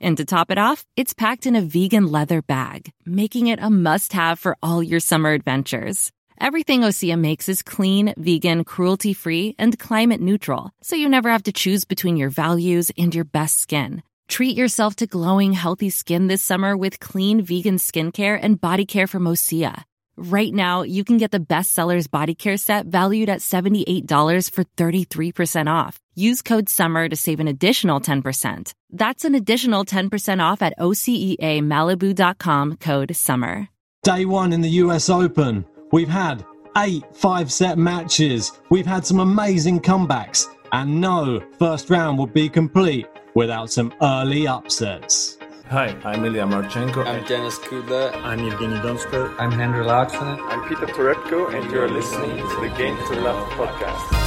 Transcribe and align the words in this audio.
And 0.00 0.16
to 0.16 0.24
top 0.24 0.50
it 0.50 0.58
off, 0.58 0.84
it's 0.96 1.14
packed 1.14 1.46
in 1.46 1.56
a 1.56 1.60
vegan 1.60 2.10
leather 2.10 2.42
bag, 2.42 2.90
making 3.06 3.46
it 3.46 3.58
a 3.62 3.70
must 3.70 4.12
have 4.12 4.38
for 4.38 4.56
all 4.62 4.82
your 4.82 5.00
summer 5.00 5.32
adventures. 5.32 6.10
Everything 6.40 6.82
Osea 6.82 7.18
makes 7.18 7.48
is 7.48 7.62
clean, 7.62 8.12
vegan, 8.16 8.64
cruelty 8.64 9.14
free, 9.14 9.54
and 9.58 9.78
climate 9.78 10.20
neutral, 10.20 10.70
so 10.82 10.96
you 10.96 11.08
never 11.08 11.30
have 11.30 11.44
to 11.44 11.52
choose 11.52 11.84
between 11.84 12.16
your 12.16 12.30
values 12.30 12.90
and 12.98 13.14
your 13.14 13.24
best 13.24 13.60
skin. 13.60 14.02
Treat 14.28 14.56
yourself 14.56 14.96
to 14.96 15.06
glowing, 15.06 15.52
healthy 15.52 15.90
skin 15.90 16.26
this 16.26 16.42
summer 16.42 16.76
with 16.76 16.98
clean 16.98 17.42
vegan 17.42 17.76
skincare 17.76 18.38
and 18.40 18.60
body 18.60 18.86
care 18.86 19.06
from 19.06 19.24
Osea. 19.24 19.84
Right 20.16 20.52
now, 20.52 20.82
you 20.82 21.04
can 21.04 21.18
get 21.18 21.30
the 21.30 21.40
bestsellers 21.40 22.10
body 22.10 22.34
care 22.34 22.56
set 22.56 22.86
valued 22.86 23.28
at 23.28 23.40
$78 23.40 24.50
for 24.50 24.64
33% 24.64 25.68
off. 25.68 26.00
Use 26.16 26.42
code 26.42 26.68
SUMMER 26.68 27.08
to 27.08 27.16
save 27.16 27.40
an 27.40 27.48
additional 27.48 28.00
10%. 28.00 28.72
That's 28.90 29.24
an 29.24 29.34
additional 29.34 29.84
10% 29.84 30.40
off 30.40 30.62
at 30.62 30.78
OCEAMalibu.com 30.78 32.76
code 32.76 33.16
SUMMER. 33.16 33.68
Day 34.04 34.24
one 34.24 34.52
in 34.52 34.60
the 34.60 34.68
US 34.84 35.10
Open. 35.10 35.64
We've 35.90 36.08
had 36.08 36.44
eight 36.76 37.04
five 37.14 37.50
set 37.50 37.78
matches. 37.78 38.52
We've 38.70 38.86
had 38.86 39.04
some 39.04 39.18
amazing 39.18 39.80
comebacks. 39.80 40.46
And 40.70 41.00
no 41.00 41.42
first 41.58 41.90
round 41.90 42.18
would 42.18 42.32
be 42.32 42.48
complete 42.48 43.06
without 43.34 43.70
some 43.70 43.92
early 44.02 44.46
upsets. 44.46 45.38
Hi, 45.68 45.96
I'm 46.04 46.24
Ilya 46.24 46.44
Marchenko. 46.44 47.06
I'm 47.06 47.24
Denis 47.24 47.58
Kudla. 47.58 48.14
I'm 48.22 48.38
Evgeny 48.38 48.80
Donskoy. 48.82 49.34
I'm 49.38 49.50
Henry 49.50 49.84
Laaksonen. 49.84 50.38
I'm 50.50 50.68
Peter 50.68 50.86
Torebko, 50.86 51.54
and 51.54 51.70
you're 51.72 51.88
listening 51.88 52.36
to 52.36 52.60
the 52.60 52.72
Game 52.76 52.96
to 53.08 53.20
Love 53.20 53.48
podcast. 53.52 54.23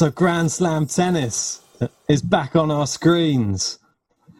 So, 0.00 0.08
Grand 0.08 0.50
Slam 0.50 0.86
tennis 0.86 1.60
is 2.08 2.22
back 2.22 2.56
on 2.56 2.70
our 2.70 2.86
screens. 2.86 3.78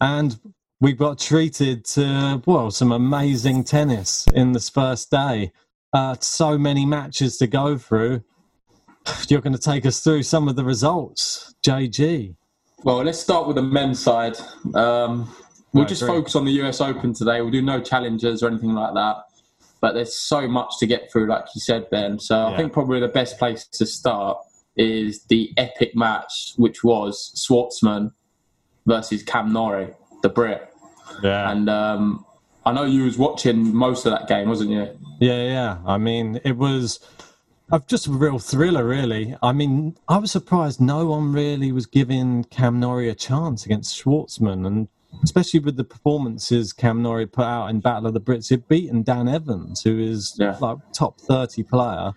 And 0.00 0.41
we 0.80 0.94
got 0.94 1.19
treated 1.19 1.84
to 1.97 2.42
well 2.47 2.70
some 2.70 2.92
amazing 2.92 3.64
tennis 3.64 4.27
in 4.33 4.53
this 4.53 4.70
first 4.70 5.11
day. 5.11 5.53
Uh, 5.92 6.16
so 6.19 6.56
many 6.56 6.86
matches 6.86 7.36
to 7.36 7.47
go 7.47 7.77
through. 7.77 8.25
You're 9.28 9.42
going 9.42 9.53
to 9.53 9.61
take 9.61 9.84
us 9.84 10.00
through 10.00 10.22
some 10.22 10.48
of 10.48 10.56
the 10.56 10.64
results, 10.64 11.55
JG. 11.62 12.36
Well, 12.83 13.05
let's 13.05 13.19
start 13.19 13.47
with 13.47 13.56
the 13.56 13.62
men's 13.62 14.03
side. 14.03 14.38
Um, 14.75 15.31
we'll 15.75 15.84
just 15.84 16.06
focus 16.06 16.36
on 16.36 16.47
the 16.47 16.53
US 16.62 16.81
Open 16.81 17.12
today. 17.12 17.42
We'll 17.42 17.50
do 17.50 17.61
no 17.61 17.83
challenges 17.83 18.42
or 18.42 18.48
anything 18.48 18.72
like 18.72 18.94
that. 18.94 19.16
But 19.83 19.92
there's 19.92 20.14
so 20.14 20.48
much 20.48 20.78
to 20.78 20.86
get 20.86 21.12
through, 21.12 21.27
like 21.27 21.44
you 21.55 21.61
said, 21.61 21.91
Ben. 21.91 22.19
So 22.19 22.34
yeah. 22.34 22.55
I 22.55 22.56
think 22.56 22.72
probably 22.72 22.98
the 22.98 23.08
best 23.08 23.38
place 23.38 23.66
to 23.66 23.84
start 23.84 24.38
is 24.76 25.24
the 25.24 25.52
epic 25.56 25.94
match, 25.94 26.52
which 26.56 26.82
was 26.84 27.32
Schwartzman 27.36 28.12
versus 28.86 29.22
Cam 29.22 29.52
Norrie, 29.52 29.94
the 30.22 30.28
Brit. 30.28 30.72
Yeah. 31.22 31.50
And 31.50 31.69
um, 31.69 32.25
I 32.64 32.72
know 32.72 32.84
you 32.84 33.04
was 33.04 33.19
watching 33.19 33.75
most 33.75 34.06
of 34.06 34.12
that 34.12 34.28
game, 34.28 34.48
wasn't 34.48 34.70
you? 34.70 34.88
Yeah, 35.20 35.42
yeah. 35.42 35.78
I 35.86 35.98
mean, 35.98 36.41
it 36.44 36.56
was 36.56 37.00
just 37.86 38.06
a 38.06 38.10
real 38.10 38.38
thriller, 38.38 38.84
really. 38.84 39.36
I 39.42 39.53
mean, 39.53 39.97
I 40.09 40.19
was 40.19 40.32
surprised 40.32 40.80
no 40.80 41.06
one 41.06 41.32
really 41.32 41.72
was 41.72 41.86
giving 41.86 42.44
Cam 42.44 42.80
Norrie 42.80 43.09
a 43.09 43.14
chance 43.14 43.64
against 43.64 44.03
Schwartzman, 44.03 44.66
and 44.66 44.88
especially 45.22 45.60
with 45.60 45.76
the 45.76 45.84
performances 45.84 46.72
Cam 46.72 47.03
Norrie 47.03 47.26
put 47.26 47.44
out 47.44 47.69
in 47.69 47.80
Battle 47.80 48.06
of 48.06 48.14
the 48.14 48.20
Brits, 48.20 48.48
he'd 48.48 48.66
beaten 48.69 49.03
Dan 49.03 49.28
Evans, 49.28 49.82
who 49.82 49.98
is 49.98 50.34
yeah. 50.38 50.56
like 50.60 50.78
top 50.92 51.20
thirty 51.20 51.62
player, 51.62 52.12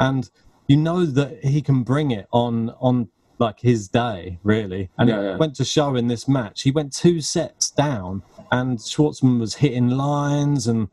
and 0.00 0.30
you 0.66 0.76
know 0.76 1.04
that 1.04 1.44
he 1.44 1.60
can 1.62 1.82
bring 1.82 2.10
it 2.10 2.26
on 2.32 2.70
on 2.80 3.08
like 3.38 3.60
his 3.60 3.88
day, 3.88 4.38
really. 4.42 4.90
And 4.96 5.08
yeah, 5.08 5.20
it 5.20 5.24
yeah. 5.24 5.36
went 5.36 5.56
to 5.56 5.64
show 5.64 5.96
in 5.96 6.06
this 6.06 6.28
match. 6.28 6.62
He 6.62 6.70
went 6.70 6.92
two 6.92 7.20
sets 7.20 7.70
down 7.70 8.22
and 8.50 8.78
Schwartzman 8.78 9.40
was 9.40 9.56
hitting 9.56 9.90
lines 9.90 10.66
and 10.66 10.88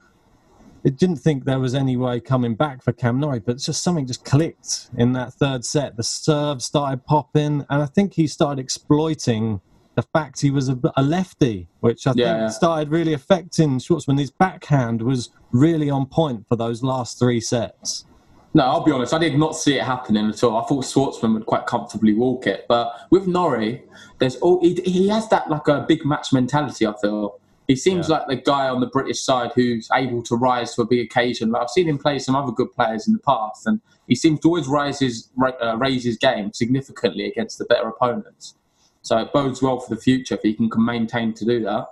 it 0.84 0.98
didn't 0.98 1.18
think 1.18 1.46
there 1.46 1.60
was 1.60 1.76
any 1.76 1.96
way 1.96 2.20
coming 2.20 2.56
back 2.56 2.84
for 2.84 2.92
Cam 2.92 3.20
Norrie, 3.20 3.40
but 3.40 3.58
just 3.58 3.84
something 3.84 4.08
just 4.08 4.26
clicked 4.26 4.90
in 4.98 5.14
that 5.14 5.34
third 5.34 5.64
set. 5.64 5.96
The 5.96 6.04
serve 6.04 6.62
started 6.64 7.06
popping, 7.06 7.66
and 7.70 7.82
I 7.84 7.86
think 7.86 8.16
he 8.16 8.26
started 8.26 8.60
exploiting 8.60 9.62
the 9.94 10.02
fact 10.02 10.42
he 10.42 10.50
was 10.50 10.70
a, 10.70 10.80
a 10.96 11.04
lefty, 11.04 11.68
which 11.82 12.08
I 12.08 12.14
yeah, 12.16 12.40
think 12.40 12.52
started 12.54 12.90
really 12.90 13.14
affecting 13.14 13.78
Schwartzman. 13.78 14.18
His 14.18 14.32
backhand 14.32 15.04
was 15.04 15.30
really 15.52 15.90
on 15.90 16.08
point 16.08 16.48
for 16.48 16.56
those 16.56 16.82
last 16.82 17.20
three 17.20 17.42
sets. 17.42 18.06
No, 18.54 18.64
I'll 18.66 18.84
be 18.84 18.92
honest. 18.92 19.14
I 19.14 19.20
did 19.20 19.38
not 19.38 19.56
see 19.56 19.78
it 19.78 19.84
happening 19.84 20.28
at 20.28 20.44
all. 20.44 20.58
I 20.58 20.66
thought 20.66 20.84
Schwartzman 20.84 21.34
would 21.34 21.46
quite 21.46 21.68
comfortably 21.68 22.14
walk 22.14 22.48
it, 22.48 22.66
but 22.68 22.94
with 23.10 23.26
Norrie, 23.28 23.84
there's 24.20 24.36
all 24.38 24.60
he, 24.62 24.76
he 24.84 25.08
has 25.08 25.30
that 25.30 25.50
like 25.50 25.68
a 25.70 25.86
big 25.88 26.06
match 26.06 26.34
mentality. 26.34 26.86
I 26.86 26.94
feel 27.02 27.40
he 27.68 27.78
seems 27.78 28.10
yeah. 28.10 28.18
like 28.18 28.28
the 28.28 28.36
guy 28.36 28.68
on 28.68 28.82
the 28.82 28.88
British 28.88 29.22
side 29.22 29.52
who's 29.56 29.88
able 29.94 30.22
to 30.24 30.36
rise 30.36 30.76
to 30.76 30.82
a 30.82 30.86
big 30.86 31.00
occasion. 31.00 31.52
Like 31.52 31.64
I've 31.64 31.70
seen 31.70 31.88
him 31.88 31.98
play 31.98 32.20
some 32.20 32.36
other 32.36 32.52
good 32.52 32.74
players 32.74 33.08
in 33.08 33.14
the 33.14 33.20
past, 33.20 33.66
and 33.66 33.80
he 34.10 34.16
seems 34.16 34.42
to 34.42 34.50
always 34.50 34.68
rise 34.68 35.00
his, 35.00 35.30
uh, 35.42 35.78
raise 35.78 36.04
his 36.04 36.18
game 36.18 36.52
significantly 36.52 37.26
against 37.26 37.58
the 37.58 37.66
better 37.66 37.88
opponents. 37.88 38.56
So 39.02 39.18
it 39.18 39.32
bodes 39.32 39.62
well 39.62 39.80
for 39.80 39.96
the 39.96 40.02
future 40.02 40.36
if 40.36 40.42
he 40.42 40.54
can 40.54 40.70
maintain 40.78 41.34
to 41.36 41.46
do 41.46 41.62
that. 41.64 41.88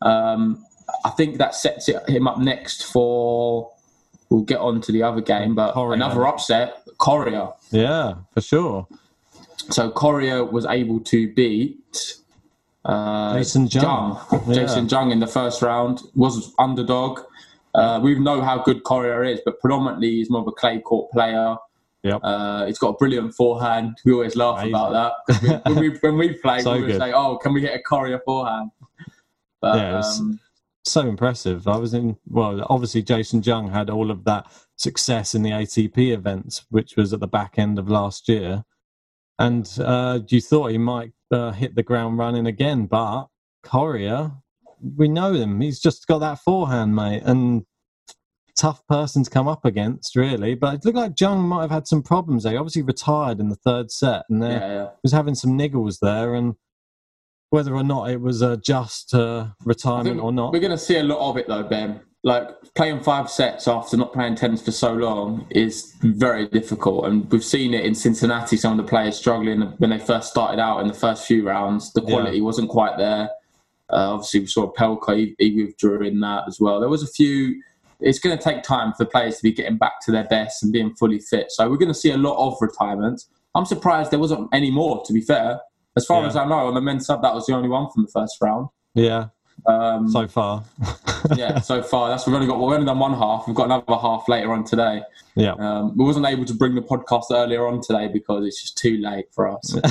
Um, 0.00 0.64
I 1.04 1.10
think 1.10 1.36
that 1.36 1.54
sets 1.54 1.90
it, 1.90 2.08
him 2.08 2.26
up 2.26 2.38
next 2.38 2.90
for. 2.90 3.70
We'll 4.30 4.42
get 4.42 4.58
on 4.58 4.80
to 4.82 4.92
the 4.92 5.02
other 5.02 5.20
game, 5.20 5.54
but 5.54 5.74
another 5.74 6.26
upset, 6.26 6.82
Coria. 6.98 7.52
Yeah, 7.70 8.14
for 8.34 8.40
sure. 8.40 8.86
So 9.70 9.90
Coria 9.90 10.44
was 10.44 10.66
able 10.66 11.00
to 11.00 11.32
beat 11.32 12.18
uh, 12.84 13.34
Jason 13.34 13.68
Jung. 13.68 14.18
Jung. 14.30 14.54
Jason 14.54 14.88
yeah. 14.88 14.98
Jung 14.98 15.10
in 15.10 15.20
the 15.20 15.26
first 15.26 15.62
round 15.62 16.02
was 16.14 16.52
underdog. 16.58 17.20
Uh, 17.74 18.00
we 18.02 18.18
know 18.18 18.40
how 18.40 18.62
good 18.62 18.82
Coria 18.84 19.22
is, 19.22 19.40
but 19.44 19.60
predominantly 19.60 20.10
he's 20.10 20.30
more 20.30 20.40
of 20.40 20.48
a 20.48 20.52
clay 20.52 20.80
court 20.80 21.10
player. 21.12 21.56
Yep. 22.02 22.20
Uh, 22.22 22.66
he's 22.66 22.78
got 22.78 22.90
a 22.90 22.92
brilliant 22.94 23.34
forehand. 23.34 23.98
We 24.04 24.12
always 24.12 24.36
laugh 24.36 24.62
Amazing. 24.62 24.74
about 24.74 25.14
that. 25.26 25.42
We, 25.42 25.72
when, 25.72 25.80
we, 25.80 25.98
when 25.98 26.16
we 26.16 26.32
play, 26.42 26.60
so 26.60 26.74
we 26.74 26.84
would 26.84 26.96
say, 26.96 27.12
oh, 27.12 27.36
can 27.36 27.52
we 27.52 27.60
get 27.60 27.74
a 27.74 27.82
Coria 27.82 28.20
forehand? 28.24 28.70
But, 29.60 29.76
yeah, 29.76 29.98
um, 29.98 30.40
so 30.90 31.02
impressive. 31.02 31.68
I 31.68 31.76
was 31.76 31.94
in, 31.94 32.16
well, 32.26 32.64
obviously 32.68 33.02
Jason 33.02 33.42
Jung 33.42 33.70
had 33.70 33.90
all 33.90 34.10
of 34.10 34.24
that 34.24 34.46
success 34.76 35.34
in 35.34 35.42
the 35.42 35.50
ATP 35.50 36.12
events, 36.12 36.64
which 36.70 36.96
was 36.96 37.12
at 37.12 37.20
the 37.20 37.26
back 37.26 37.58
end 37.58 37.78
of 37.78 37.88
last 37.88 38.28
year. 38.28 38.64
And 39.38 39.68
uh, 39.78 40.20
you 40.28 40.40
thought 40.40 40.72
he 40.72 40.78
might 40.78 41.12
uh, 41.30 41.52
hit 41.52 41.74
the 41.74 41.82
ground 41.82 42.18
running 42.18 42.46
again. 42.46 42.86
But 42.86 43.26
Coria, 43.62 44.32
we 44.96 45.08
know 45.08 45.32
him. 45.32 45.60
He's 45.60 45.80
just 45.80 46.06
got 46.06 46.18
that 46.18 46.40
forehand, 46.40 46.94
mate, 46.96 47.22
and 47.24 47.64
tough 48.56 48.84
person 48.88 49.22
to 49.22 49.30
come 49.30 49.46
up 49.46 49.64
against, 49.64 50.16
really. 50.16 50.54
But 50.54 50.74
it 50.74 50.84
looked 50.84 50.96
like 50.96 51.20
Jung 51.20 51.42
might 51.42 51.62
have 51.62 51.70
had 51.70 51.86
some 51.86 52.02
problems 52.02 52.42
there. 52.42 52.52
He 52.52 52.58
obviously 52.58 52.82
retired 52.82 53.38
in 53.38 53.48
the 53.48 53.56
third 53.56 53.90
set, 53.90 54.24
and 54.28 54.42
yeah, 54.42 54.58
yeah. 54.58 54.88
was 55.02 55.12
having 55.12 55.34
some 55.34 55.56
niggles 55.56 55.98
there. 56.00 56.34
And 56.34 56.54
whether 57.50 57.74
or 57.74 57.84
not 57.84 58.10
it 58.10 58.20
was 58.20 58.42
a 58.42 58.56
just 58.58 59.14
uh, 59.14 59.48
retirement 59.64 60.20
or 60.20 60.32
not, 60.32 60.52
we're 60.52 60.60
going 60.60 60.70
to 60.70 60.78
see 60.78 60.98
a 60.98 61.02
lot 61.02 61.30
of 61.30 61.36
it, 61.36 61.48
though, 61.48 61.62
Ben. 61.62 62.00
Like 62.24 62.48
playing 62.74 63.00
five 63.00 63.30
sets 63.30 63.68
after 63.68 63.96
not 63.96 64.12
playing 64.12 64.34
tennis 64.34 64.60
for 64.60 64.72
so 64.72 64.92
long 64.92 65.46
is 65.50 65.94
very 66.00 66.48
difficult 66.48 67.06
and 67.06 67.30
we've 67.30 67.44
seen 67.44 67.72
it 67.72 67.84
in 67.84 67.94
cincinnati 67.94 68.56
some 68.56 68.72
of 68.78 68.84
the 68.84 68.90
players 68.90 69.16
struggling 69.16 69.60
when 69.78 69.90
they 69.90 70.00
first 70.00 70.28
started 70.28 70.60
out 70.60 70.80
in 70.80 70.88
the 70.88 70.94
first 70.94 71.26
few 71.26 71.46
rounds. 71.46 71.92
The 71.92 72.02
quality 72.02 72.38
yeah. 72.38 72.42
wasn't 72.42 72.70
quite 72.70 72.98
there. 72.98 73.30
Uh, 73.90 74.14
obviously 74.14 74.40
we 74.40 74.46
saw 74.46 74.70
Opelka 74.70 75.16
he, 75.16 75.36
he 75.38 75.62
withdrew 75.62 76.02
in 76.02 76.18
that 76.20 76.42
as 76.48 76.58
well. 76.60 76.80
There 76.80 76.88
was 76.88 77.04
a 77.04 77.06
few 77.06 77.62
it's 78.00 78.18
going 78.18 78.36
to 78.36 78.42
take 78.42 78.64
time 78.64 78.92
for 78.94 79.04
players 79.04 79.36
to 79.36 79.42
be 79.44 79.52
getting 79.52 79.78
back 79.78 80.00
to 80.02 80.10
their 80.10 80.24
best 80.24 80.64
and 80.64 80.72
being 80.72 80.94
fully 80.96 81.20
fit. 81.20 81.52
So 81.52 81.70
we're 81.70 81.76
going 81.76 81.86
to 81.86 81.94
see 81.94 82.10
a 82.10 82.18
lot 82.18 82.36
of 82.44 82.58
retirements 82.60 83.28
i'm 83.54 83.64
surprised 83.64 84.10
there 84.10 84.18
wasn't 84.18 84.48
any 84.52 84.70
more 84.70 85.02
to 85.04 85.12
be 85.12 85.20
fair 85.20 85.60
as 85.96 86.04
far 86.06 86.22
yeah. 86.22 86.28
as 86.28 86.36
i 86.36 86.44
know 86.44 86.66
on 86.68 86.74
the 86.74 86.80
men's 86.80 87.06
sub 87.06 87.22
that 87.22 87.34
was 87.34 87.46
the 87.46 87.54
only 87.54 87.68
one 87.68 87.88
from 87.90 88.04
the 88.04 88.10
first 88.10 88.36
round 88.40 88.68
yeah 88.94 89.28
Um, 89.66 90.08
so 90.08 90.28
far. 90.28 90.62
yeah, 91.36 91.58
so 91.60 91.82
far 91.82 92.08
that's 92.08 92.26
we've 92.26 92.34
only 92.36 92.46
got 92.46 92.60
we've 92.60 92.72
only 92.72 92.86
done 92.86 92.98
one 93.00 93.12
half. 93.14 93.44
We've 93.46 93.56
got 93.56 93.64
another 93.64 93.96
half 94.00 94.28
later 94.28 94.52
on 94.52 94.62
today. 94.64 95.02
yeah. 95.34 95.52
Um, 95.52 95.96
we 95.96 96.04
wasn't 96.04 96.26
able 96.26 96.44
to 96.44 96.54
bring 96.54 96.76
the 96.76 96.80
podcast 96.80 97.24
earlier 97.32 97.66
on 97.66 97.80
today 97.80 98.06
because 98.06 98.46
it's 98.46 98.60
just 98.62 98.78
too 98.78 98.98
late 98.98 99.26
for 99.32 99.48
us. 99.48 99.74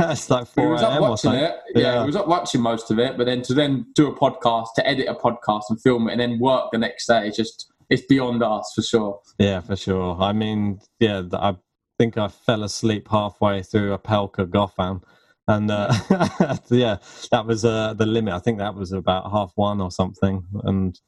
it's 0.00 0.28
like 0.28 0.48
we 0.56 0.64
4 0.64 0.68
was 0.70 0.82
up 0.82 1.00
watching 1.00 1.34
it. 1.34 1.54
Yeah, 1.74 2.00
we 2.00 2.06
was 2.06 2.16
up 2.16 2.26
watching 2.26 2.60
most 2.60 2.90
of 2.90 2.98
it, 2.98 3.16
but 3.16 3.26
then 3.26 3.42
to 3.42 3.54
then 3.54 3.86
do 3.94 4.08
a 4.08 4.14
podcast, 4.14 4.74
to 4.74 4.86
edit 4.86 5.06
a 5.08 5.14
podcast 5.14 5.70
and 5.70 5.80
film 5.80 6.08
it, 6.08 6.12
and 6.12 6.20
then 6.20 6.40
work 6.40 6.70
the 6.72 6.78
next 6.78 7.06
day, 7.06 7.28
it's 7.28 7.36
just 7.36 7.72
it's 7.90 8.02
beyond 8.02 8.42
us 8.42 8.72
for 8.74 8.82
sure. 8.82 9.20
Yeah, 9.38 9.60
for 9.60 9.76
sure. 9.76 10.16
I 10.20 10.32
mean, 10.32 10.80
yeah, 10.98 11.22
I 11.32 11.56
think 11.96 12.18
I 12.18 12.26
fell 12.26 12.64
asleep 12.64 13.06
halfway 13.08 13.62
through 13.62 13.96
Opelka 13.96 14.46
Goffin. 14.46 15.02
And 15.48 15.70
uh, 15.70 15.92
yeah, 16.70 16.98
that 17.30 17.46
was 17.46 17.64
uh, 17.64 17.94
the 17.94 18.06
limit. 18.06 18.34
I 18.34 18.38
think 18.38 18.58
that 18.58 18.74
was 18.74 18.92
about 18.92 19.30
half 19.30 19.52
one 19.56 19.80
or 19.80 19.90
something. 19.90 20.44
And 20.62 20.98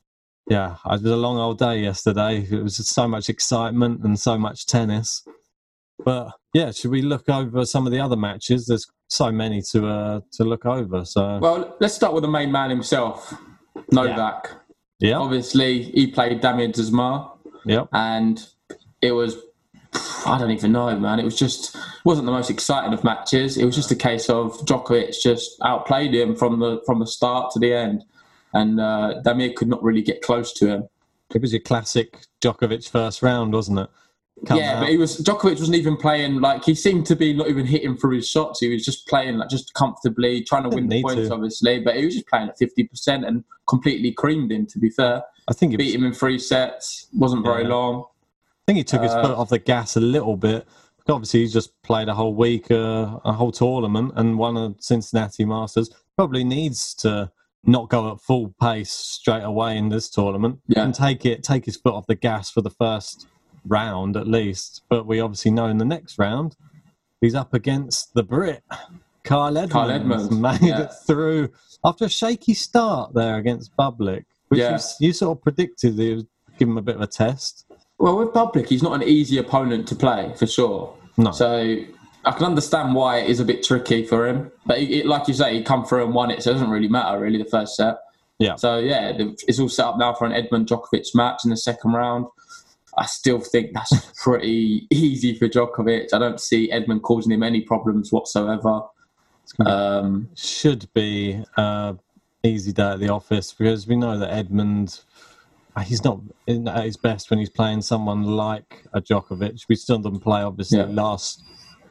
yeah, 0.50 0.76
it 0.86 1.02
was 1.02 1.04
a 1.04 1.16
long 1.16 1.38
old 1.38 1.58
day 1.58 1.78
yesterday. 1.80 2.46
It 2.50 2.62
was 2.62 2.76
so 2.88 3.06
much 3.08 3.28
excitement 3.28 4.02
and 4.04 4.18
so 4.18 4.36
much 4.36 4.66
tennis. 4.66 5.24
But 6.04 6.32
yeah, 6.52 6.72
should 6.72 6.90
we 6.90 7.02
look 7.02 7.28
over 7.28 7.64
some 7.64 7.86
of 7.86 7.92
the 7.92 8.00
other 8.00 8.16
matches? 8.16 8.66
There's 8.66 8.86
so 9.08 9.30
many 9.30 9.62
to 9.70 9.86
uh, 9.86 10.20
to 10.32 10.44
look 10.44 10.66
over. 10.66 11.04
So 11.04 11.38
Well, 11.38 11.76
let's 11.80 11.94
start 11.94 12.12
with 12.14 12.22
the 12.22 12.28
main 12.28 12.50
man 12.50 12.70
himself, 12.70 13.32
Novak. 13.92 14.50
yeah, 14.98 15.16
Obviously, 15.18 15.82
he 15.84 16.08
played 16.08 16.42
Damir 16.42 16.72
Dzumhur, 16.74 17.30
yep, 17.64 17.88
and 17.92 18.44
it 19.00 19.12
was 19.12 19.36
I 20.26 20.38
don't 20.38 20.50
even 20.50 20.72
know, 20.72 20.98
man. 20.98 21.18
It 21.18 21.24
was 21.24 21.36
just 21.38 21.76
wasn't 22.04 22.26
the 22.26 22.32
most 22.32 22.50
exciting 22.50 22.92
of 22.92 23.04
matches. 23.04 23.56
It 23.56 23.64
was 23.64 23.74
just 23.74 23.90
a 23.90 23.96
case 23.96 24.28
of 24.30 24.52
Djokovic 24.66 25.20
just 25.22 25.60
outplayed 25.62 26.14
him 26.14 26.34
from 26.36 26.58
the 26.60 26.80
from 26.86 26.98
the 27.00 27.06
start 27.06 27.52
to 27.52 27.58
the 27.58 27.72
end, 27.72 28.04
and 28.52 28.80
uh, 28.80 29.20
Damir 29.24 29.54
could 29.54 29.68
not 29.68 29.82
really 29.82 30.02
get 30.02 30.22
close 30.22 30.52
to 30.54 30.68
him. 30.68 30.88
it 31.34 31.40
was 31.42 31.52
your 31.52 31.60
classic 31.60 32.18
Djokovic 32.40 32.88
first 32.88 33.22
round, 33.22 33.52
wasn't 33.52 33.80
it? 33.80 33.90
Come 34.46 34.58
yeah, 34.58 34.74
out. 34.74 34.80
but 34.80 34.88
he 34.88 34.96
was 34.96 35.20
Djokovic 35.20 35.60
wasn't 35.60 35.76
even 35.76 35.96
playing 35.96 36.40
like 36.40 36.64
he 36.64 36.74
seemed 36.74 37.06
to 37.06 37.16
be 37.16 37.32
not 37.32 37.48
even 37.48 37.66
hitting 37.66 37.96
through 37.96 38.16
his 38.16 38.28
shots. 38.28 38.60
He 38.60 38.68
was 38.68 38.84
just 38.84 39.06
playing 39.06 39.36
like 39.38 39.48
just 39.48 39.72
comfortably, 39.74 40.42
trying 40.42 40.64
to 40.64 40.70
win 40.70 40.88
the 40.88 41.02
points, 41.02 41.28
to. 41.28 41.34
obviously. 41.34 41.80
But 41.80 41.96
he 41.96 42.04
was 42.04 42.14
just 42.14 42.26
playing 42.26 42.48
at 42.48 42.58
fifty 42.58 42.84
percent 42.84 43.24
and 43.24 43.44
completely 43.68 44.12
creamed 44.12 44.50
him. 44.52 44.66
To 44.66 44.78
be 44.78 44.90
fair, 44.90 45.22
I 45.48 45.52
think 45.52 45.72
it 45.72 45.76
was, 45.78 45.86
beat 45.86 45.94
him 45.94 46.04
in 46.04 46.12
three 46.12 46.38
sets. 46.38 47.06
wasn't 47.14 47.44
very 47.44 47.62
Yeah. 47.62 47.68
long. 47.68 48.04
I 48.66 48.72
think 48.72 48.78
he 48.78 48.84
took 48.84 49.02
his 49.02 49.12
Uh, 49.12 49.22
foot 49.22 49.36
off 49.36 49.50
the 49.50 49.58
gas 49.58 49.94
a 49.96 50.00
little 50.00 50.36
bit. 50.36 50.66
Obviously, 51.06 51.40
he's 51.40 51.52
just 51.52 51.70
played 51.82 52.08
a 52.08 52.14
whole 52.14 52.34
week, 52.34 52.70
uh, 52.70 53.18
a 53.24 53.32
whole 53.34 53.52
tournament, 53.52 54.12
and 54.16 54.38
won 54.38 54.56
a 54.56 54.74
Cincinnati 54.80 55.44
Masters. 55.44 55.90
Probably 56.16 56.44
needs 56.44 56.94
to 56.94 57.30
not 57.66 57.90
go 57.90 58.10
at 58.12 58.20
full 58.22 58.54
pace 58.60 58.90
straight 58.90 59.42
away 59.42 59.76
in 59.76 59.90
this 59.90 60.08
tournament 60.08 60.60
Yeah. 60.66 60.82
and 60.84 60.94
take 60.94 61.26
it, 61.26 61.42
take 61.42 61.66
his 61.66 61.76
foot 61.76 61.92
off 61.94 62.06
the 62.06 62.14
gas 62.14 62.50
for 62.50 62.62
the 62.62 62.70
first 62.70 63.26
round 63.66 64.16
at 64.16 64.26
least. 64.26 64.82
But 64.88 65.06
we 65.06 65.20
obviously 65.20 65.50
know 65.50 65.66
in 65.66 65.76
the 65.78 65.84
next 65.84 66.18
round 66.18 66.56
he's 67.20 67.34
up 67.34 67.52
against 67.54 68.14
the 68.14 68.22
Brit, 68.22 68.62
Carl 69.24 69.56
Edmund. 69.58 69.72
Kyle 69.72 69.90
Edmund, 69.90 70.40
made 70.42 70.60
yeah. 70.62 70.82
it 70.84 70.90
through 71.06 71.50
after 71.84 72.04
a 72.06 72.08
shaky 72.10 72.54
start 72.54 73.12
there 73.14 73.36
against 73.36 73.74
Bublik, 73.76 74.24
which 74.48 74.60
Yeah. 74.60 74.78
you, 75.00 75.08
you 75.08 75.12
sort 75.14 75.36
of 75.38 75.42
predicted 75.42 75.98
he 75.98 76.14
would 76.16 76.26
give 76.58 76.68
him 76.68 76.78
a 76.78 76.82
bit 76.82 76.96
of 76.96 77.02
a 77.02 77.06
test. 77.06 77.64
Well, 78.04 78.18
with 78.18 78.34
Bublik, 78.34 78.68
he's 78.68 78.82
not 78.82 78.92
an 78.92 79.02
easy 79.08 79.38
opponent 79.38 79.88
to 79.88 79.96
play 79.96 80.30
for 80.36 80.46
sure. 80.46 80.94
No. 81.16 81.30
So 81.30 81.78
I 82.26 82.30
can 82.32 82.44
understand 82.44 82.94
why 82.94 83.20
it 83.20 83.30
is 83.30 83.40
a 83.40 83.46
bit 83.46 83.62
tricky 83.62 84.04
for 84.04 84.28
him. 84.28 84.52
But 84.66 84.80
he, 84.80 85.00
it, 85.00 85.06
like 85.06 85.26
you 85.26 85.32
say, 85.32 85.56
he 85.56 85.62
come 85.62 85.86
through 85.86 86.04
and 86.04 86.12
won 86.12 86.30
it, 86.30 86.42
so 86.42 86.50
it 86.50 86.52
doesn't 86.52 86.68
really 86.68 86.88
matter 86.88 87.18
really 87.18 87.38
the 87.38 87.48
first 87.48 87.76
set. 87.76 87.96
Yeah. 88.38 88.56
So 88.56 88.76
yeah, 88.76 89.12
the- 89.12 89.34
it's 89.48 89.58
all 89.58 89.70
set 89.70 89.86
up 89.86 89.96
now 89.96 90.12
for 90.12 90.26
an 90.26 90.32
Edmund 90.32 90.68
Djokovic 90.68 91.14
match 91.14 91.44
in 91.44 91.50
the 91.50 91.56
second 91.56 91.92
round. 91.94 92.26
I 92.98 93.06
still 93.06 93.40
think 93.40 93.72
that's 93.72 94.12
pretty 94.22 94.86
easy 94.90 95.38
for 95.38 95.48
Djokovic. 95.48 96.12
I 96.12 96.18
don't 96.18 96.38
see 96.38 96.70
Edmund 96.70 97.04
causing 97.04 97.32
him 97.32 97.42
any 97.42 97.62
problems 97.62 98.12
whatsoever. 98.12 98.82
Um, 99.64 100.28
should 100.34 100.92
be 100.92 101.42
uh, 101.56 101.94
easy 102.42 102.72
day 102.74 102.90
at 102.90 103.00
the 103.00 103.08
office 103.08 103.54
because 103.54 103.86
we 103.86 103.96
know 103.96 104.18
that 104.18 104.30
Edmund 104.30 105.00
he's 105.82 106.04
not 106.04 106.20
at 106.48 106.84
his 106.84 106.96
best 106.96 107.30
when 107.30 107.38
he's 107.40 107.50
playing 107.50 107.82
someone 107.82 108.22
like 108.22 108.84
a 108.92 109.00
Djokovic. 109.00 109.62
We 109.68 109.74
still 109.76 109.98
didn't 109.98 110.20
play 110.20 110.40
obviously 110.42 110.78
Yeah. 110.78 110.84
last 110.86 111.42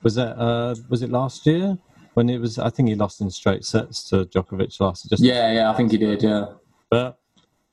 was 0.03 0.17
it 0.17 0.27
uh, 0.37 0.75
was 0.89 1.01
it 1.01 1.09
last 1.09 1.45
year 1.45 1.77
when 2.13 2.29
it 2.29 2.39
was 2.39 2.57
I 2.59 2.69
think 2.69 2.89
he 2.89 2.95
lost 2.95 3.21
in 3.21 3.29
straight 3.29 3.65
sets 3.65 4.07
to 4.09 4.25
Djokovic 4.25 4.79
last 4.79 5.09
just 5.09 5.23
yeah, 5.23 5.51
yeah, 5.51 5.71
I 5.71 5.73
think 5.75 5.91
he 5.91 5.97
did. 5.97 6.21
Yeah, 6.23 6.45
but 6.89 7.17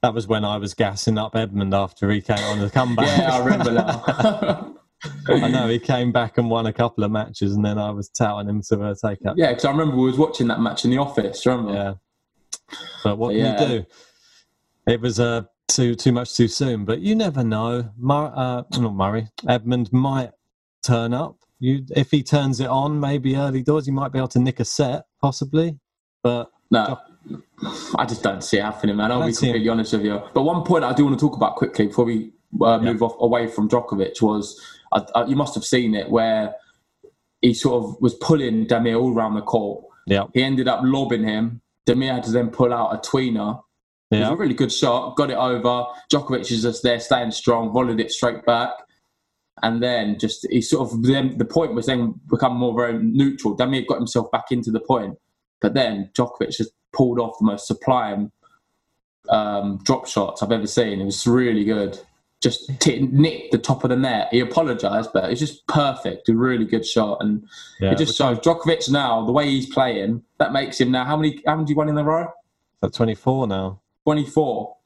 that 0.03 0.15
was 0.15 0.27
when 0.27 0.45
I 0.45 0.57
was 0.57 0.75
gassing 0.75 1.19
up 1.19 1.37
Edmund 1.37 1.75
after 1.75 2.11
he 2.11 2.21
came 2.23 2.39
on 2.45 2.59
the 2.59 2.71
comeback. 2.71 3.07
yeah, 3.19 3.35
I 3.37 3.45
remember 3.45 3.73
that. 3.75 4.75
I 5.29 5.49
know 5.49 5.69
he 5.69 5.79
came 5.79 6.11
back 6.12 6.39
and 6.39 6.51
won 6.51 6.67
a 6.67 6.73
couple 6.73 7.05
of 7.05 7.11
matches, 7.11 7.55
and 7.55 7.65
then 7.65 7.79
I 7.79 7.91
was 7.91 8.09
touting 8.09 8.49
him 8.49 8.62
to 8.69 8.83
uh, 8.83 8.95
take 9.03 9.25
up. 9.27 9.35
yeah, 9.39 9.49
because 9.49 9.65
I 9.65 9.71
remember 9.71 9.97
we 9.97 10.07
was 10.07 10.19
watching 10.19 10.49
that 10.49 10.61
match 10.61 10.85
in 10.85 10.91
the 10.91 10.99
office. 10.99 11.45
Remember? 11.47 11.73
Yeah. 11.73 11.95
But 13.05 13.17
what 13.19 13.29
But 13.29 13.37
can 13.59 13.71
you 13.71 13.79
do? 13.79 13.87
It 14.87 15.01
was 15.01 15.19
uh, 15.21 15.43
too 15.75 15.94
too 15.94 16.12
much 16.12 16.34
too 16.37 16.49
soon. 16.49 16.84
But 16.84 17.00
you 17.00 17.14
never 17.14 17.43
know. 17.44 17.90
Mur- 17.99 18.32
uh, 18.34 18.62
not 18.78 18.94
Murray. 18.94 19.28
Edmund 19.49 19.93
might 19.93 20.31
turn 20.84 21.12
up. 21.14 21.37
You 21.58 21.84
if 21.94 22.11
he 22.11 22.22
turns 22.22 22.61
it 22.61 22.69
on, 22.69 23.00
maybe 23.00 23.37
early 23.37 23.62
doors, 23.62 23.87
he 23.87 23.93
might 23.93 24.12
be 24.12 24.19
able 24.19 24.28
to 24.28 24.38
nick 24.38 24.61
a 24.61 24.64
set, 24.64 25.05
possibly. 25.20 25.78
But 26.22 26.50
No, 26.70 26.99
I 27.96 28.05
just 28.06 28.22
don't 28.22 28.43
see 28.43 28.58
it 28.58 28.62
happening, 28.62 28.96
man. 28.96 29.12
I'll 29.12 29.26
be 29.26 29.32
completely 29.32 29.69
honest 29.69 29.93
with 29.93 30.05
you. 30.05 30.20
But 30.34 30.43
one 30.43 30.62
point 30.64 30.84
I 30.84 30.93
do 30.93 31.05
want 31.05 31.19
to 31.19 31.25
talk 31.26 31.37
about 31.37 31.56
quickly 31.56 31.87
before 31.88 32.05
we 32.05 32.32
uh, 32.62 32.78
Yeah. 32.82 32.93
move 32.93 33.02
off 33.02 33.14
away 33.20 33.46
from 33.46 33.69
Djokovic 33.69 34.20
was 34.23 34.61
I, 34.93 35.05
I, 35.14 35.25
you 35.26 35.37
must 35.37 35.55
have 35.55 35.64
seen 35.64 35.94
it 35.94 36.11
where 36.11 36.55
he 37.43 37.55
sort 37.55 37.84
of 37.84 37.96
was 38.00 38.14
pulling 38.14 38.66
Damir 38.66 39.00
all 39.00 39.14
around 39.14 39.34
the 39.34 39.43
court. 39.43 39.84
yeah, 40.06 40.25
He 40.34 40.43
ended 40.43 40.69
up 40.69 40.81
lobbing 40.82 41.25
him. 41.25 41.61
Damir 41.87 42.14
had 42.14 42.25
to 42.25 42.31
then 42.32 42.50
pull 42.50 42.73
out 42.73 42.93
a 42.94 42.99
tweener. 42.99 43.62
It 44.11 44.21
was 44.21 44.29
a 44.29 44.37
really 44.37 44.55
good 44.55 44.73
shot. 44.73 45.17
Got 45.17 45.31
it 45.31 45.37
over. 45.37 45.87
Djokovic 46.12 46.51
is 46.51 46.62
just 46.62 46.83
there, 46.83 46.99
staying 46.99 47.31
strong. 47.31 47.71
Volleyed 47.71 48.01
it 48.01 48.11
straight 48.11 48.45
back, 48.45 48.71
and 49.62 49.83
then 49.83 50.19
just 50.19 50.47
he 50.51 50.61
sort 50.61 50.91
of 50.91 51.03
then 51.03 51.39
the 51.39 51.45
point 51.45 51.75
was 51.75 51.87
then 51.87 52.15
become 52.29 52.57
more 52.57 52.75
very 52.75 52.99
neutral. 52.99 53.57
Damir 53.57 53.87
got 53.87 53.99
himself 53.99 54.31
back 54.33 54.47
into 54.51 54.71
the 54.71 54.81
point, 54.81 55.17
but 55.61 55.75
then 55.75 56.11
Djokovic 56.15 56.57
just 56.57 56.73
pulled 56.93 57.21
off 57.21 57.39
the 57.39 57.47
most 57.47 57.69
sublime 57.69 58.33
um, 59.29 59.79
drop 59.85 60.09
shots 60.09 60.43
I've 60.43 60.53
ever 60.53 60.67
seen. 60.67 61.01
It 61.01 61.05
was 61.05 61.27
really 61.27 61.65
good. 61.65 61.99
Just 62.43 62.81
t- 62.81 63.07
nicked 63.12 63.53
the 63.53 63.59
top 63.59 63.85
of 63.85 63.91
the 63.91 63.97
net. 63.97 64.29
He 64.31 64.41
apologised, 64.41 65.11
but 65.12 65.31
it's 65.31 65.41
just 65.41 65.67
perfect. 65.69 66.29
A 66.29 66.35
really 66.35 66.65
good 66.65 66.87
shot, 66.87 67.19
and 67.21 67.47
yeah. 67.81 67.93
it 67.93 67.99
just 67.99 68.17
shows 68.17 68.38
Djokovic 68.38 68.90
now 68.90 69.25
the 69.25 69.31
way 69.31 69.49
he's 69.49 69.73
playing. 69.73 70.25
That 70.38 70.52
makes 70.52 70.81
him 70.81 70.90
now 70.90 71.05
how 71.05 71.17
many 71.17 71.40
how 71.47 71.55
many 71.55 71.67
do 71.67 71.73
you 71.73 71.76
won 71.76 71.88
in 71.88 71.97
a 71.97 72.02
row? 72.02 72.26
at 72.83 72.93
24 72.93 73.47
now. 73.47 73.81
24, 74.04 74.76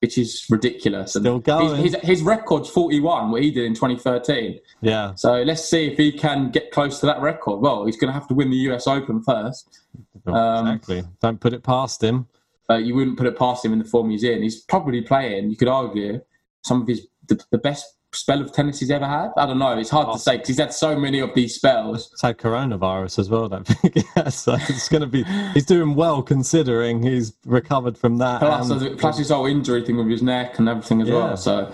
which 0.00 0.18
is 0.18 0.44
ridiculous. 0.50 1.12
Still 1.12 1.38
going. 1.38 1.76
His, 1.76 1.94
his, 1.94 2.02
his 2.02 2.22
record's 2.22 2.68
41, 2.68 3.30
what 3.30 3.42
he 3.42 3.50
did 3.50 3.64
in 3.64 3.74
2013. 3.74 4.60
Yeah, 4.80 5.14
So 5.14 5.42
let's 5.42 5.64
see 5.64 5.86
if 5.86 5.96
he 5.96 6.12
can 6.12 6.50
get 6.50 6.70
close 6.70 7.00
to 7.00 7.06
that 7.06 7.20
record. 7.20 7.60
Well, 7.60 7.86
he's 7.86 7.96
going 7.96 8.08
to 8.08 8.14
have 8.14 8.28
to 8.28 8.34
win 8.34 8.50
the 8.50 8.56
US 8.70 8.86
Open 8.86 9.22
first. 9.22 9.80
Um, 10.26 10.68
exactly. 10.68 11.04
Don't 11.20 11.40
put 11.40 11.52
it 11.52 11.62
past 11.62 12.02
him. 12.02 12.26
But 12.66 12.84
you 12.84 12.94
wouldn't 12.94 13.18
put 13.18 13.26
it 13.26 13.38
past 13.38 13.64
him 13.64 13.72
in 13.72 13.78
the 13.78 13.84
form 13.84 14.10
he's 14.10 14.24
in. 14.24 14.42
He's 14.42 14.62
probably 14.62 15.02
playing, 15.02 15.50
you 15.50 15.56
could 15.56 15.68
argue, 15.68 16.22
some 16.62 16.80
of 16.80 16.88
his 16.88 17.06
the, 17.26 17.42
the 17.50 17.58
best 17.58 17.94
spell 18.14 18.40
of 18.40 18.52
tennis 18.52 18.80
he's 18.80 18.90
ever 18.90 19.06
had. 19.06 19.30
I 19.36 19.46
don't 19.46 19.58
know. 19.58 19.76
It's 19.78 19.90
hard 19.90 20.06
to 20.06 20.12
oh. 20.12 20.16
say 20.16 20.32
because 20.32 20.48
he's 20.48 20.58
had 20.58 20.72
so 20.72 20.96
many 20.98 21.20
of 21.20 21.34
these 21.34 21.54
spells. 21.54 22.10
It's 22.12 22.22
had 22.22 22.38
coronavirus 22.38 23.18
as 23.18 23.30
well. 23.30 23.48
Don't 23.48 23.66
forget. 23.80 24.04
yeah, 24.16 24.28
so 24.28 24.54
it's 24.54 24.88
going 24.88 25.02
to 25.02 25.06
be. 25.06 25.24
He's 25.52 25.66
doing 25.66 25.94
well 25.94 26.22
considering 26.22 27.02
he's 27.02 27.34
recovered 27.44 27.98
from 27.98 28.18
that. 28.18 28.40
Plus, 28.40 28.70
and, 28.70 28.82
uh, 28.82 28.96
plus 28.96 29.18
his 29.18 29.30
whole 29.30 29.46
injury 29.46 29.84
thing 29.84 29.96
with 29.96 30.08
his 30.08 30.22
neck 30.22 30.58
and 30.58 30.68
everything 30.68 31.02
as 31.02 31.08
Yeah. 31.08 31.14
well. 31.14 31.36
So 31.36 31.72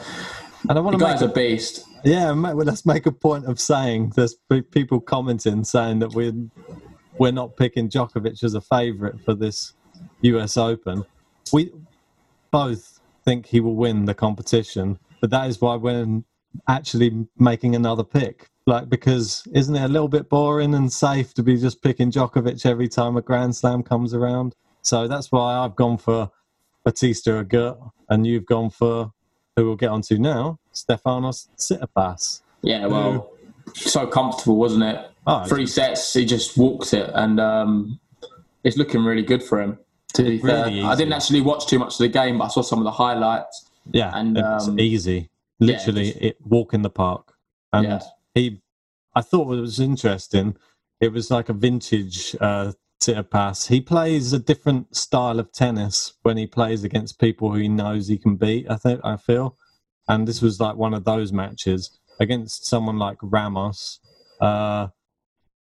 and 0.68 0.78
I 0.78 0.80
want 0.80 0.98
to 0.98 1.04
make 1.04 1.14
guy's 1.14 1.22
a 1.22 1.26
a 1.26 1.32
beast. 1.32 1.84
Yeah, 2.04 2.32
well, 2.32 2.54
let's 2.54 2.86
make 2.86 3.06
a 3.06 3.12
point 3.12 3.46
of 3.46 3.60
saying 3.60 4.12
there's 4.16 4.34
people 4.70 5.00
commenting 5.00 5.64
saying 5.64 5.98
that 6.00 6.14
we're 6.14 6.32
we're 7.18 7.32
not 7.32 7.56
picking 7.56 7.88
Djokovic 7.88 8.42
as 8.42 8.54
a 8.54 8.60
favourite 8.60 9.20
for 9.20 9.34
this 9.34 9.74
U.S. 10.22 10.56
Open. 10.56 11.04
We 11.52 11.72
both 12.50 13.00
think 13.24 13.46
he 13.46 13.60
will 13.60 13.74
win 13.74 14.06
the 14.06 14.14
competition, 14.14 14.98
but 15.20 15.30
that 15.30 15.48
is 15.48 15.60
why 15.60 15.76
we're 15.76 16.22
actually 16.68 17.26
making 17.38 17.74
another 17.74 18.04
pick. 18.04 18.48
Like 18.66 18.88
because 18.88 19.46
isn't 19.52 19.74
it 19.74 19.82
a 19.82 19.88
little 19.88 20.08
bit 20.08 20.28
boring 20.28 20.74
and 20.74 20.92
safe 20.92 21.34
to 21.34 21.42
be 21.42 21.56
just 21.56 21.82
picking 21.82 22.10
Djokovic 22.10 22.64
every 22.66 22.88
time 22.88 23.16
a 23.16 23.22
Grand 23.22 23.56
Slam 23.56 23.82
comes 23.82 24.14
around? 24.14 24.54
So 24.82 25.08
that's 25.08 25.32
why 25.32 25.56
I've 25.56 25.76
gone 25.76 25.98
for 25.98 26.30
Bautista 26.84 27.44
Agut, 27.44 27.90
and 28.08 28.26
you've 28.26 28.46
gone 28.46 28.70
for 28.70 29.12
who 29.56 29.66
we'll 29.66 29.76
get 29.76 29.90
onto 29.90 30.18
now, 30.18 30.58
Stefanos 30.72 31.48
Tsitsipas. 31.58 32.42
Yeah, 32.62 32.86
well, 32.86 33.32
so 33.74 34.06
comfortable, 34.06 34.56
wasn't 34.56 34.84
it? 34.84 35.10
Oh, 35.26 35.44
Three 35.44 35.66
sets, 35.66 36.14
he 36.14 36.24
just 36.24 36.56
walks 36.56 36.92
it, 36.92 37.10
and 37.14 37.38
um, 37.38 38.00
it's 38.64 38.76
looking 38.76 39.04
really 39.04 39.22
good 39.22 39.42
for 39.42 39.60
him. 39.60 39.78
To 40.14 40.22
be 40.22 40.38
fair, 40.38 40.66
Really 40.66 40.82
I 40.82 40.96
didn't 40.96 41.12
actually 41.12 41.40
watch 41.40 41.66
too 41.66 41.78
much 41.78 41.94
of 41.94 41.98
the 41.98 42.08
game, 42.08 42.38
but 42.38 42.44
I 42.44 42.48
saw 42.48 42.62
some 42.62 42.78
of 42.78 42.84
the 42.84 42.90
highlights. 42.90 43.68
Yeah, 43.92 44.10
And, 44.14 44.38
um, 44.38 44.78
easy. 44.78 45.30
Yeah, 45.60 45.76
Literally, 45.76 46.06
just- 46.12 46.22
it 46.22 46.36
walk 46.44 46.74
in 46.74 46.82
the 46.82 46.90
park. 46.90 47.34
And 47.72 47.84
Yeah. 47.86 48.00
he, 48.34 48.62
I 49.14 49.20
thought 49.22 49.46
what 49.46 49.58
was 49.58 49.80
interesting. 49.80 50.56
It 51.00 51.12
was 51.12 51.30
like 51.30 51.48
a 51.48 51.52
vintage 51.54 52.36
uh, 52.40 52.72
pass. 53.30 53.66
He 53.68 53.80
plays 53.80 54.32
a 54.32 54.38
different 54.38 54.94
style 54.96 55.38
of 55.40 55.52
tennis 55.52 56.14
when 56.22 56.36
he 56.36 56.46
plays 56.46 56.84
against 56.84 57.18
people 57.20 57.50
who 57.52 57.58
he 57.58 57.68
knows 57.68 58.08
he 58.08 58.18
can 58.18 58.36
beat. 58.36 58.70
I 58.70 58.76
think 58.76 59.00
I 59.04 59.16
feel, 59.16 59.56
and 60.08 60.28
this 60.28 60.42
was 60.42 60.60
like 60.60 60.76
one 60.76 60.92
of 60.94 61.04
those 61.04 61.32
matches 61.32 61.98
against 62.18 62.66
someone 62.66 62.98
like 62.98 63.18
Ramos. 63.22 64.00
Uh, 64.40 64.88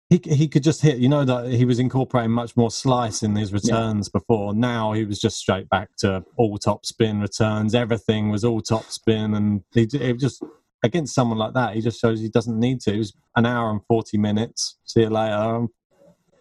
he 0.09 0.21
he 0.23 0.47
could 0.47 0.63
just 0.63 0.81
hit. 0.81 0.97
You 0.97 1.09
know 1.09 1.25
that 1.25 1.49
he 1.49 1.65
was 1.65 1.79
incorporating 1.79 2.31
much 2.31 2.55
more 2.55 2.71
slice 2.71 3.23
in 3.23 3.35
his 3.35 3.51
returns 3.51 4.07
before. 4.09 4.53
Now 4.53 4.93
he 4.93 5.03
was 5.03 5.19
just 5.19 5.37
straight 5.37 5.69
back 5.69 5.89
to 5.99 6.23
all 6.37 6.57
top 6.57 6.85
spin 6.85 7.19
returns. 7.19 7.75
Everything 7.75 8.29
was 8.29 8.45
all 8.45 8.61
top 8.61 8.85
spin, 8.85 9.33
and 9.33 9.63
he 9.73 9.87
it 9.93 10.19
just 10.19 10.41
against 10.83 11.13
someone 11.13 11.37
like 11.37 11.53
that, 11.53 11.75
he 11.75 11.81
just 11.81 11.99
shows 11.99 12.19
he 12.19 12.29
doesn't 12.29 12.59
need 12.59 12.79
to. 12.81 12.93
It 12.93 12.99
was 12.99 13.13
an 13.35 13.45
hour 13.45 13.69
and 13.69 13.81
forty 13.87 14.17
minutes. 14.17 14.77
See 14.85 15.01
you 15.01 15.09
later. 15.09 15.33
I'm 15.33 15.69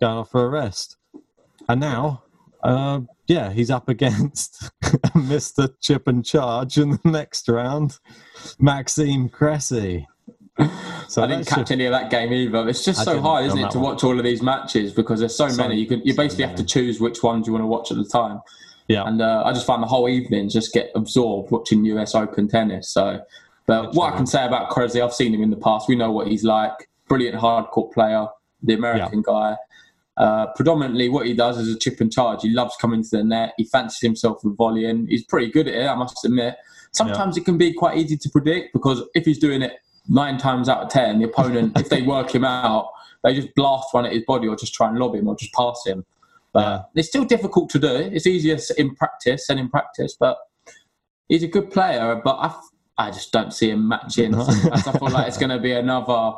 going 0.01 0.19
off 0.19 0.31
for 0.31 0.45
a 0.45 0.49
rest. 0.49 0.97
And 1.69 1.81
now, 1.81 2.23
uh, 2.63 3.01
yeah, 3.27 3.51
he's 3.51 3.71
up 3.71 3.89
against 3.89 4.71
Mr. 5.15 5.75
Chip 5.81 6.07
and 6.07 6.25
Charge 6.25 6.79
in 6.79 6.91
the 6.91 7.01
next 7.11 7.49
round, 7.49 7.99
Maxime 8.59 9.29
Cressy. 9.29 10.07
So 11.09 11.23
I 11.23 11.29
didn't 11.29 11.47
catch 11.47 11.71
any 11.71 11.85
of 11.85 11.93
that 11.93 12.11
game 12.11 12.33
either. 12.33 12.69
It's 12.69 12.85
just 12.85 13.01
I 13.01 13.05
so 13.05 13.21
hard, 13.21 13.47
isn't 13.47 13.59
it, 13.59 13.71
to 13.71 13.79
one. 13.79 13.93
watch 13.93 14.03
all 14.03 14.19
of 14.19 14.25
these 14.25 14.43
matches 14.43 14.93
because 14.93 15.21
there's 15.21 15.37
so, 15.37 15.49
So- 15.49 15.63
many. 15.63 15.79
You 15.81 15.87
can 15.87 16.03
you 16.05 16.13
so 16.13 16.23
basically 16.23 16.45
have 16.47 16.57
to 16.57 16.65
choose 16.65 17.01
which 17.01 17.23
ones 17.23 17.47
you 17.47 17.53
want 17.53 17.63
to 17.63 17.69
watch 17.69 17.93
at 17.93 17.97
the 17.97 18.05
time. 18.05 18.41
Yeah. 18.89 19.05
And 19.05 19.23
uh, 19.23 19.43
I 19.45 19.53
just 19.53 19.67
find 19.67 19.83
the 19.83 19.87
whole 19.87 20.09
evening 20.09 20.49
just 20.49 20.73
get 20.73 20.91
absorbed 20.95 21.51
watching 21.51 21.85
US 21.87 22.15
Open 22.15 22.49
tennis. 22.49 22.89
So, 22.93 23.21
but 23.67 23.95
what 23.95 24.13
I 24.13 24.17
can 24.17 24.27
say 24.27 24.45
about 24.45 24.71
Cressy, 24.71 25.01
I've 25.01 25.15
seen 25.15 25.33
him 25.33 25.43
in 25.43 25.51
the 25.51 25.57
past. 25.57 25.89
We 25.89 25.97
know 25.97 26.11
what 26.11 26.27
he's 26.27 26.45
like. 26.45 26.89
Brilliant 27.09 27.37
hardcourt 27.37 27.93
player, 27.93 28.27
the 28.63 28.75
American 28.75 29.23
guy. 29.23 29.57
Uh, 30.17 30.47
predominantly, 30.55 31.09
what 31.09 31.27
he 31.27 31.35
does 31.35 31.59
is 31.59 31.75
a 31.75 31.79
chip 31.79 32.01
and 32.01 32.13
charge. 32.13 32.43
He 32.43 32.51
loves 32.51 32.75
coming 32.81 33.03
to 33.03 33.09
the 33.11 33.25
net. 33.25 33.55
He 33.57 33.65
fancies 33.65 34.01
himself 34.01 34.43
with 34.43 34.57
volleying. 34.57 35.07
He's 35.09 35.25
pretty 35.25 35.51
good 35.51 35.69
at 35.69 35.75
it, 35.75 35.87
I 35.87 35.95
must 35.95 36.25
admit. 36.25 36.57
Sometimes 36.93 37.37
it 37.37 37.45
can 37.45 37.59
be 37.59 37.75
quite 37.75 37.99
easy 37.99 38.17
to 38.17 38.31
predict 38.31 38.73
because 38.73 39.03
if 39.15 39.27
he's 39.27 39.39
doing 39.39 39.61
it 39.63 39.73
nine 40.09 40.39
times 40.39 40.69
out 40.69 40.83
of 40.83 40.89
ten, 40.89 41.19
the 41.19 41.25
opponent, 41.25 41.79
if 41.79 41.89
they 41.89 42.03
work 42.03 42.35
him 42.35 42.45
out, 42.45 42.91
they 43.23 43.35
just 43.35 43.55
blast 43.55 43.89
one 43.93 44.07
at 44.07 44.13
his 44.13 44.25
body 44.25 44.49
or 44.49 44.57
just 44.57 44.75
try 44.75 44.89
and 44.89 44.99
lob 44.99 45.15
him 45.15 45.29
or 45.29 45.37
just 45.37 45.53
pass 45.53 45.83
him. 45.87 46.05
But 46.53 46.89
it's 46.95 47.09
still 47.09 47.25
difficult 47.25 47.69
to 47.71 47.79
do. 47.79 47.95
It's 47.95 48.27
easier 48.27 48.57
in 48.79 48.95
practice 48.95 49.49
than 49.49 49.59
in 49.59 49.69
practice, 49.69 50.17
but 50.19 50.39
he's 51.29 51.43
a 51.43 51.49
good 51.49 51.71
player. 51.71 52.21
But 52.25 52.37
I, 52.37 53.07
I 53.09 53.11
just 53.11 53.31
don't 53.31 53.53
see 53.53 53.71
him 53.71 53.89
matching. 53.89 54.31
No. 54.31 54.47
I 54.73 54.81
feel 54.81 55.11
like 55.11 55.29
it's 55.29 55.37
going 55.37 55.51
to 55.51 55.59
be 55.59 55.73
another 55.73 56.33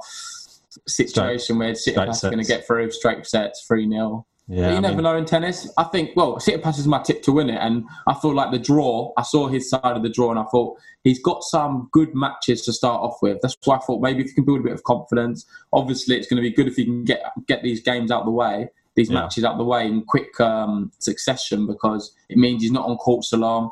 situation 0.87 1.59
where 1.59 1.73
Tsitsipas 1.73 2.11
is 2.11 2.21
going 2.23 2.39
to 2.39 2.45
get 2.45 2.67
through 2.67 2.91
straight 2.91 3.27
sets, 3.27 3.65
3 3.67 3.89
0. 3.89 4.27
Yeah, 4.51 4.71
you 4.71 4.77
I 4.77 4.81
never 4.81 4.95
mean- 4.97 5.03
know 5.05 5.17
in 5.17 5.27
tennis. 5.27 5.71
I 5.77 5.85
think, 5.85 6.13
well, 6.17 6.37
Tsitsipas 6.37 6.79
is 6.79 6.87
my 6.87 7.03
tip 7.03 7.23
to 7.25 7.33
win 7.33 7.51
it. 7.51 7.59
And 7.61 7.85
I 8.07 8.15
feel 8.15 8.33
like 8.35 8.51
the 8.51 8.59
draw, 8.59 9.13
I 9.19 9.23
saw 9.23 9.47
his 9.47 9.69
side 9.69 9.83
of 9.85 10.03
the 10.03 10.09
draw 10.09 10.31
and 10.31 10.39
I 10.39 10.45
thought 10.45 10.79
he's 11.05 11.23
got 11.23 11.43
some 11.43 11.89
good 11.93 12.15
matches 12.15 12.63
to 12.63 12.73
start 12.73 13.03
off 13.03 13.19
with. 13.21 13.39
That's 13.43 13.57
why 13.65 13.77
I 13.77 13.81
thought 13.81 14.01
maybe 14.01 14.21
if 14.23 14.29
you 14.29 14.35
can 14.35 14.45
build 14.45 14.61
a 14.61 14.63
bit 14.63 14.73
of 14.73 14.85
confidence, 14.85 15.45
obviously 15.73 16.17
it's 16.17 16.27
going 16.27 16.43
to 16.43 16.49
be 16.49 16.55
good 16.55 16.67
if 16.67 16.79
you 16.79 16.87
can 16.87 17.05
get 17.05 17.23
get 17.47 17.63
these 17.63 17.81
games 17.83 18.11
out 18.11 18.21
of 18.21 18.27
the 18.27 18.33
way, 18.33 18.69
these 18.95 19.11
Yeah. 19.11 19.21
matches 19.21 19.45
out 19.45 19.53
of 19.53 19.59
the 19.59 19.65
way 19.65 19.87
in 19.87 20.03
quick 20.07 20.41
um, 20.41 20.93
succession 20.99 21.67
because 21.67 22.15
it 22.31 22.39
means 22.39 22.63
he's 22.63 22.73
not 22.73 22.87
on 22.89 22.97
court 22.97 23.25
so 23.25 23.37
long. 23.37 23.71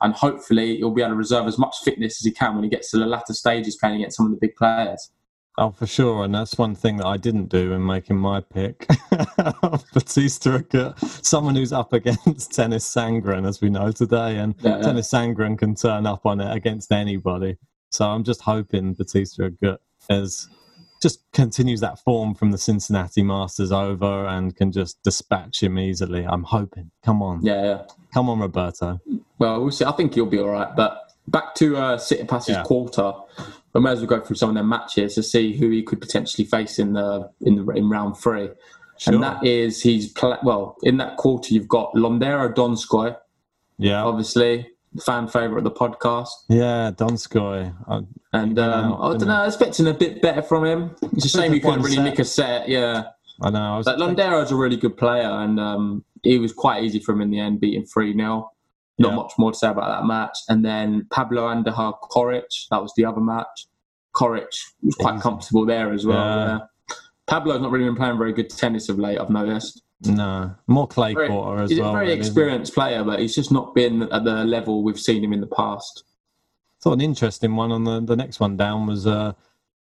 And 0.00 0.14
hopefully 0.14 0.76
he'll 0.78 0.90
be 0.90 1.02
able 1.02 1.12
to 1.12 1.16
reserve 1.16 1.46
as 1.46 1.58
much 1.58 1.76
fitness 1.84 2.20
as 2.20 2.24
he 2.24 2.32
can 2.32 2.54
when 2.54 2.64
he 2.64 2.70
gets 2.70 2.90
to 2.90 2.98
the 2.98 3.06
latter 3.06 3.32
stages 3.34 3.76
playing 3.76 3.96
against 3.96 4.16
some 4.16 4.26
of 4.26 4.32
the 4.32 4.38
big 4.38 4.54
players. 4.56 5.10
Oh, 5.58 5.70
for 5.70 5.86
sure, 5.86 6.24
and 6.24 6.34
that's 6.34 6.56
one 6.56 6.74
thing 6.74 6.96
that 6.96 7.06
I 7.06 7.18
didn't 7.18 7.46
do 7.50 7.72
in 7.72 7.84
making 7.84 8.16
my 8.16 8.40
pick. 8.40 8.86
Bautista, 9.92 10.94
someone 10.98 11.54
who's 11.56 11.72
up 11.74 11.92
against 11.92 12.22
Tennys 12.52 12.84
Sandgren, 12.86 13.46
as 13.46 13.60
we 13.60 13.68
know 13.68 13.92
today, 13.92 14.38
and 14.38 14.54
Yeah, 14.60 14.78
yeah. 14.78 14.82
Tennys 14.82 15.10
Sandgren 15.12 15.58
can 15.58 15.74
turn 15.74 16.06
up 16.06 16.24
on 16.24 16.40
it 16.40 16.54
against 16.56 16.90
anybody. 16.90 17.58
So 17.90 18.06
I'm 18.08 18.24
just 18.24 18.40
hoping 18.40 18.94
Bautista 18.94 19.52
is 20.08 20.48
just 21.02 21.20
continues 21.32 21.80
that 21.80 21.98
form 21.98 22.34
from 22.34 22.52
the 22.52 22.58
Cincinnati 22.58 23.22
Masters 23.22 23.72
over 23.72 24.24
and 24.26 24.56
can 24.56 24.72
just 24.72 25.02
dispatch 25.02 25.62
him 25.62 25.78
easily. 25.78 26.24
I'm 26.24 26.44
hoping. 26.44 26.90
Come 27.04 27.20
on, 27.22 27.44
Yeah, 27.44 27.62
yeah. 27.64 27.82
come 28.14 28.30
on, 28.30 28.38
Roberto. 28.40 29.00
Well, 29.38 29.60
we'll 29.60 29.70
see. 29.72 29.84
I 29.84 29.92
think 29.92 30.14
he'll 30.14 30.24
be 30.26 30.38
all 30.38 30.48
right. 30.48 30.74
But 30.74 31.12
back 31.28 31.54
to 31.56 31.76
uh, 31.76 31.96
Tsitsipas's 31.98 32.48
Yeah. 32.48 32.62
quarter. 32.62 33.12
We 33.74 33.80
may 33.80 33.90
as 33.92 33.98
well 34.00 34.06
go 34.06 34.20
through 34.20 34.36
some 34.36 34.50
of 34.50 34.54
their 34.54 34.64
matches 34.64 35.14
to 35.14 35.22
see 35.22 35.56
who 35.56 35.70
he 35.70 35.82
could 35.82 36.00
potentially 36.00 36.44
face 36.46 36.78
in 36.78 36.92
the 36.92 37.30
in 37.40 37.64
the 37.64 37.72
in 37.72 37.88
round 37.88 38.16
three. 38.18 38.50
Sure. 38.98 39.14
And 39.14 39.22
that 39.22 39.44
is 39.44 39.82
he's 39.82 40.12
well 40.42 40.76
in 40.82 40.98
that 40.98 41.16
quarter. 41.16 41.54
You've 41.54 41.68
got 41.68 41.92
Londero 41.94 42.52
Donskoy, 42.54 43.16
Yeah, 43.78 44.04
obviously 44.04 44.68
fan 45.04 45.26
favorite 45.26 45.58
of 45.58 45.64
the 45.64 45.70
podcast, 45.70 46.28
yeah, 46.48 46.90
Donskoy. 46.94 47.74
I- 47.88 48.02
and 48.34 48.58
um, 48.58 48.94
I 48.94 49.10
don't 49.16 49.26
know. 49.28 49.34
I 49.42 49.44
was 49.46 49.54
expecting 49.54 49.86
a 49.88 49.94
bit 49.94 50.22
better 50.22 50.42
from 50.42 50.64
him. 50.64 50.94
It's 51.14 51.26
a 51.26 51.28
shame 51.28 51.52
he 51.52 51.60
couldn't 51.60 51.82
really 51.82 51.96
set. 51.96 52.04
nick 52.04 52.18
a 52.18 52.24
set. 52.24 52.68
Yeah, 52.68 53.04
I 53.42 53.50
know. 53.50 53.74
I 53.74 53.76
was 53.78 53.84
but 53.86 53.98
Londero's 53.98 54.50
a 54.50 54.56
really 54.56 54.76
good 54.76 54.96
player, 54.96 55.28
and 55.28 55.58
um, 55.60 56.04
he 56.22 56.38
was 56.38 56.52
quite 56.52 56.82
easy 56.84 56.98
for 56.98 57.12
him 57.12 57.20
in 57.22 57.30
the 57.30 57.40
end, 57.40 57.60
beating 57.60 57.84
3 57.84 58.14
0. 58.14 58.50
Not 58.98 59.10
Yeah. 59.10 59.16
much 59.16 59.32
more 59.38 59.52
to 59.52 59.58
say 59.58 59.68
about 59.68 59.88
that 60.00 60.06
match. 60.06 60.38
And 60.48 60.64
then 60.64 61.06
Pablo 61.10 61.46
Andujar 61.48 61.94
Coric, 62.10 62.68
that 62.70 62.82
was 62.82 62.92
the 62.96 63.04
other 63.04 63.20
match. 63.20 63.66
Coric 64.14 64.52
was 64.82 64.94
quite 64.96 65.14
Easy. 65.14 65.22
comfortable 65.22 65.64
there 65.66 65.92
as 65.92 66.04
well. 66.06 66.16
Yeah. 66.18 66.46
Yeah. 66.46 66.94
Pablo's 67.26 67.60
not 67.62 67.70
really 67.70 67.86
been 67.86 67.96
playing 67.96 68.18
very 68.18 68.32
good 68.32 68.50
tennis 68.50 68.88
of 68.88 68.98
late, 68.98 69.18
I've 69.18 69.30
noticed. 69.30 69.82
no 70.04 70.52
more 70.66 70.88
clay 70.88 71.14
Very- 71.14 71.28
quarter 71.28 71.62
as 71.62 71.70
he's 71.70 71.78
well. 71.78 71.90
a 71.90 71.92
very 71.92 72.12
experienced 72.12 72.74
player, 72.74 73.04
but 73.04 73.20
he's 73.20 73.34
just 73.36 73.52
not 73.52 73.72
been 73.72 74.02
at 74.12 74.24
the 74.24 74.44
level 74.44 74.82
we've 74.82 74.98
seen 74.98 75.22
him 75.22 75.32
in 75.32 75.40
the 75.40 75.46
past. 75.46 76.02
thought 76.80 76.94
an 76.94 77.00
interesting 77.00 77.54
one 77.54 77.70
on 77.70 77.84
the, 77.84 78.00
the 78.00 78.16
next 78.16 78.40
one 78.40 78.56
down 78.56 78.86
was 78.88 79.06
uh, 79.06 79.32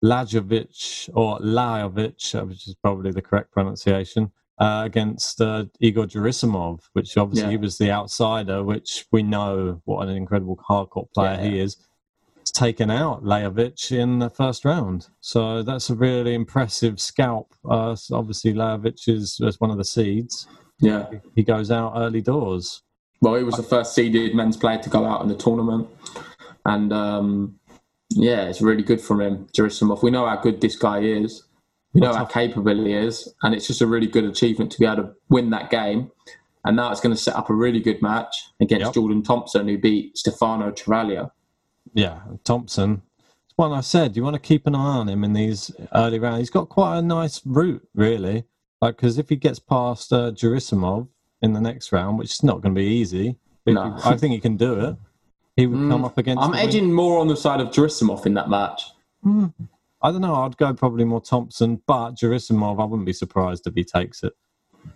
Lajovic 0.04 1.10
or 1.14 1.38
Lajovic, 1.40 2.46
which 2.48 2.68
is 2.68 2.74
probably 2.76 3.10
the 3.10 3.20
correct 3.22 3.50
pronunciation, 3.50 4.30
uh, 4.58 4.82
against 4.84 5.40
uh, 5.40 5.66
Egor 5.80 6.06
Gerasimov, 6.06 6.80
which 6.94 7.16
obviously 7.16 7.46
Yeah. 7.46 7.50
he 7.50 7.56
was 7.56 7.78
the 7.78 7.90
outsider, 7.90 8.62
which 8.64 9.06
we 9.12 9.22
know 9.22 9.80
what 9.84 10.08
an 10.08 10.16
incredible 10.16 10.58
hardcourt 10.68 11.12
player 11.12 11.38
Yeah. 11.42 11.48
he 11.50 11.58
is. 11.58 11.76
It's 12.40 12.52
taken 12.52 12.90
out 12.90 13.24
Lajovic 13.24 13.90
in 13.92 14.18
the 14.20 14.30
first 14.30 14.64
round. 14.64 15.08
So 15.20 15.62
that's 15.62 15.90
a 15.90 15.94
really 15.94 16.32
impressive 16.34 17.00
scalp. 17.00 17.52
Uh, 17.68 17.96
so 17.96 18.16
obviously, 18.16 18.54
Lajovic 18.54 19.08
is, 19.08 19.38
is 19.40 19.60
one 19.60 19.70
of 19.70 19.78
the 19.78 19.84
seeds. 19.84 20.46
Yeah. 20.80 21.06
He 21.34 21.42
goes 21.42 21.70
out 21.70 21.94
early 21.96 22.20
doors. 22.22 22.82
Well, 23.20 23.34
he 23.34 23.42
was 23.44 23.56
the 23.56 23.62
first 23.62 23.94
seeded 23.94 24.34
men's 24.34 24.56
player 24.56 24.78
to 24.78 24.90
go 24.90 25.04
out 25.06 25.22
in 25.22 25.28
the 25.28 25.34
tournament. 25.36 25.88
And 26.64 26.92
um, 26.92 27.58
yeah, 28.10 28.42
it's 28.48 28.60
really 28.62 28.82
good 28.82 29.00
from 29.00 29.20
him, 29.20 29.46
Gerasimov. 29.56 30.02
We 30.02 30.10
know 30.10 30.26
how 30.26 30.36
good 30.36 30.60
this 30.60 30.76
guy 30.76 31.00
is. 31.00 31.42
We 31.96 32.02
know 32.02 32.12
how 32.14 32.26
capable 32.26 32.84
he 32.84 32.92
is. 32.92 33.32
And 33.42 33.54
it's 33.54 33.66
just 33.66 33.80
a 33.80 33.86
really 33.86 34.06
good 34.06 34.24
achievement 34.24 34.70
to 34.72 34.78
be 34.78 34.84
able 34.84 34.96
to 35.04 35.12
win 35.30 35.48
that 35.50 35.70
game. 35.70 36.10
And 36.64 36.76
now 36.76 36.90
it's 36.92 37.00
going 37.00 37.14
to 37.14 37.20
set 37.20 37.34
up 37.36 37.48
a 37.48 37.54
really 37.54 37.80
good 37.80 38.02
match 38.02 38.50
against 38.60 38.84
Yep. 38.86 38.94
Jordan 38.94 39.22
Thompson, 39.22 39.66
who 39.66 39.78
beat 39.78 40.18
Stefano 40.18 40.70
Travaglia. 40.72 41.30
Yeah, 41.94 42.20
Thompson. 42.44 43.00
It's 43.18 43.54
one 43.56 43.72
I 43.72 43.80
said. 43.80 44.14
You 44.14 44.22
want 44.24 44.34
to 44.34 44.40
keep 44.40 44.66
an 44.66 44.74
eye 44.74 44.78
on 44.78 45.08
him 45.08 45.24
in 45.24 45.32
these 45.32 45.70
early 45.94 46.18
rounds. 46.18 46.40
He's 46.40 46.50
got 46.50 46.68
quite 46.68 46.98
a 46.98 47.02
nice 47.02 47.40
route, 47.46 47.86
really. 47.94 48.44
Like, 48.82 48.96
because 48.96 49.16
if 49.16 49.30
he 49.30 49.36
gets 49.36 49.58
past 49.58 50.12
uh, 50.12 50.32
Gerasimov 50.32 51.08
in 51.40 51.54
the 51.54 51.60
next 51.62 51.92
round, 51.92 52.18
which 52.18 52.32
is 52.32 52.42
not 52.42 52.60
going 52.60 52.74
to 52.74 52.78
be 52.78 52.86
easy, 52.86 53.36
No. 53.64 53.94
he- 53.94 54.02
I 54.10 54.16
think 54.18 54.34
he 54.34 54.40
can 54.40 54.58
do 54.58 54.78
it. 54.80 54.96
He 55.56 55.66
would 55.66 55.88
come 55.90 56.04
up 56.04 56.18
against. 56.18 56.42
I'm 56.42 56.50
the 56.50 56.58
win- 56.58 56.68
edging 56.68 56.92
more 56.92 57.18
on 57.18 57.28
the 57.28 57.36
side 57.36 57.60
of 57.62 57.68
Gerasimov 57.68 58.26
in 58.26 58.34
that 58.34 58.50
match. 58.50 58.82
I 60.02 60.10
don't 60.10 60.20
know. 60.20 60.34
I'd 60.34 60.56
go 60.56 60.72
probably 60.74 61.04
more 61.04 61.20
Thompson, 61.20 61.82
but 61.86 62.12
Gerasimov, 62.12 62.80
I 62.80 62.84
wouldn't 62.84 63.06
be 63.06 63.12
surprised 63.12 63.66
if 63.66 63.74
he 63.74 63.84
takes 63.84 64.22
it. 64.22 64.34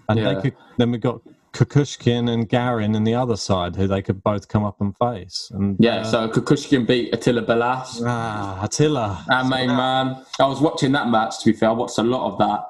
And 0.09 0.19
Yeah. 0.21 0.35
they 0.35 0.41
could, 0.43 0.57
then 0.79 0.91
we've 0.91 1.01
got 1.01 1.21
Kukushkin 1.53 2.31
and 2.31 2.49
Garin 2.49 2.95
in 2.95 3.03
the 3.05 3.15
other 3.15 3.37
side, 3.37 3.75
who 3.77 3.89
they 3.89 4.03
could 4.03 4.23
both 4.23 4.47
come 4.49 4.65
up 4.65 4.81
and 4.81 4.97
face. 4.99 5.51
And 5.53 5.77
Yeah, 5.81 6.01
uh, 6.01 6.05
so 6.05 6.29
Kukushkin 6.29 6.87
beat 6.87 7.13
Attila 7.13 7.43
Balazs. 7.43 8.03
ah, 8.07 8.63
Attila. 8.63 9.25
Our 9.31 9.45
main 9.45 9.69
man. 9.69 10.25
I 10.39 10.47
was 10.47 10.61
watching 10.61 10.93
that 10.93 11.09
match, 11.09 11.41
to 11.41 11.53
be 11.53 11.59
fair. 11.59 11.71
I 11.71 11.73
watched 11.73 11.99
a 11.99 12.03
lot 12.03 12.31
of 12.33 12.39
that. 12.39 12.67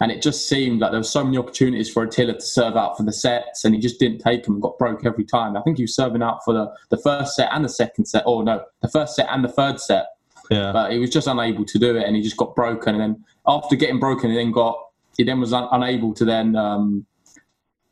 And 0.00 0.12
it 0.12 0.22
just 0.22 0.48
seemed 0.48 0.80
like 0.80 0.92
there 0.92 1.00
were 1.00 1.04
so 1.04 1.24
many 1.24 1.38
opportunities 1.38 1.90
for 1.90 2.04
Attila 2.04 2.34
to 2.34 2.40
serve 2.40 2.76
out 2.76 2.96
for 2.96 3.02
the 3.02 3.12
sets, 3.12 3.64
and 3.64 3.74
he 3.74 3.80
just 3.80 3.98
didn't 3.98 4.18
take 4.18 4.44
them 4.44 4.54
and 4.54 4.62
got 4.62 4.78
broke 4.78 5.04
every 5.06 5.24
time. 5.24 5.56
I 5.56 5.62
think 5.62 5.76
he 5.78 5.84
was 5.84 5.96
serving 5.96 6.22
out 6.22 6.44
for 6.44 6.54
the, 6.54 6.70
the 6.90 6.98
first 6.98 7.34
set 7.34 7.48
and 7.52 7.64
the 7.64 7.68
second 7.68 8.04
set. 8.04 8.22
Oh, 8.26 8.42
no, 8.42 8.62
the 8.82 8.88
first 8.88 9.16
set 9.16 9.26
and 9.30 9.42
the 9.42 9.48
third 9.48 9.80
set. 9.80 10.06
Yeah. 10.50 10.72
But 10.72 10.92
he 10.92 10.98
was 10.98 11.10
just 11.10 11.26
unable 11.26 11.64
to 11.64 11.78
do 11.78 11.96
it, 11.96 12.04
and 12.06 12.16
he 12.16 12.22
just 12.22 12.36
got 12.36 12.54
broken. 12.56 12.94
And 12.94 13.00
then 13.02 13.24
after 13.46 13.76
getting 13.76 13.98
broken, 14.00 14.30
he 14.30 14.36
then 14.36 14.52
got 14.52 14.78
he 15.16 15.24
then 15.24 15.40
was 15.40 15.52
un- 15.52 15.68
unable 15.72 16.14
to 16.14 16.24
then 16.24 16.56
um, 16.56 17.04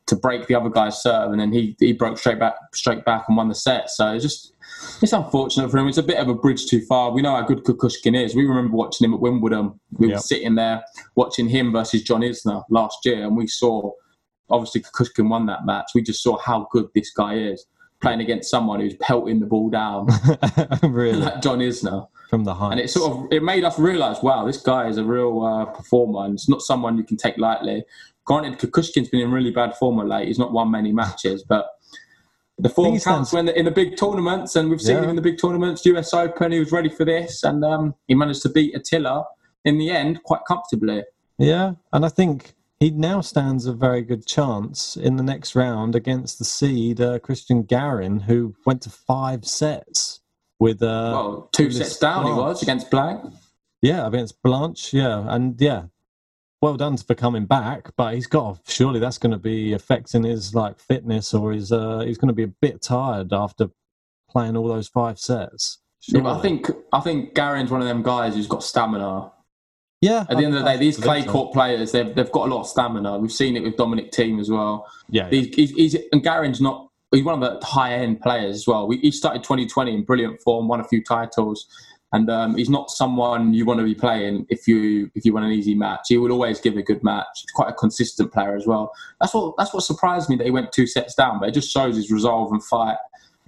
to 0.07 0.15
break 0.15 0.47
the 0.47 0.55
other 0.55 0.69
guy's 0.69 1.01
serve, 1.01 1.31
and 1.31 1.39
then 1.39 1.51
he 1.51 1.75
he 1.79 1.93
broke 1.93 2.17
straight 2.17 2.39
back 2.39 2.55
straight 2.73 3.05
back 3.05 3.25
and 3.27 3.37
won 3.37 3.49
the 3.49 3.55
set. 3.55 3.89
So 3.89 4.13
it's 4.13 4.23
just 4.23 4.53
it's 5.01 5.13
unfortunate 5.13 5.69
for 5.69 5.77
him. 5.77 5.87
It's 5.87 5.97
a 5.97 6.03
bit 6.03 6.17
of 6.17 6.29
a 6.29 6.33
bridge 6.35 6.65
too 6.67 6.81
far. 6.85 7.11
We 7.11 7.21
know 7.21 7.35
how 7.35 7.43
good 7.43 7.63
Kukushkin 7.63 8.19
is. 8.21 8.35
We 8.35 8.45
remember 8.45 8.75
watching 8.75 9.05
him 9.05 9.13
at 9.13 9.19
Wimbledon. 9.19 9.79
We 9.97 10.07
Yep. 10.07 10.15
were 10.15 10.21
sitting 10.21 10.55
there 10.55 10.83
watching 11.15 11.47
him 11.49 11.71
versus 11.71 12.03
John 12.03 12.21
Isner 12.21 12.63
last 12.69 13.05
year, 13.05 13.23
and 13.23 13.35
we 13.37 13.47
saw 13.47 13.91
obviously 14.49 14.81
Kukushkin 14.81 15.29
won 15.29 15.45
that 15.47 15.65
match. 15.65 15.91
We 15.93 16.01
just 16.01 16.23
saw 16.23 16.37
how 16.37 16.67
good 16.71 16.87
this 16.95 17.11
guy 17.11 17.35
is 17.35 17.65
playing 18.01 18.21
against 18.21 18.49
someone 18.49 18.79
who's 18.79 18.95
pelting 18.95 19.39
the 19.39 19.45
ball 19.45 19.69
down 19.69 20.07
really, 20.83 21.19
like 21.19 21.41
John 21.41 21.59
Isner. 21.59 22.07
from 22.29 22.43
the 22.43 22.53
heights. 22.53 22.71
And 22.71 22.79
it 22.79 22.89
sort 22.89 23.11
of 23.11 23.31
it 23.31 23.43
made 23.43 23.63
us 23.63 23.79
realise, 23.79 24.21
wow, 24.21 24.45
this 24.45 24.57
guy 24.57 24.87
is 24.87 24.97
a 24.97 25.03
real 25.03 25.43
uh, 25.43 25.65
performer, 25.65 26.25
and 26.25 26.33
it's 26.35 26.47
not 26.49 26.61
someone 26.61 26.97
you 26.97 27.03
can 27.03 27.17
take 27.17 27.37
lightly. 27.37 27.83
Granted, 28.25 28.59
Kukushkin's 28.59 29.09
been 29.09 29.21
in 29.21 29.31
really 29.31 29.51
bad 29.51 29.75
form 29.75 29.99
of 29.99 30.07
late. 30.07 30.27
He's 30.27 30.37
not 30.39 30.51
won 30.51 30.69
many 30.69 30.91
matches, 30.91 31.43
but 31.47 31.69
the 32.59 32.69
form 32.69 32.99
counts 32.99 33.29
stands- 33.29 33.33
when 33.33 33.47
in 33.49 33.65
the 33.65 33.71
big 33.71 33.97
tournaments, 33.97 34.55
and 34.55 34.69
we've 34.69 34.81
seen 34.81 34.97
Yeah. 34.97 35.03
him 35.03 35.09
in 35.11 35.15
the 35.15 35.21
big 35.21 35.39
tournaments. 35.39 35.85
US 35.85 36.13
Open, 36.13 36.51
he 36.51 36.59
was 36.59 36.71
ready 36.71 36.89
for 36.89 37.05
this, 37.05 37.43
and 37.43 37.63
um, 37.63 37.95
he 38.07 38.15
managed 38.15 38.41
to 38.43 38.49
beat 38.49 38.75
Attila 38.75 39.25
in 39.65 39.77
the 39.77 39.89
end 39.91 40.21
quite 40.23 40.41
comfortably. 40.47 41.03
Yeah, 41.37 41.73
and 41.93 42.05
I 42.05 42.09
think 42.09 42.53
he 42.79 42.91
now 42.91 43.21
stands 43.21 43.65
a 43.65 43.73
very 43.73 44.01
good 44.01 44.25
chance 44.25 44.95
in 44.95 45.15
the 45.15 45.23
next 45.23 45.55
round 45.55 45.95
against 45.95 46.37
the 46.37 46.45
seed 46.45 47.01
uh, 47.01 47.19
Christian 47.19 47.63
Garin, 47.63 48.21
who 48.21 48.55
went 48.65 48.83
to 48.83 48.89
five 48.89 49.45
sets 49.45 50.21
with. 50.59 50.81
Uh, 50.83 51.11
well, 51.13 51.49
two 51.51 51.71
sets 51.71 51.97
down 51.97 52.25
he 52.25 52.31
was 52.31 52.61
against 52.61 52.91
Blank. 52.91 53.33
Yeah, 53.81 54.07
against 54.07 54.41
Blanch. 54.43 54.93
Yeah, 54.93 55.25
and 55.27 55.59
yeah, 55.59 55.85
well 56.61 56.77
done 56.77 56.97
for 56.97 57.15
coming 57.15 57.45
back. 57.45 57.91
But 57.95 58.13
he's 58.13 58.27
got 58.27 58.59
surely 58.67 58.99
that's 58.99 59.17
going 59.17 59.31
to 59.31 59.39
be 59.39 59.73
affecting 59.73 60.23
his 60.23 60.53
like 60.53 60.79
fitness, 60.79 61.33
or 61.33 61.53
his 61.53 61.71
uh, 61.71 61.99
he's 61.99 62.17
going 62.19 62.29
to 62.29 62.33
be 62.33 62.43
a 62.43 62.47
bit 62.47 62.83
tired 62.83 63.33
after 63.33 63.69
playing 64.29 64.55
all 64.55 64.67
those 64.67 64.87
five 64.87 65.17
sets. 65.19 65.79
Yeah, 66.07 66.21
but 66.21 66.37
I 66.37 66.41
think 66.41 66.69
I 66.93 66.99
think 66.99 67.33
Garin's 67.33 67.71
one 67.71 67.81
of 67.81 67.87
them 67.87 68.03
guys 68.03 68.35
who's 68.35 68.47
got 68.47 68.63
stamina. 68.63 69.31
Yeah. 70.01 70.25
At 70.29 70.37
the 70.37 70.45
end 70.45 70.55
of 70.55 70.63
the 70.63 70.65
day, 70.65 70.77
these 70.77 70.97
clay 70.97 71.17
think 71.17 71.27
so. 71.27 71.31
court 71.31 71.53
players, 71.53 71.91
they've, 71.91 72.13
they've 72.13 72.31
got 72.31 72.47
a 72.47 72.53
lot 72.53 72.61
of 72.61 72.67
stamina. 72.67 73.17
We've 73.17 73.31
seen 73.31 73.55
it 73.55 73.63
with 73.63 73.77
Dominic 73.77 74.11
Thiem 74.11 74.39
as 74.39 74.49
well. 74.49 74.85
yeah, 75.09 75.29
He's, 75.29 75.53
he's, 75.55 75.71
he's, 75.71 75.97
and 76.11 76.23
Garin's 76.23 76.61
not, 76.61 76.89
he's 77.11 77.23
one 77.23 77.41
of 77.41 77.59
the 77.59 77.65
high 77.65 77.93
end 77.93 78.21
players 78.21 78.55
as 78.55 78.67
well. 78.67 78.87
We, 78.87 78.97
he 78.97 79.11
started 79.11 79.43
2020 79.43 79.93
in 79.93 80.03
brilliant 80.03 80.41
form, 80.41 80.67
won 80.67 80.79
a 80.79 80.83
few 80.83 81.03
titles. 81.03 81.67
And 82.13 82.29
um, 82.29 82.55
he's 82.55 82.69
not 82.69 82.89
someone 82.89 83.53
you 83.53 83.65
want 83.65 83.79
to 83.79 83.83
be 83.83 83.93
playing 83.93 84.45
if 84.49 84.65
you 84.65 85.11
if 85.13 85.25
you 85.25 85.33
want 85.33 85.45
an 85.45 85.51
easy 85.51 85.75
match. 85.75 86.05
He 86.07 86.17
will 86.17 86.31
always 86.31 86.61
give 86.61 86.77
a 86.77 86.81
good 86.81 87.03
match. 87.03 87.25
He's 87.35 87.51
quite 87.51 87.69
a 87.69 87.73
consistent 87.73 88.31
player 88.31 88.55
as 88.55 88.65
well. 88.65 88.93
That's 89.19 89.33
what 89.33 89.55
that's 89.57 89.73
what 89.73 89.83
surprised 89.83 90.29
me 90.29 90.37
that 90.37 90.45
he 90.45 90.51
went 90.51 90.71
two 90.71 90.87
sets 90.87 91.15
down. 91.15 91.41
But 91.41 91.49
it 91.49 91.51
just 91.51 91.69
shows 91.69 91.97
his 91.97 92.09
resolve 92.09 92.53
and 92.53 92.63
fight. 92.63 92.95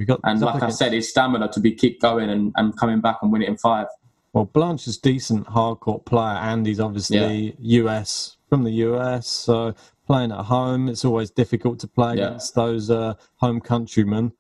got 0.05 0.19
And 0.25 0.39
he's 0.39 0.43
up 0.43 0.55
like 0.55 0.63
I 0.63 0.69
said, 0.71 0.91
his 0.91 1.09
stamina 1.09 1.47
to 1.53 1.59
be 1.61 1.73
keep 1.73 2.01
going 2.01 2.29
and, 2.29 2.51
and 2.57 2.77
coming 2.77 2.99
back 2.99 3.19
and 3.21 3.31
win 3.31 3.43
it 3.43 3.47
in 3.47 3.57
five. 3.57 3.87
Well, 4.33 4.45
Blanch 4.45 4.87
is 4.87 4.97
decent 4.97 5.47
hardcourt 5.47 6.05
player, 6.05 6.37
and 6.37 6.65
he's 6.65 6.79
obviously 6.79 7.55
US 7.59 8.37
from 8.49 8.63
the 8.63 8.71
US. 8.87 9.27
So 9.27 9.73
playing 10.05 10.31
at 10.31 10.45
home, 10.45 10.87
it's 10.87 11.03
always 11.05 11.31
difficult 11.31 11.79
to 11.79 11.87
play 11.87 12.15
Yeah. 12.15 12.27
against 12.27 12.55
those 12.55 12.89
uh, 12.89 13.15
home 13.37 13.59
countrymen. 13.59 14.33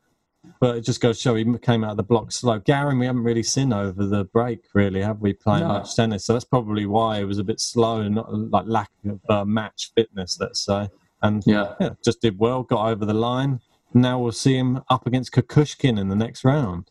But 0.59 0.77
it 0.77 0.81
just 0.81 1.01
goes 1.01 1.17
to 1.17 1.21
show 1.21 1.35
he 1.35 1.45
came 1.59 1.83
out 1.83 1.91
of 1.91 1.97
the 1.97 2.03
block 2.03 2.31
slow. 2.31 2.59
Garin, 2.59 2.97
we 2.97 3.05
haven't 3.05 3.23
really 3.23 3.43
seen 3.43 3.73
over 3.73 4.05
the 4.05 4.23
break, 4.25 4.65
really, 4.73 5.01
have 5.01 5.19
we? 5.19 5.33
Playing 5.33 5.63
No. 5.67 5.73
much 5.73 5.95
tennis, 5.95 6.25
so 6.25 6.33
that's 6.33 6.45
probably 6.45 6.85
why 6.85 7.19
it 7.19 7.25
was 7.25 7.39
a 7.39 7.43
bit 7.43 7.59
slow, 7.59 7.99
and 8.01 8.15
not 8.15 8.33
like 8.33 8.65
lack 8.67 8.89
of 9.05 9.19
uh, 9.29 9.45
match 9.45 9.91
fitness, 9.95 10.37
let's 10.39 10.63
say. 10.63 10.89
And 11.21 11.43
Yeah. 11.45 11.73
yeah, 11.79 11.89
just 12.03 12.21
did 12.21 12.39
well, 12.39 12.63
got 12.63 12.87
over 12.89 13.05
the 13.05 13.13
line. 13.13 13.59
Now 13.93 14.19
we'll 14.19 14.31
see 14.31 14.55
him 14.55 14.81
up 14.89 15.05
against 15.07 15.31
Kukushkin 15.33 15.99
in 15.99 16.07
the 16.09 16.15
next 16.15 16.43
round. 16.45 16.89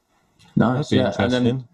Nice. 0.57 0.91
That'd 0.91 0.91
be 0.91 0.97
Yeah. 0.97 1.25
And 1.25 1.33
then 1.33 1.69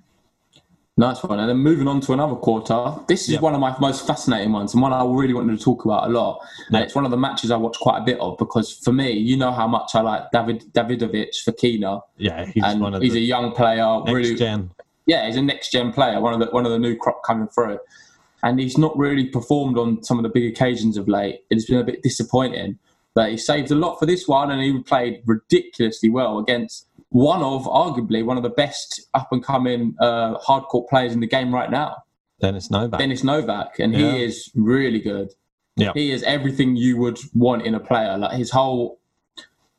Nice 0.97 1.25
one. 1.25 1.41
And 1.41 1.49
then 1.49 1.57
moving 1.57 1.89
on 1.89 2.01
to 2.03 2.13
another 2.13 2.37
quarter. 2.37 2.95
This 3.09 3.23
is 3.25 3.31
Yep. 3.31 3.41
one 3.43 3.55
of 3.55 3.61
my 3.61 3.75
most 3.81 4.07
fascinating 4.07 4.53
ones 4.53 4.75
and 4.75 4.83
one 4.83 4.93
I 4.93 5.05
really 5.05 5.35
wanted 5.35 5.59
to 5.59 5.65
talk 5.65 5.85
about 5.85 6.09
a 6.09 6.13
lot. 6.13 6.41
And 6.69 6.77
it's 6.77 6.95
one 6.95 7.05
of 7.05 7.11
the 7.11 7.17
matches 7.17 7.51
I 7.51 7.57
watch 7.57 7.79
quite 7.81 7.99
a 7.99 8.05
bit 8.05 8.19
of 8.21 8.39
because 8.39 8.71
for 8.73 8.93
me, 8.93 9.11
you 9.11 9.37
know 9.37 9.51
how 9.51 9.67
much 9.67 9.97
I 9.97 10.03
like 10.03 10.31
David 10.33 10.73
Davidovich 10.73 11.43
Fokina. 11.45 12.01
yeah, 12.17 12.47
he's 12.47 12.63
And 12.63 12.81
one 12.81 12.95
of 12.95 13.03
he's 13.03 13.15
a 13.17 13.21
young 13.21 13.51
player, 13.53 13.85
next 14.05 14.13
really 14.13 14.37
gen. 14.37 14.71
yeah, 15.07 15.27
he's 15.27 15.35
a 15.37 15.43
next 15.43 15.73
gen 15.73 15.93
player, 15.93 16.21
one 16.21 16.33
of 16.33 16.39
the 16.39 16.47
one 16.55 16.65
of 16.65 16.71
the 16.71 16.79
new 16.79 16.97
crop 16.97 17.25
coming 17.25 17.49
through. 17.49 17.81
And 18.45 18.61
he's 18.61 18.79
not 18.79 18.97
really 18.97 19.25
performed 19.25 19.77
on 19.79 20.05
some 20.05 20.19
of 20.19 20.23
the 20.23 20.29
big 20.29 20.45
occasions 20.53 20.97
of 20.97 21.09
late. 21.09 21.41
It's 21.51 21.65
been 21.65 21.79
a 21.79 21.85
bit 21.85 22.05
disappointing. 22.05 22.79
But 23.15 23.31
he 23.31 23.37
saved 23.37 23.71
a 23.73 23.75
lot 23.75 23.99
for 23.99 24.07
this 24.07 24.29
one 24.29 24.51
and 24.53 24.61
he 24.63 24.77
played 24.83 25.23
ridiculously 25.27 26.09
well 26.11 26.39
against 26.39 26.87
one 27.15 27.43
of 27.43 27.63
arguably 27.67 28.25
one 28.25 28.37
of 28.37 28.43
the 28.43 28.51
best 28.51 29.07
up 29.15 29.29
and 29.31 29.41
coming 29.43 29.95
uh, 30.01 30.37
hardcourt 30.39 30.89
players 30.89 31.13
in 31.13 31.21
the 31.21 31.29
game 31.29 31.55
right 31.55 31.71
now. 31.71 31.95
Dennis 32.41 32.73
Novak. 32.73 32.99
Dennis 32.99 33.23
Novak, 33.23 33.79
and 33.79 33.93
Yeah. 33.93 33.99
he 34.11 34.25
is 34.25 34.51
really 34.57 34.99
good. 34.99 35.29
Yeah. 35.77 35.93
He 35.95 36.11
is 36.11 36.25
everything 36.25 36.75
you 36.75 36.97
would 36.97 37.21
want 37.33 37.63
in 37.63 37.73
a 37.77 37.79
player. 37.79 38.19
Like 38.19 38.37
his 38.37 38.51
whole 38.51 38.99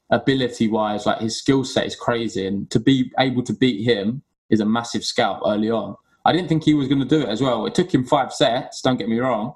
ability 0.09 0.69
wise, 0.69 1.05
like 1.05 1.19
his 1.19 1.37
skill 1.37 1.65
set 1.65 1.85
is 1.85 1.95
crazy. 1.97 2.47
And 2.47 2.69
to 2.71 2.79
be 2.79 3.11
able 3.19 3.43
to 3.43 3.53
beat 3.53 3.83
him 3.83 4.21
is 4.49 4.61
a 4.61 4.65
massive 4.65 5.03
scalp 5.03 5.41
early 5.45 5.69
on. 5.69 5.97
I 6.23 6.31
didn't 6.31 6.47
think 6.47 6.63
he 6.63 6.73
was 6.73 6.87
going 6.87 7.01
to 7.01 7.05
do 7.05 7.19
it 7.21 7.27
as 7.27 7.41
well. 7.41 7.65
It 7.65 7.75
took 7.75 7.93
him 7.93 8.05
five 8.05 8.31
sets, 8.31 8.81
don't 8.81 8.97
get 8.97 9.09
me 9.09 9.19
wrong. 9.19 9.55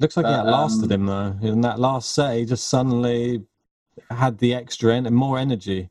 Looks 0.00 0.16
like 0.16 0.24
But, 0.24 0.46
it 0.46 0.50
lasted 0.50 0.90
um, 0.90 0.90
him 0.90 1.06
though. 1.06 1.36
In 1.42 1.60
that 1.60 1.78
last 1.78 2.12
set, 2.12 2.38
he 2.38 2.46
just 2.46 2.66
suddenly 2.68 3.42
had 4.10 4.38
the 4.38 4.54
extra 4.54 4.94
en- 4.94 5.12
more 5.14 5.38
energy. 5.38 5.90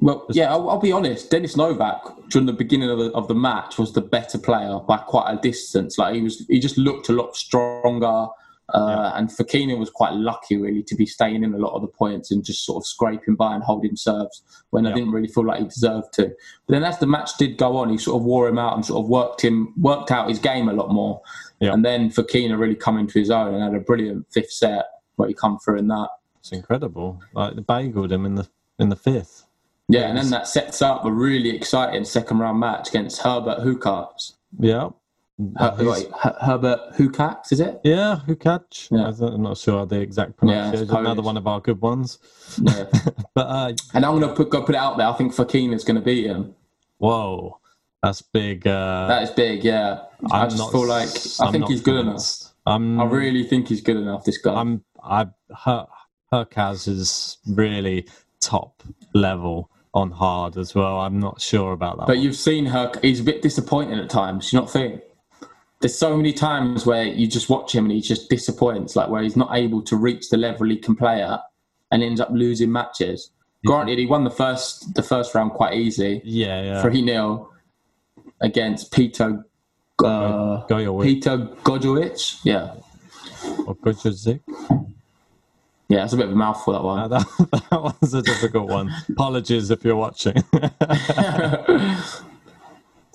Well, 0.00 0.26
yeah, 0.30 0.50
I'll, 0.50 0.70
I'll 0.70 0.80
be 0.80 0.92
honest. 0.92 1.30
Dennis 1.30 1.56
Novak 1.56 2.02
during 2.30 2.46
the 2.46 2.54
beginning 2.54 2.88
of 2.90 2.98
the, 2.98 3.12
of 3.12 3.28
the 3.28 3.34
match 3.34 3.78
was 3.78 3.92
the 3.92 4.00
better 4.00 4.38
player 4.38 4.78
by 4.88 4.96
quite 4.96 5.30
a 5.30 5.36
distance. 5.36 5.98
Like 5.98 6.14
he 6.14 6.22
was, 6.22 6.44
he 6.48 6.58
just 6.58 6.78
looked 6.78 7.08
a 7.08 7.12
lot 7.12 7.36
stronger. 7.36 8.28
Uh, 8.72 9.10
And 9.16 9.28
Fokina 9.28 9.76
was 9.76 9.90
quite 9.90 10.12
lucky, 10.12 10.56
really, 10.56 10.82
to 10.84 10.94
be 10.94 11.04
staying 11.04 11.42
in 11.42 11.54
a 11.54 11.58
lot 11.58 11.74
of 11.74 11.82
the 11.82 11.88
points 11.88 12.30
and 12.30 12.44
just 12.44 12.64
sort 12.64 12.80
of 12.80 12.86
scraping 12.86 13.34
by 13.34 13.54
and 13.54 13.64
holding 13.64 13.96
serves 13.96 14.42
when 14.70 14.86
I 14.86 14.92
didn't 14.94 15.10
really 15.10 15.26
feel 15.26 15.44
like 15.44 15.58
he 15.58 15.64
deserved 15.66 16.12
to. 16.14 16.28
But 16.66 16.74
then, 16.74 16.84
as 16.84 16.98
the 16.98 17.06
match 17.06 17.36
did 17.36 17.56
go 17.56 17.76
on, 17.76 17.90
he 17.90 17.98
sort 17.98 18.20
of 18.20 18.24
wore 18.24 18.46
him 18.46 18.58
out 18.58 18.76
and 18.76 18.86
sort 18.86 19.02
of 19.04 19.10
worked 19.10 19.40
him, 19.42 19.74
worked 19.76 20.12
out 20.12 20.28
his 20.28 20.38
game 20.38 20.68
a 20.68 20.72
lot 20.72 20.90
more. 20.92 21.20
Yeah. 21.58 21.72
And 21.72 21.84
then 21.84 22.10
Fokina 22.10 22.56
really 22.56 22.76
come 22.76 22.96
into 22.96 23.18
his 23.18 23.28
own 23.28 23.54
and 23.54 23.62
had 23.62 23.74
a 23.74 23.80
brilliant 23.80 24.26
fifth 24.30 24.52
set 24.52 24.84
where 25.16 25.26
he 25.28 25.34
come 25.34 25.58
through 25.58 25.78
in 25.78 25.88
that. 25.88 26.08
It's 26.38 26.52
incredible. 26.52 27.20
Like 27.34 27.56
they 27.56 27.62
bageled 27.62 28.12
him 28.12 28.24
in 28.24 28.36
the 28.36 28.48
in 28.78 28.88
the 28.88 28.96
fifth. 28.96 29.46
Yeah, 29.92 30.08
and 30.08 30.16
then 30.16 30.30
that 30.30 30.46
sets 30.46 30.80
up 30.82 31.04
a 31.04 31.10
really 31.10 31.50
exciting 31.50 32.04
second 32.04 32.38
round 32.38 32.60
match 32.60 32.88
against 32.90 33.22
Herbert 33.22 33.58
Hurkacz. 33.58 34.34
Yeah. 34.58 34.90
Her, 35.58 35.74
wait, 35.80 36.06
Her- 36.20 36.36
Herbert 36.40 36.80
Hurkacz, 36.98 37.50
is 37.52 37.60
it? 37.60 37.80
yeah, 37.82 38.20
catch? 38.40 38.88
Yeah. 38.90 39.10
I'm 39.22 39.42
not 39.42 39.56
sure 39.56 39.86
the 39.86 39.98
exact 40.00 40.32
Yeah, 40.42 40.70
pronunciation. 40.70 40.90
Another 40.96 41.14
Polish. 41.22 41.24
one 41.26 41.36
of 41.38 41.46
our 41.46 41.60
good 41.60 41.80
ones. 41.80 42.18
Yeah. 42.60 42.84
But 43.34 43.46
uh, 43.46 43.72
and 43.94 44.04
I'm 44.04 44.18
going 44.18 44.28
to 44.28 44.34
put, 44.34 44.50
go 44.50 44.62
put 44.62 44.74
it 44.74 44.78
out 44.78 44.98
there. 44.98 45.06
I 45.06 45.12
think 45.14 45.32
Fokina's 45.34 45.82
going 45.84 45.96
to 45.96 46.02
beat 46.02 46.26
him. 46.26 46.54
whoa, 46.98 47.58
that's 48.02 48.20
big. 48.22 48.66
Uh, 48.66 49.06
That 49.08 49.22
is 49.22 49.30
big, 49.30 49.64
yeah. 49.64 50.00
I 50.30 50.42
I'm 50.42 50.50
just 50.50 50.58
not 50.58 50.72
feel 50.72 50.86
like 50.86 51.08
I 51.40 51.46
I'm 51.46 51.52
think 51.52 51.68
he's 51.68 51.80
good 51.80 52.00
enough. 52.00 52.52
I'm, 52.66 53.00
I 53.00 53.04
really 53.04 53.44
think 53.44 53.68
he's 53.68 53.80
good 53.80 53.96
enough. 53.96 54.24
This 54.24 54.36
guy. 54.38 54.52
I'm 54.54 54.84
I 55.02 55.26
her 55.64 55.86
Hurkacz 56.32 56.86
is 56.86 57.38
really 57.48 58.06
top 58.40 58.82
level 59.14 59.70
on 59.94 60.10
hard 60.10 60.56
as 60.56 60.74
well. 60.74 61.00
I'm 61.00 61.18
not 61.18 61.40
sure 61.40 61.72
about 61.72 61.98
that. 61.98 62.06
But 62.06 62.16
one. 62.16 62.22
you've 62.22 62.36
seen 62.36 62.66
her. 62.66 62.92
He's 63.02 63.20
a 63.20 63.24
bit 63.24 63.42
disappointing 63.42 63.98
at 63.98 64.10
times. 64.10 64.52
You're 64.52 64.62
not 64.62 64.70
think? 64.70 65.02
There's 65.80 65.96
so 65.96 66.16
many 66.16 66.32
times 66.32 66.84
where 66.84 67.04
you 67.04 67.26
just 67.26 67.48
watch 67.48 67.74
him 67.74 67.84
and 67.86 67.92
he 67.92 68.00
just 68.00 68.28
disappoints, 68.28 68.96
like 68.96 69.08
where 69.08 69.22
he's 69.22 69.36
not 69.36 69.56
able 69.56 69.82
to 69.82 69.96
reach 69.96 70.28
the 70.28 70.36
level 70.36 70.68
he 70.68 70.76
can 70.76 70.94
play 70.94 71.22
at, 71.22 71.40
and 71.90 72.02
ends 72.02 72.20
up 72.20 72.28
losing 72.30 72.70
matches. 72.70 73.30
Granted, 73.64 73.98
he 73.98 74.06
won 74.06 74.24
the 74.24 74.30
first 74.30 74.94
the 74.94 75.02
first 75.02 75.34
round 75.34 75.52
quite 75.52 75.74
easy, 75.74 76.22
yeah, 76.24 76.62
yeah. 76.62 76.82
three 76.82 77.04
0 77.04 77.50
against 78.40 78.90
Peter 78.92 79.44
uh, 80.04 80.66
Go 80.66 80.78
your 80.78 80.92
way. 80.92 81.06
Peter 81.06 81.36
Gojowczyk. 81.62 82.40
Yeah, 82.44 82.74
Or. 83.66 83.76
Yeah, 85.90 86.04
it's 86.04 86.12
a 86.12 86.16
bit 86.16 86.26
of 86.26 86.32
a 86.32 86.36
mouthful 86.36 86.72
that 86.72 86.84
one. 86.84 87.10
that, 87.10 87.26
that 87.70 87.96
was 88.00 88.14
a 88.14 88.22
difficult 88.22 88.70
one. 88.70 88.94
Apologies 89.08 89.72
if 89.72 89.84
you're 89.84 89.96
watching. 89.96 90.36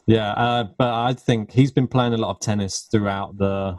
yeah, 0.06 0.32
uh, 0.34 0.66
but 0.78 0.94
I 0.94 1.14
think 1.14 1.54
he's 1.54 1.72
been 1.72 1.88
playing 1.88 2.14
a 2.14 2.18
lot 2.18 2.32
of 2.32 2.42
tennis 2.42 2.82
throughout 2.92 3.38
the 3.38 3.78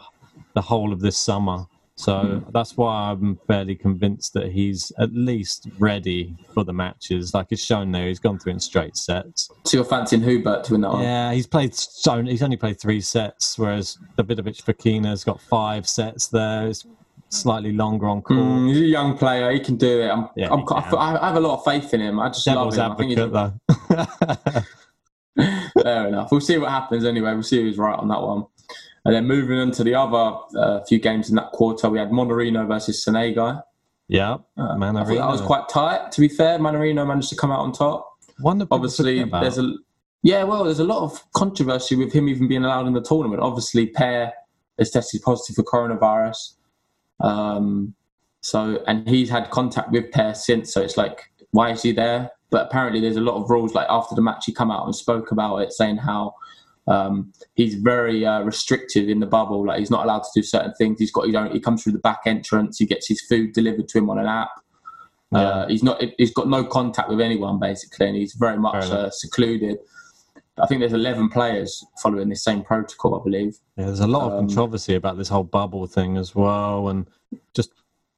the 0.55 0.63
whole 0.63 0.95
of 0.95 1.01
this 1.01 1.19
summer. 1.19 1.67
So 1.97 2.43
that's 2.53 2.79
why 2.79 3.11
I'm 3.11 3.39
fairly 3.47 3.75
convinced 3.75 4.33
that 4.33 4.51
he's 4.53 4.93
at 4.99 5.13
least 5.13 5.69
ready 5.79 6.35
for 6.55 6.65
the 6.65 6.73
matches. 6.73 7.35
Like 7.35 7.49
it's 7.51 7.63
shown 7.63 7.93
there, 7.93 8.09
he's 8.09 8.19
gone 8.19 8.39
through 8.39 8.53
in 8.53 8.61
straight 8.61 8.97
sets. 8.97 9.51
so 9.65 9.77
you're 9.77 9.85
fancying 9.85 10.23
Hubert 10.23 10.65
to 10.65 10.73
win 10.73 10.81
that 10.83 10.93
one? 10.93 11.03
Yeah, 11.03 11.33
he's 11.33 11.47
played 11.47 11.75
so 11.75 12.23
he's 12.23 12.43
only 12.43 12.57
played 12.57 12.81
three 12.81 13.03
sets, 13.03 13.59
whereas 13.59 13.99
Davidovich 14.17 14.63
Fokina's 14.63 15.23
got 15.23 15.39
five 15.39 15.87
sets 15.87 16.29
there. 16.29 16.69
It's 16.69 16.87
slightly 17.29 17.73
longer 17.73 18.07
on 18.07 18.23
court. 18.23 18.39
Mm, 18.39 18.69
he's 18.69 18.81
a 18.81 18.87
young 18.87 19.17
player. 19.17 19.51
He 19.51 19.61
can 19.61 19.77
do 19.77 20.01
it. 20.03 20.09
I'm, 20.09 20.29
Yeah, 20.37 20.53
I'm, 20.53 20.65
I. 20.69 21.19
I 21.21 21.27
have 21.29 21.37
a 21.37 21.41
lot 21.41 21.59
of 21.59 21.65
faith 21.65 21.93
in 21.95 22.01
him. 22.01 22.21
I 22.21 22.29
just 22.29 22.45
Devil's 22.45 22.77
love 22.77 22.93
him. 22.93 22.93
I 22.93 22.97
think 22.97 23.19
advocate, 23.19 23.33
though. 23.33 24.62
fair 25.83 26.09
enough. 26.09 26.31
We'll 26.31 26.41
see 26.41 26.59
what 26.59 26.71
happens 26.71 27.05
anyway. 27.05 27.33
We'll 27.33 27.43
see 27.43 27.62
who's 27.62 27.79
right 27.79 27.99
on 27.99 28.09
that 28.09 28.21
one. 28.21 28.47
And 29.05 29.15
then 29.15 29.27
moving 29.27 29.59
on 29.59 29.71
to 29.73 29.85
the 29.85 29.95
other 29.95 30.37
uh, 30.59 30.85
few 30.85 30.99
games 30.99 31.29
in 31.31 31.37
that 31.37 31.53
quarter, 31.53 31.89
we 31.89 31.99
had 31.99 32.11
Mannarino 32.11 32.67
versus 32.67 33.05
Senegal. 33.05 33.62
yeah, 34.09 34.39
Uh, 34.57 34.77
man. 34.77 34.97
I 34.97 35.05
thought 35.05 35.15
that 35.15 35.29
was 35.29 35.41
quite 35.41 35.69
tight. 35.69 36.11
To 36.12 36.21
be 36.21 36.29
fair, 36.29 36.59
Mannarino 36.59 37.07
managed 37.07 37.29
to 37.31 37.37
come 37.37 37.53
out 37.53 37.61
on 37.61 37.73
top. 37.73 38.12
People 38.37 38.67
Obviously, 38.71 39.23
there's 39.25 39.59
a 39.59 39.75
yeah. 40.23 40.43
Well, 40.43 40.65
there's 40.65 40.81
a 40.81 40.85
lot 40.85 41.03
of 41.03 41.23
controversy 41.33 41.95
with 41.95 42.12
him 42.12 42.29
even 42.29 42.49
being 42.49 42.65
allowed 42.65 42.87
in 42.89 42.95
the 42.95 43.01
tournament. 43.01 43.41
Obviously, 43.41 43.87
Paire 43.87 44.33
has 44.79 44.91
tested 44.91 45.23
positive 45.23 45.55
for 45.57 45.62
coronavirus. 45.62 46.55
Um, 47.20 47.94
so 48.40 48.83
and 48.87 49.09
he's 49.09 49.31
had 49.31 49.50
contact 49.50 49.90
with 49.90 50.11
Paire 50.12 50.35
since. 50.35 50.72
So 50.72 50.83
it's 50.83 50.96
like, 50.96 51.31
why 51.50 51.70
is 51.70 51.83
he 51.83 51.92
there? 51.92 52.31
But 52.50 52.66
apparently, 52.66 53.00
there's 53.00 53.16
a 53.16 53.20
lot 53.20 53.42
of 53.42 53.50
rules. 53.50 53.74
Like 53.74 53.87
after 53.90 54.14
the 54.14 54.22
match, 54.22 54.44
he 54.46 54.52
come 54.52 54.70
out 54.70 54.85
and 54.85 54.94
spoke 54.94 55.33
about 55.33 55.57
it, 55.59 55.72
saying 55.72 55.96
how 55.96 56.35
um, 56.87 57.33
he's 57.55 57.74
very 57.74 58.24
uh, 58.24 58.40
restricted 58.42 59.09
in 59.11 59.20
the 59.20 59.26
bubble. 59.26 59.66
Like 59.66 59.81
he's 59.81 59.90
not 59.90 60.05
allowed 60.05 60.20
to 60.20 60.31
do 60.35 60.42
certain 60.42 60.72
things. 60.74 60.98
He's 60.98 61.11
got 61.11 61.26
his 61.26 61.35
own. 61.35 61.50
He 61.50 61.61
comes 61.61 61.83
through 61.83 61.94
the 61.94 61.98
back 61.98 62.20
entrance. 62.26 62.79
He 62.79 62.87
gets 62.87 63.09
his 63.09 63.20
food 63.20 63.52
delivered 63.52 63.88
to 63.88 63.98
him 63.98 64.11
on 64.11 64.18
an 64.18 64.26
app. 64.26 64.50
Uh, 65.33 65.66
he's 65.66 65.83
not. 65.83 66.02
He's 66.18 66.33
got 66.33 66.48
no 66.48 66.64
contact 66.64 67.09
with 67.09 67.20
anyone 67.20 67.59
basically, 67.59 68.07
and 68.07 68.16
he's 68.16 68.35
very 68.35 68.59
much 68.59 68.85
uh, 68.85 69.11
secluded. 69.11 69.79
I 70.59 70.66
think 70.66 70.81
there's 70.81 70.92
11 70.95 71.29
players 71.29 71.85
following 72.03 72.29
this 72.31 72.42
same 72.42 72.62
protocol, 72.62 73.21
I 73.21 73.23
believe. 73.23 73.59
Yeah, 73.77 73.87
there's 73.87 74.01
a 74.01 74.07
lot 74.07 74.23
of 74.33 74.33
Um, 74.38 74.47
controversy 74.47 74.95
about 74.95 75.19
this 75.19 75.29
whole 75.29 75.45
bubble 75.45 75.87
thing 75.87 76.16
as 76.16 76.35
well, 76.35 76.88
and 76.88 77.07
just 77.55 77.71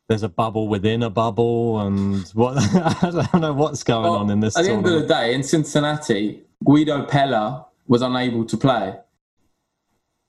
there's 0.09 0.23
a 0.23 0.29
bubble 0.29 0.69
within 0.69 1.03
a 1.03 1.11
bubble, 1.11 1.81
and 1.81 2.27
what 2.35 2.57
I 2.59 3.11
don't 3.11 3.41
know 3.41 3.53
what's 3.53 3.83
going 3.83 4.05
Well, 4.05 4.17
on 4.17 4.31
in 4.31 4.41
this. 4.41 4.57
At 4.57 4.65
the 4.65 4.71
end 4.73 4.87
of 4.87 4.93
the 5.03 5.07
day, 5.07 5.35
in 5.35 5.43
Cincinnati, 5.43 6.43
Guido 6.65 7.05
Pella 7.05 7.67
was 7.89 8.03
unable 8.03 8.45
to 8.45 8.57
play. 8.57 8.95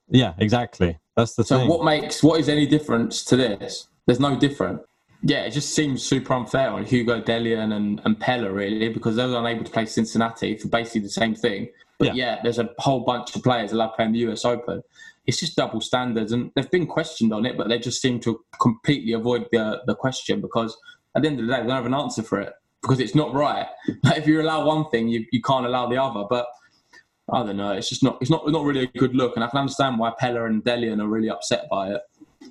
yeah, 0.09 0.33
exactly. 0.39 0.97
That's 1.15 1.35
the 1.35 1.43
So 1.43 1.57
thing. 1.59 1.67
So, 1.69 1.75
what 1.75 1.85
makes 1.85 2.23
what 2.23 2.39
is 2.39 2.49
any 2.49 2.65
difference 2.65 3.23
to 3.25 3.35
this? 3.35 3.87
There's 4.07 4.19
no 4.19 4.37
different. 4.39 4.81
Yeah, 5.21 5.41
it 5.43 5.51
just 5.51 5.75
seems 5.75 6.01
super 6.01 6.33
unfair 6.33 6.69
on 6.69 6.85
Hugo 6.85 7.21
Dellien 7.21 7.73
and, 7.73 8.01
and 8.05 8.17
Pella 8.19 8.49
really 8.51 8.87
because 8.89 9.17
they 9.17 9.25
were 9.27 9.37
unable 9.37 9.65
to 9.65 9.71
play 9.71 9.85
Cincinnati 9.85 10.55
for 10.57 10.69
basically 10.69 11.01
the 11.01 11.09
same 11.09 11.35
thing. 11.35 11.67
But 11.99 12.07
Yeah. 12.07 12.13
yeah, 12.13 12.39
there's 12.41 12.59
a 12.59 12.69
whole 12.79 13.01
bunch 13.01 13.35
of 13.35 13.43
players 13.43 13.71
allowed 13.71 13.87
love 13.87 13.95
playing 13.95 14.13
the 14.13 14.19
US 14.19 14.45
Open. 14.45 14.81
It's 15.27 15.39
just 15.39 15.55
double 15.55 15.81
standards, 15.81 16.31
and 16.31 16.51
they've 16.55 16.71
been 16.71 16.87
questioned 16.87 17.33
on 17.33 17.45
it, 17.45 17.57
but 17.57 17.67
they 17.67 17.77
just 17.77 18.01
seem 18.01 18.19
to 18.21 18.39
completely 18.59 19.13
avoid 19.13 19.47
the 19.51 19.81
the 19.85 19.95
question 19.95 20.41
because 20.41 20.75
at 21.15 21.21
the 21.21 21.27
end 21.27 21.39
of 21.39 21.45
the 21.45 21.53
day, 21.53 21.61
they 21.61 21.67
don't 21.67 21.75
have 21.75 21.85
an 21.85 21.93
answer 21.93 22.23
for 22.23 22.39
it 22.39 22.53
because 22.81 22.99
it's 22.99 23.15
not 23.15 23.33
right. 23.33 23.67
Like 24.03 24.17
if 24.17 24.27
you 24.27 24.41
allow 24.41 24.65
one 24.65 24.89
thing, 24.89 25.09
you, 25.09 25.25
you 25.31 25.41
can't 25.41 25.65
allow 25.65 25.87
the 25.87 26.01
other. 26.01 26.23
But 26.29 26.47
I 27.31 27.43
don't 27.43 27.57
know. 27.57 27.73
It's 27.73 27.89
just 27.89 28.01
not. 28.01 28.17
It's 28.21 28.31
not 28.31 28.47
not 28.47 28.63
really 28.63 28.83
a 28.83 28.97
good 28.97 29.15
look, 29.15 29.35
and 29.35 29.43
I 29.43 29.47
can 29.47 29.59
understand 29.59 29.99
why 29.99 30.13
Pella 30.17 30.45
and 30.45 30.63
Dellien 30.63 31.01
are 31.01 31.07
really 31.07 31.29
upset 31.29 31.67
by 31.69 31.91
it. 31.91 32.01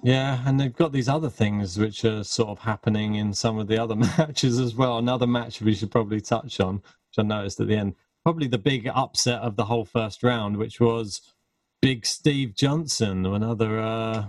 Yeah, 0.02 0.40
and 0.46 0.60
they've 0.60 0.74
got 0.74 0.92
these 0.92 1.08
other 1.08 1.30
things 1.30 1.78
which 1.78 2.04
are 2.04 2.22
sort 2.22 2.50
of 2.50 2.60
happening 2.60 3.16
in 3.16 3.32
some 3.32 3.58
of 3.58 3.66
the 3.66 3.82
other 3.82 3.96
matches 4.18 4.60
as 4.60 4.74
well. 4.74 4.98
Another 4.98 5.26
match 5.26 5.60
we 5.60 5.74
should 5.74 5.90
probably 5.90 6.20
touch 6.20 6.60
on, 6.60 6.76
which 6.76 7.18
I 7.18 7.22
noticed 7.22 7.58
at 7.60 7.68
the 7.68 7.76
end. 7.76 7.94
Probably 8.28 8.46
the 8.46 8.58
big 8.58 8.86
upset 8.86 9.40
of 9.40 9.56
the 9.56 9.64
whole 9.64 9.86
first 9.86 10.22
round, 10.22 10.58
which 10.58 10.80
was 10.80 11.22
Big 11.80 12.04
Steve 12.04 12.54
Johnson, 12.54 13.24
another 13.24 13.80
uh, 13.80 14.26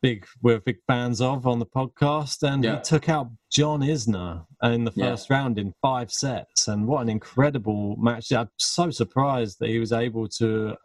big 0.00 0.24
we're 0.40 0.60
big 0.60 0.78
fans 0.86 1.20
of 1.20 1.46
on 1.46 1.58
the 1.58 1.66
podcast, 1.66 2.42
and 2.42 2.64
Yeah. 2.64 2.76
he 2.76 2.82
took 2.84 3.10
out 3.10 3.30
John 3.52 3.80
Isner 3.80 4.46
in 4.62 4.84
the 4.84 4.92
Yeah. 4.96 5.10
first 5.10 5.28
round 5.28 5.58
in 5.58 5.74
five 5.82 6.10
sets. 6.10 6.68
And 6.68 6.88
what 6.88 7.02
an 7.02 7.10
incredible 7.10 7.96
match! 7.96 8.32
I'm 8.32 8.48
so 8.56 8.90
surprised 8.90 9.58
that 9.58 9.68
he 9.68 9.78
was 9.78 9.92
able 9.92 10.26
to 10.38 10.78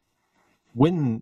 win 0.76 1.22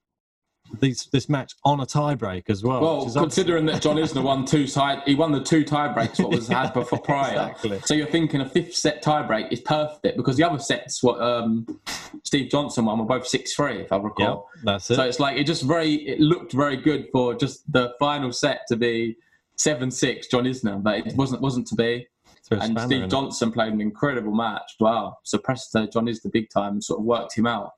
these, 0.80 1.06
this 1.12 1.30
match 1.30 1.54
on 1.64 1.80
a 1.80 1.86
tiebreak 1.86 2.50
as 2.50 2.64
well. 2.64 2.82
Well, 2.82 3.00
which 3.00 3.08
is 3.10 3.18
obviously- 3.18 3.44
considering 3.44 3.66
that 3.68 3.82
John 3.82 3.98
Isner 3.98 4.24
won 4.24 4.46
two 4.46 4.68
side, 4.68 5.02
he 5.06 5.16
won 5.16 5.32
the 5.32 5.42
two 5.44 5.64
tiebreaks 5.64 6.20
what 6.20 6.32
was 6.32 6.48
had 6.50 6.74
before 6.74 7.00
prior. 7.00 7.32
Exactly. 7.52 7.80
So 7.86 7.94
you're 7.94 8.08
thinking 8.08 8.42
a 8.42 8.50
fifth 8.50 8.76
set 8.76 9.04
tiebreak 9.04 9.52
is 9.52 9.62
perfect 9.62 10.18
because 10.18 10.38
the 10.38 10.44
other 10.44 10.60
sets 10.60 11.04
what 11.04 11.22
um, 11.22 11.80
Steve 12.24 12.50
Johnson 12.50 12.86
won 12.86 13.00
were 13.00 13.06
both 13.06 13.28
six 13.28 13.54
three 13.54 13.80
if 13.82 13.92
I 13.92 13.98
recall. 13.98 14.50
that's 14.64 14.90
it. 14.90 14.96
So 14.96 15.04
it's 15.04 15.20
like 15.20 15.38
it 15.38 15.46
just 15.46 15.64
very 15.64 15.94
it 16.08 16.20
looked 16.20 16.54
very 16.54 16.78
good 16.78 17.08
for 17.12 17.36
just 17.36 17.70
the 17.72 17.94
final 18.00 18.32
set 18.32 18.62
to 18.70 18.76
be 18.76 19.18
seven 19.58 19.92
six 19.92 20.28
John 20.28 20.46
Isner, 20.46 20.82
but 20.82 21.06
it 21.08 21.16
wasn't 21.16 21.42
wasn't 21.42 21.68
to 21.68 21.76
be. 21.76 22.08
And 22.50 22.78
Steve. 22.82 23.08
Johnson 23.08 23.50
played 23.52 23.72
an 23.72 23.80
incredible 23.80 24.34
match. 24.34 24.76
Wow, 24.80 25.18
suppressed 25.24 25.74
uh, 25.74 25.88
John 25.88 26.08
Isner 26.08 26.32
big 26.34 26.50
time 26.50 26.74
and 26.74 26.84
sort 26.84 27.00
of 27.00 27.06
worked 27.06 27.38
him 27.38 27.48
out. 27.48 27.72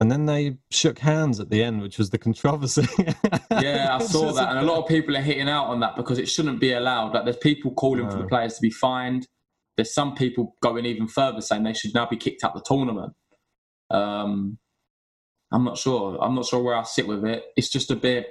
And 0.00 0.10
then 0.10 0.24
they 0.24 0.56
shook 0.70 0.98
hands 0.98 1.40
at 1.40 1.50
the 1.50 1.62
end, 1.62 1.82
which 1.82 1.98
was 1.98 2.08
the 2.08 2.16
controversy. 2.16 2.86
Yeah, 3.50 3.98
I 4.00 4.04
saw 4.06 4.32
that, 4.32 4.48
and 4.48 4.58
a 4.58 4.62
lot 4.62 4.82
of 4.82 4.88
people 4.88 5.14
are 5.14 5.20
hitting 5.20 5.48
out 5.48 5.66
on 5.66 5.80
that 5.80 5.94
because 5.94 6.18
it 6.18 6.26
shouldn't 6.26 6.58
be 6.58 6.72
allowed. 6.72 7.12
Like, 7.12 7.24
there's 7.24 7.36
people 7.36 7.74
calling 7.74 8.08
for 8.10 8.16
the 8.16 8.26
players 8.26 8.54
to 8.54 8.62
be 8.62 8.70
fined. 8.70 9.28
There's 9.76 9.92
some 9.92 10.14
people 10.14 10.56
going 10.62 10.86
even 10.86 11.06
further, 11.06 11.42
saying 11.42 11.64
they 11.64 11.74
should 11.74 11.92
now 11.94 12.06
be 12.06 12.16
kicked 12.16 12.44
out 12.44 12.56
of 12.56 12.62
the 12.62 12.66
tournament. 12.66 13.12
Um, 13.90 14.58
I'm 15.52 15.64
not 15.64 15.76
sure. 15.76 16.18
I'm 16.22 16.34
not 16.34 16.46
sure 16.46 16.62
where 16.62 16.76
I 16.76 16.84
sit 16.84 17.06
with 17.06 17.24
it. 17.24 17.44
It's 17.56 17.68
just 17.68 17.90
a 17.90 17.96
bit, 17.96 18.28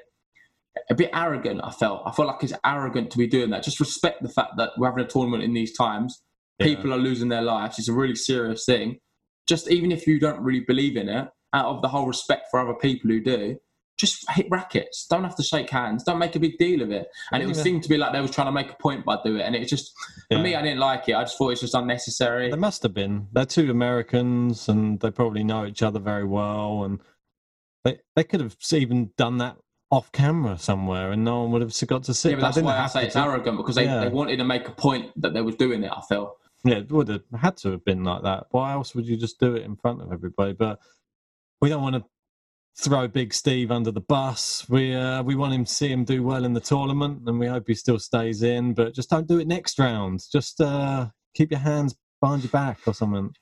a 0.90 0.96
bit 0.96 1.12
arrogant. 1.14 1.62
I 1.64 1.70
felt. 1.70 2.02
I 2.06 2.12
felt 2.12 2.30
like 2.30 2.44
it's 2.44 2.54
arrogant 2.66 3.12
to 3.12 3.18
be 3.20 3.28
doing 3.28 3.52
that. 3.52 3.62
Just 3.64 3.80
respect 3.80 4.24
the 4.24 4.30
fact 4.30 4.54
that 4.58 4.72
we're 4.78 4.90
having 4.90 5.04
a 5.04 5.08
tournament 5.08 5.44
in 5.44 5.54
these 5.54 5.78
times. 5.78 6.22
Yeah. 6.58 6.68
People 6.68 6.94
are 6.94 6.98
losing 6.98 7.30
their 7.30 7.44
lives. 7.44 7.78
It's 7.78 7.90
a 7.90 7.94
really 7.94 8.16
serious 8.16 8.66
thing. 8.66 9.00
Just 9.48 9.70
even 9.70 9.92
if 9.92 10.08
you 10.08 10.20
don't 10.20 10.42
really 10.42 10.62
believe 10.62 10.98
in 10.98 11.10
it, 11.10 11.28
out 11.54 11.66
of 11.66 11.82
the 11.82 11.88
whole 11.88 12.06
respect 12.08 12.48
for 12.52 12.60
other 12.60 12.74
people 12.74 13.10
who 13.10 13.20
do, 13.22 13.58
just 13.98 14.30
hit 14.32 14.48
rackets. 14.50 15.06
Don't 15.10 15.24
have 15.26 15.36
to 15.36 15.44
shake 15.44 15.70
hands. 15.70 16.04
Don't 16.06 16.20
make 16.20 16.36
a 16.36 16.40
big 16.40 16.58
deal 16.58 16.82
of 16.82 16.90
it. 16.92 17.10
And 17.34 17.44
it 17.44 17.48
would 17.48 17.58
Yeah. 17.58 17.64
seem 17.64 17.82
to 17.82 17.90
be 17.90 17.98
like 17.98 18.14
they 18.14 18.22
were 18.22 18.30
trying 18.30 18.48
to 18.48 18.52
make 18.52 18.72
a 18.72 18.76
point 18.76 19.04
by 19.04 19.18
doing 19.24 19.42
it. 19.42 19.44
And 19.44 19.56
it 19.56 19.66
just, 19.68 19.92
for 20.30 20.38
Yeah. 20.38 20.42
me, 20.42 20.56
I 20.56 20.62
didn't 20.62 20.80
like 20.80 21.10
it. 21.10 21.16
I 21.16 21.24
just 21.24 21.38
thought 21.38 21.50
it's 21.50 21.62
just 21.62 21.74
unnecessary. 21.74 22.50
They 22.50 22.56
must 22.56 22.82
have 22.84 22.94
been. 22.94 23.28
They're 23.34 23.46
two 23.46 23.70
Americans, 23.70 24.70
and 24.70 25.00
they 25.02 25.12
probably 25.12 25.44
know 25.44 25.66
each 25.66 25.84
other 25.84 26.00
very 26.00 26.24
well. 26.26 26.84
And 26.86 27.00
they 27.84 28.00
they 28.16 28.24
could 28.24 28.40
have 28.40 28.56
even 28.72 29.12
done 29.18 29.38
that 29.40 29.58
off 29.92 30.12
camera 30.14 30.58
somewhere, 30.58 31.12
and 31.12 31.26
no 31.26 31.42
one 31.42 31.52
would 31.52 31.62
have 31.64 31.88
got 31.88 32.04
to 32.04 32.14
see. 32.14 32.30
Yeah, 32.30 32.36
but 32.36 32.42
that's 32.42 32.62
why 32.62 32.78
I 32.78 32.88
say 32.88 33.06
it's 33.06 33.16
do- 33.16 33.22
arrogant 33.22 33.58
because 33.58 33.76
they, 33.76 33.86
Yeah. 33.86 34.02
they 34.02 34.10
wanted 34.10 34.38
to 34.38 34.44
make 34.46 34.68
a 34.68 34.72
point 34.72 35.12
that 35.22 35.34
they 35.34 35.42
was 35.42 35.56
doing 35.56 35.84
it. 35.84 35.92
I 35.92 36.00
felt. 36.08 36.38
Yeah, 36.64 36.76
it 36.76 36.92
would 36.92 37.08
have 37.08 37.24
had 37.38 37.58
to 37.58 37.72
have 37.72 37.84
been 37.84 38.04
like 38.04 38.22
that. 38.24 38.48
Why 38.52 38.74
else 38.74 38.94
would 38.96 39.08
you 39.08 39.18
just 39.18 39.40
do 39.40 39.56
it 39.56 39.64
in 39.64 39.76
front 39.78 40.02
of 40.02 40.12
everybody? 40.14 40.54
But 40.54 40.80
we 41.62 41.70
don't 41.70 41.82
want 41.82 41.96
to 41.96 42.04
throw 42.78 43.08
Big 43.08 43.34
Steve 43.34 43.72
under 43.72 43.92
the 43.92 44.02
bus. 44.02 44.66
We 44.70 44.96
uh, 44.96 45.24
we 45.24 45.36
want 45.36 45.54
him 45.54 45.66
to 45.66 45.72
see 45.72 45.90
him 45.90 46.04
do 46.04 46.24
well 46.24 46.46
in 46.46 46.54
the 46.54 46.60
tournament, 46.60 47.22
and 47.28 47.40
we 47.40 47.48
hope 47.48 47.66
he 47.68 47.76
still 47.76 48.00
stays 48.00 48.44
in. 48.44 48.74
But 48.74 48.94
just 48.94 49.10
don't 49.10 49.28
do 49.28 49.40
it 49.40 49.48
next 49.48 49.80
round. 49.80 50.22
Just 50.32 50.62
uh, 50.62 51.08
keep 51.34 51.52
your 51.52 51.60
hands 51.60 51.96
behind 52.22 52.44
your 52.44 52.52
back 52.52 52.80
or 52.86 52.94
something. 52.94 53.34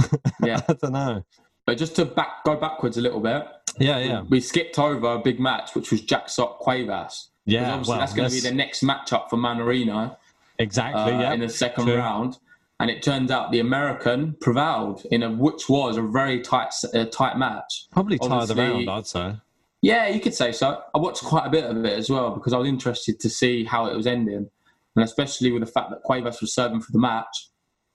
Yeah. 0.44 0.60
I 0.68 0.74
don't 0.74 0.92
know. 0.92 1.24
But 1.66 1.76
just 1.76 1.96
to 1.96 2.04
back 2.04 2.44
go 2.44 2.54
backwards 2.56 2.96
a 2.96 3.00
little 3.00 3.20
bit, 3.20 3.44
Yeah, 3.78 3.98
yeah, 3.98 4.22
we 4.22 4.40
skipped 4.40 4.78
over 4.78 5.14
a 5.14 5.18
big 5.18 5.40
match, 5.40 5.74
which 5.74 5.90
was 5.90 6.00
Jack 6.00 6.28
Sock 6.28 6.60
Cuevas. 6.60 7.30
Yeah. 7.44 7.72
obviously 7.72 7.92
well, 7.92 8.00
that's 8.00 8.14
going 8.14 8.28
to 8.28 8.34
be 8.34 8.40
the 8.40 8.54
next 8.54 8.84
matchup 8.84 9.28
for 9.28 9.36
Mannarino 9.36 10.16
exactly. 10.58 11.14
uh, 11.14 11.20
yeah, 11.20 11.32
in 11.32 11.40
the 11.40 11.48
second 11.48 11.86
true. 11.86 11.96
round. 11.96 12.38
And 12.80 12.90
it 12.90 13.02
turns 13.02 13.30
out 13.30 13.50
the 13.50 13.58
American 13.58 14.36
prevailed 14.40 15.04
in 15.10 15.24
a 15.24 15.30
which 15.30 15.68
was 15.68 15.96
a 15.96 16.02
very 16.02 16.40
tight 16.40 16.72
uh, 16.94 17.06
tight 17.06 17.36
match. 17.36 17.86
Probably 17.90 18.18
tie 18.18 18.44
the 18.46 18.54
round. 18.54 18.88
I'd 18.88 19.06
say. 19.06 19.36
Yeah, 19.82 20.08
you 20.08 20.20
could 20.20 20.34
say 20.34 20.52
so. 20.52 20.82
I 20.94 20.98
watched 20.98 21.24
quite 21.24 21.46
a 21.46 21.50
bit 21.50 21.64
of 21.64 21.84
it 21.84 21.98
as 21.98 22.08
well 22.10 22.30
because 22.30 22.52
I 22.52 22.58
was 22.58 22.68
interested 22.68 23.20
to 23.20 23.28
see 23.28 23.64
how 23.64 23.86
it 23.86 23.96
was 23.96 24.06
ending, 24.06 24.48
and 24.94 25.04
especially 25.04 25.50
with 25.50 25.64
the 25.64 25.70
fact 25.70 25.90
that 25.90 26.02
Cuevas 26.02 26.40
was 26.40 26.54
serving 26.54 26.80
for 26.80 26.92
the 26.92 26.98
match. 26.98 27.48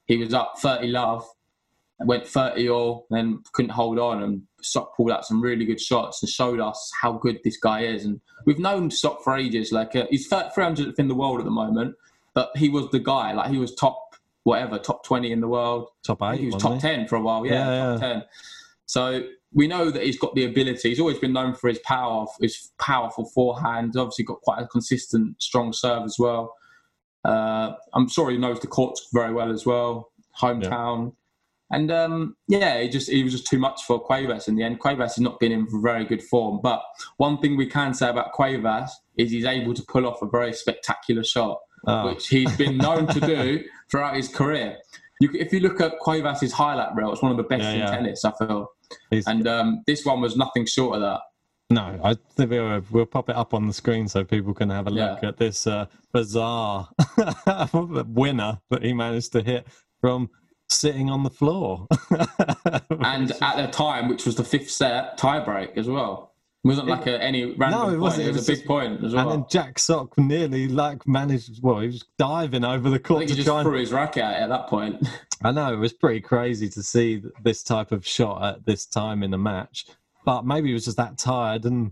He 0.05 0.17
was 0.17 0.33
up 0.33 0.55
thirty 0.59 0.87
love, 0.87 1.25
went 1.99 2.27
thirty 2.27 2.69
all, 2.69 3.07
then 3.09 3.41
couldn't 3.53 3.71
hold 3.71 3.99
on, 3.99 4.21
and 4.21 4.43
Sock 4.61 4.95
pulled 4.95 5.11
out 5.11 5.25
some 5.25 5.41
really 5.41 5.63
good 5.63 5.79
shots 5.79 6.21
and 6.21 6.29
showed 6.29 6.59
us 6.59 6.91
how 7.01 7.13
good 7.13 7.39
this 7.43 7.57
guy 7.57 7.83
is. 7.83 8.03
And 8.03 8.19
we've 8.45 8.59
known 8.59 8.91
Sock 8.91 9.23
for 9.23 9.37
ages. 9.37 9.71
Like 9.71 9.95
uh, 9.95 10.07
he's 10.09 10.27
three 10.27 10.43
hundredth 10.55 10.99
in 10.99 11.07
the 11.07 11.15
world 11.15 11.39
at 11.39 11.45
the 11.45 11.51
moment, 11.51 11.95
but 12.33 12.51
he 12.55 12.67
was 12.67 12.89
the 12.91 12.99
guy. 12.99 13.31
Like 13.33 13.49
he 13.49 13.57
was 13.57 13.73
top 13.75 14.12
whatever, 14.43 14.77
top 14.79 15.03
twenty 15.05 15.31
in 15.31 15.41
the 15.41 15.47
world. 15.47 15.89
Top 16.05 16.21
I 16.21 16.33
eight. 16.33 16.37
think 16.37 16.41
he 16.41 16.53
was 16.53 16.61
top 16.61 16.73
he? 16.73 16.79
10 16.79 17.07
for 17.07 17.15
a 17.15 17.21
while. 17.21 17.45
Yeah, 17.45 17.53
Yeah, 17.53 17.91
top 17.93 18.01
yeah. 18.01 18.13
10. 18.13 18.23
So 18.85 19.23
we 19.53 19.67
know 19.67 19.89
that 19.91 20.03
he's 20.03 20.17
got 20.19 20.35
the 20.35 20.45
ability. 20.45 20.89
He's 20.89 20.99
always 20.99 21.19
been 21.19 21.33
known 21.33 21.53
for 21.53 21.67
his 21.69 21.79
power, 21.79 22.25
his 22.41 22.71
powerful 22.79 23.25
forehand. 23.25 23.87
He's 23.93 23.95
obviously 23.97 24.25
got 24.25 24.41
quite 24.41 24.61
a 24.61 24.67
consistent, 24.67 25.41
strong 25.41 25.73
serve 25.73 26.03
as 26.03 26.17
well. 26.19 26.55
Uh, 27.23 27.73
I'm 27.93 28.09
sure 28.09 28.29
he 28.31 28.37
knows 28.37 28.59
the 28.59 28.67
courts 28.67 29.07
very 29.13 29.33
well 29.33 29.51
as 29.51 29.65
well, 29.65 30.11
hometown. 30.41 31.13
And 31.71 31.91
um, 31.91 32.35
yeah, 32.47 32.81
he 32.81 32.89
just 32.89 33.09
he 33.09 33.23
was 33.23 33.31
just 33.31 33.47
too 33.47 33.57
much 33.57 33.83
for 33.83 33.99
Cuevas 33.99 34.47
in 34.47 34.55
the 34.55 34.63
end. 34.63 34.79
Cuevas 34.79 35.15
has 35.15 35.19
not 35.21 35.39
been 35.39 35.51
in 35.51 35.67
very 35.81 36.05
good 36.05 36.21
form, 36.21 36.59
but 36.61 36.83
one 37.17 37.37
thing 37.39 37.55
we 37.57 37.65
can 37.65 37.93
say 37.93 38.09
about 38.09 38.33
Cuevas 38.33 38.91
is 39.17 39.31
he's 39.31 39.45
able 39.45 39.73
to 39.73 39.81
pull 39.87 40.05
off 40.05 40.21
a 40.21 40.27
very 40.27 40.53
spectacular 40.53 41.23
shot, 41.23 41.59
Oh. 41.85 42.05
which 42.05 42.27
he's 42.29 42.55
been 42.57 42.77
known 42.77 43.07
to 43.07 43.19
do 43.19 43.63
throughout 43.91 44.15
his 44.15 44.27
career. 44.29 44.77
You, 45.19 45.29
if 45.33 45.51
you 45.53 45.59
look 45.59 45.79
at 45.81 45.99
Cuevas' 45.99 46.51
highlight 46.51 46.95
reel, 46.95 47.11
it's 47.11 47.21
one 47.21 47.31
of 47.31 47.37
the 47.37 47.43
best 47.43 47.63
Yeah, 47.63 47.71
in 47.71 47.79
yeah. 47.79 47.91
tennis. 47.91 48.23
I 48.25 48.31
feel, 48.31 48.67
He's- 49.09 49.27
and 49.27 49.47
um, 49.47 49.83
this 49.87 50.05
one 50.05 50.21
was 50.21 50.35
nothing 50.37 50.65
short 50.65 50.95
of 50.95 51.01
that. 51.01 51.21
No, 51.69 51.99
I 52.03 52.15
think 52.35 52.51
we'll, 52.51 52.81
we'll 52.91 53.05
pop 53.05 53.29
it 53.29 53.35
up 53.35 53.53
on 53.53 53.67
the 53.67 53.73
screen 53.73 54.07
so 54.07 54.23
people 54.23 54.53
can 54.53 54.69
have 54.69 54.85
a 54.87 54.89
look 54.91 55.19
Yeah. 55.23 55.29
at 55.29 55.37
this 55.37 55.65
uh, 55.65 55.85
bizarre 56.11 56.89
winner 57.73 58.59
that 58.69 58.83
he 58.83 58.93
managed 58.93 59.31
to 59.33 59.41
hit 59.41 59.67
from 60.01 60.29
sitting 60.69 61.09
on 61.09 61.23
the 61.23 61.29
floor. 61.29 61.87
And 63.03 63.31
at 63.41 63.57
the 63.57 63.67
time, 63.71 64.07
which 64.09 64.25
was 64.25 64.35
the 64.35 64.43
fifth 64.43 64.69
set 64.71 65.17
tiebreak 65.17 65.77
as 65.77 65.87
well, 65.87 66.32
it 66.63 66.67
wasn't 66.67 66.87
like 66.87 67.07
a, 67.07 67.21
any 67.21 67.45
random 67.55 67.69
No, 67.81 67.85
it 67.87 67.89
point. 67.91 67.99
wasn't. 68.01 68.21
It 68.23 68.29
It 68.29 68.31
was, 68.31 68.37
was 68.37 68.47
a 68.47 68.51
big 68.51 68.57
just- 68.59 68.67
point 68.67 69.03
as 69.03 69.13
well. 69.13 69.29
and 69.29 69.41
then 69.41 69.45
Jack 69.49 69.79
Sock 69.79 70.17
nearly 70.17 70.67
like 70.67 71.07
managed. 71.07 71.61
Well, 71.61 71.79
he 71.79 71.87
was 71.87 72.05
diving 72.17 72.63
over 72.63 72.89
the 72.89 72.99
court. 72.99 73.17
I 73.17 73.19
think 73.21 73.29
to 73.31 73.35
he 73.35 73.43
just 73.43 73.47
try. 73.47 73.63
threw 73.63 73.71
And, 73.73 73.81
his 73.81 73.91
racket 73.91 74.23
at 74.23 74.43
at 74.43 74.49
that 74.49 74.67
point. 74.67 75.05
I 75.43 75.51
know 75.51 75.73
it 75.73 75.77
was 75.77 75.91
pretty 75.93 76.21
crazy 76.21 76.69
to 76.69 76.81
see 76.83 77.21
this 77.43 77.63
type 77.63 77.91
of 77.91 78.07
shot 78.07 78.41
at 78.43 78.65
this 78.65 78.85
time 78.85 79.23
in 79.23 79.31
the 79.31 79.37
match, 79.37 79.85
but 80.25 80.45
maybe 80.45 80.69
he 80.69 80.73
was 80.73 80.85
just 80.85 80.95
that 80.97 81.17
tired, 81.17 81.65
and 81.65 81.91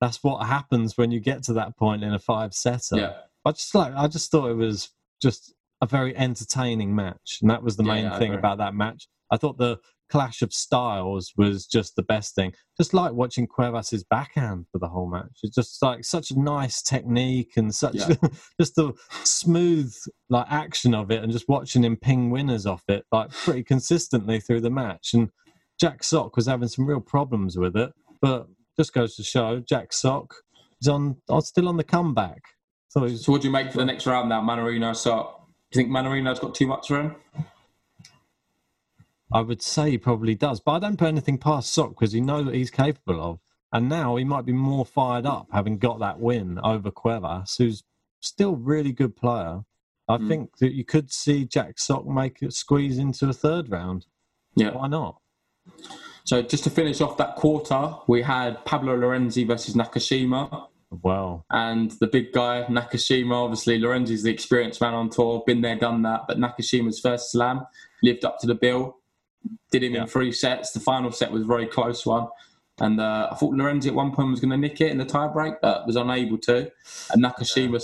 that's 0.00 0.24
what 0.24 0.46
happens 0.46 0.96
when 0.96 1.10
you 1.10 1.20
get 1.20 1.42
to 1.44 1.52
that 1.54 1.76
point 1.76 2.02
in 2.02 2.14
a 2.14 2.18
five 2.18 2.54
setter. 2.54 2.96
yeah, 2.96 3.12
I 3.44 3.52
just 3.52 3.74
like 3.74 3.92
I 3.94 4.06
just 4.08 4.30
thought 4.30 4.50
it 4.50 4.54
was 4.56 4.90
just 5.22 5.52
a 5.82 5.86
very 5.86 6.16
entertaining 6.16 6.94
match, 6.94 7.38
and 7.42 7.50
that 7.50 7.62
was 7.62 7.76
the 7.76 7.84
Yeah, 7.84 7.92
main 7.94 8.04
yeah, 8.04 8.18
thing 8.18 8.32
about 8.34 8.56
that 8.58 8.74
match. 8.74 9.08
I 9.30 9.36
thought 9.36 9.58
the 9.58 9.78
clash 10.08 10.42
of 10.42 10.52
styles 10.52 11.32
was 11.36 11.66
just 11.66 11.96
the 11.96 12.02
best 12.02 12.34
thing. 12.34 12.52
Just 12.76 12.94
like 12.94 13.12
watching 13.12 13.46
Cuevas's 13.46 14.04
backhand 14.04 14.66
for 14.70 14.78
the 14.78 14.88
whole 14.88 15.08
match. 15.08 15.40
It's 15.42 15.54
just 15.54 15.82
like 15.82 16.04
such 16.04 16.30
a 16.30 16.38
nice 16.38 16.82
technique 16.82 17.52
and 17.56 17.74
such 17.74 17.96
Yeah. 17.96 18.14
just 18.60 18.76
the 18.76 18.92
smooth 19.24 19.92
like 20.28 20.46
action 20.50 20.94
of 20.94 21.10
it, 21.10 21.22
and 21.22 21.32
just 21.32 21.48
watching 21.48 21.84
him 21.84 21.96
ping 21.96 22.30
winners 22.30 22.66
off 22.66 22.82
it 22.88 23.04
like 23.12 23.30
pretty 23.30 23.62
consistently 23.62 24.40
through 24.40 24.60
the 24.60 24.70
match. 24.70 25.14
And 25.14 25.30
Jack 25.80 26.04
Sock 26.04 26.36
was 26.36 26.46
having 26.46 26.68
some 26.68 26.86
real 26.86 27.00
problems 27.00 27.56
with 27.56 27.76
it, 27.76 27.92
but 28.20 28.48
just 28.76 28.92
goes 28.92 29.16
to 29.16 29.22
show 29.22 29.60
Jack 29.60 29.92
Sock 29.92 30.34
is 30.80 30.88
on, 30.88 31.16
still 31.40 31.68
on 31.68 31.76
the 31.76 31.84
comeback. 31.84 32.42
So 32.88 33.06
So 33.08 33.32
what 33.32 33.42
do 33.42 33.48
you 33.48 33.52
make 33.52 33.72
for 33.72 33.78
the 33.78 33.84
next 33.84 34.06
round 34.06 34.28
now, 34.28 34.40
Mannarino? 34.40 34.94
So 34.94 35.36
do 35.70 35.78
you 35.80 35.84
think 35.84 35.94
Mannarino's 35.94 36.38
got 36.38 36.54
too 36.54 36.66
much 36.66 36.88
for 36.88 37.00
him? 37.00 37.16
I 39.32 39.40
would 39.40 39.60
say 39.62 39.90
he 39.90 39.98
probably 39.98 40.34
does, 40.34 40.60
but 40.60 40.72
I 40.72 40.78
don't 40.78 40.96
put 40.98 41.08
anything 41.08 41.38
past 41.38 41.72
Sock 41.72 41.90
because 41.90 42.14
you 42.14 42.20
know 42.20 42.42
that 42.44 42.54
he's 42.54 42.70
capable 42.70 43.20
of. 43.20 43.40
And 43.72 43.88
now 43.88 44.16
he 44.16 44.24
might 44.24 44.46
be 44.46 44.52
more 44.52 44.86
fired 44.86 45.26
up 45.26 45.48
having 45.52 45.78
got 45.78 45.98
that 45.98 46.20
win 46.20 46.58
over 46.62 46.90
Cuevas, 46.90 47.56
who's 47.56 47.82
still 48.20 48.50
a 48.52 48.56
really 48.56 48.92
good 48.92 49.16
player. 49.16 49.64
I 50.08 50.18
Mm. 50.18 50.28
think 50.28 50.58
that 50.58 50.72
you 50.72 50.84
could 50.84 51.12
see 51.12 51.44
Jack 51.44 51.78
Sock 51.80 52.06
make 52.06 52.40
it 52.42 52.52
squeeze 52.52 52.96
into 52.98 53.28
a 53.28 53.32
third 53.32 53.68
round. 53.70 54.06
Yeah. 54.54 54.70
Why 54.70 54.86
not? 54.86 55.20
So 56.24 56.42
just 56.42 56.64
to 56.64 56.70
finish 56.70 57.00
off 57.00 57.16
that 57.18 57.34
quarter, 57.36 57.96
we 58.06 58.22
had 58.22 58.64
Paolo 58.64 58.96
Lorenzi 58.96 59.44
versus 59.46 59.74
Nakashima. 59.74 60.68
Wow. 61.02 61.44
And 61.50 61.90
the 62.00 62.06
big 62.06 62.32
guy, 62.32 62.64
Nakashima, 62.68 63.32
obviously, 63.34 63.78
Lorenzi's 63.78 64.22
the 64.22 64.30
experienced 64.30 64.80
man 64.80 64.94
on 64.94 65.10
tour, 65.10 65.42
been 65.44 65.60
there, 65.60 65.76
done 65.76 66.02
that. 66.02 66.26
But 66.28 66.38
Nakashima's 66.38 67.00
first 67.00 67.32
slam 67.32 67.66
lived 68.02 68.24
up 68.24 68.38
to 68.40 68.46
the 68.46 68.54
bill, 68.54 68.98
did 69.70 69.82
him 69.82 69.94
Yeah. 69.94 70.02
in 70.02 70.06
three 70.08 70.32
sets. 70.32 70.72
The 70.72 70.80
final 70.80 71.12
set 71.12 71.30
was 71.32 71.42
a 71.42 71.46
very 71.46 71.66
close 71.66 72.04
one. 72.06 72.28
And 72.78 73.00
uh, 73.00 73.28
I 73.32 73.34
thought 73.36 73.54
Lorenzi 73.54 73.88
at 73.88 73.94
one 73.94 74.12
point 74.12 74.30
was 74.30 74.40
going 74.40 74.50
to 74.50 74.56
nick 74.56 74.80
it 74.82 74.90
in 74.90 74.98
the 74.98 75.06
tiebreak, 75.06 75.56
but 75.62 75.86
was 75.86 75.96
unable 75.96 76.36
to. 76.38 76.70
And 77.10 77.24
Nakashima, 77.24 77.80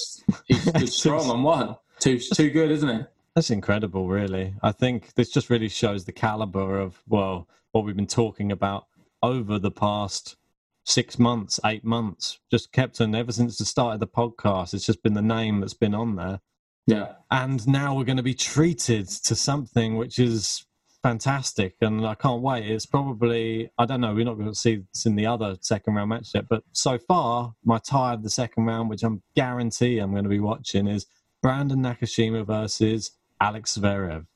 he 0.46 0.54
stood 0.54 0.88
strong 0.92 1.30
and 1.30 1.42
won. 1.42 1.76
Too, 1.98 2.18
too 2.18 2.50
good, 2.50 2.70
isn't 2.70 2.88
it? 2.88 3.06
That's 3.34 3.50
incredible, 3.50 4.08
really. 4.08 4.54
I 4.62 4.72
think 4.72 5.14
this 5.14 5.30
just 5.30 5.48
really 5.48 5.68
shows 5.70 6.04
the 6.04 6.12
caliber 6.12 6.78
of, 6.78 7.02
well, 7.08 7.48
what 7.70 7.84
we've 7.86 7.96
been 7.96 8.06
talking 8.06 8.52
about 8.52 8.86
over 9.22 9.58
the 9.58 9.70
past 9.70 10.36
six 10.84 11.18
months, 11.18 11.58
eight 11.64 11.84
months. 11.84 12.38
Just 12.50 12.72
kept 12.72 13.00
on 13.00 13.14
ever 13.14 13.32
since 13.32 13.56
the 13.56 13.64
start 13.64 13.94
of 13.94 14.00
the 14.00 14.06
podcast. 14.06 14.74
It's 14.74 14.84
just 14.84 15.02
been 15.02 15.14
the 15.14 15.22
name 15.22 15.60
that's 15.60 15.72
been 15.72 15.94
on 15.94 16.16
there. 16.16 16.40
Yeah. 16.86 17.12
And 17.30 17.66
now 17.66 17.94
we're 17.96 18.04
going 18.04 18.16
to 18.18 18.22
be 18.22 18.34
treated 18.34 19.08
to 19.08 19.34
something 19.34 19.96
which 19.96 20.18
is 20.18 20.66
fantastic. 21.02 21.74
And 21.80 22.06
I 22.06 22.14
can't 22.14 22.42
wait. 22.42 22.66
It's 22.70 22.86
probably, 22.86 23.70
I 23.78 23.84
don't 23.86 24.00
know, 24.00 24.14
we're 24.14 24.24
not 24.24 24.34
going 24.36 24.48
to 24.48 24.54
see 24.54 24.82
this 24.92 25.06
in 25.06 25.16
the 25.16 25.26
other 25.26 25.56
second 25.60 25.94
round 25.94 26.10
match 26.10 26.30
yet. 26.34 26.48
But 26.48 26.62
so 26.72 26.98
far, 26.98 27.54
my 27.64 27.78
tie 27.78 28.14
of 28.14 28.22
the 28.22 28.30
second 28.30 28.64
round, 28.66 28.88
which 28.88 29.02
I'm 29.02 29.22
guarantee 29.34 29.98
I'm 29.98 30.12
going 30.12 30.24
to 30.24 30.30
be 30.30 30.40
watching, 30.40 30.86
is 30.86 31.06
Brandon 31.42 31.78
Nakashima 31.80 32.46
versus 32.46 33.12
Alex 33.40 33.76
Zverev, 33.76 34.26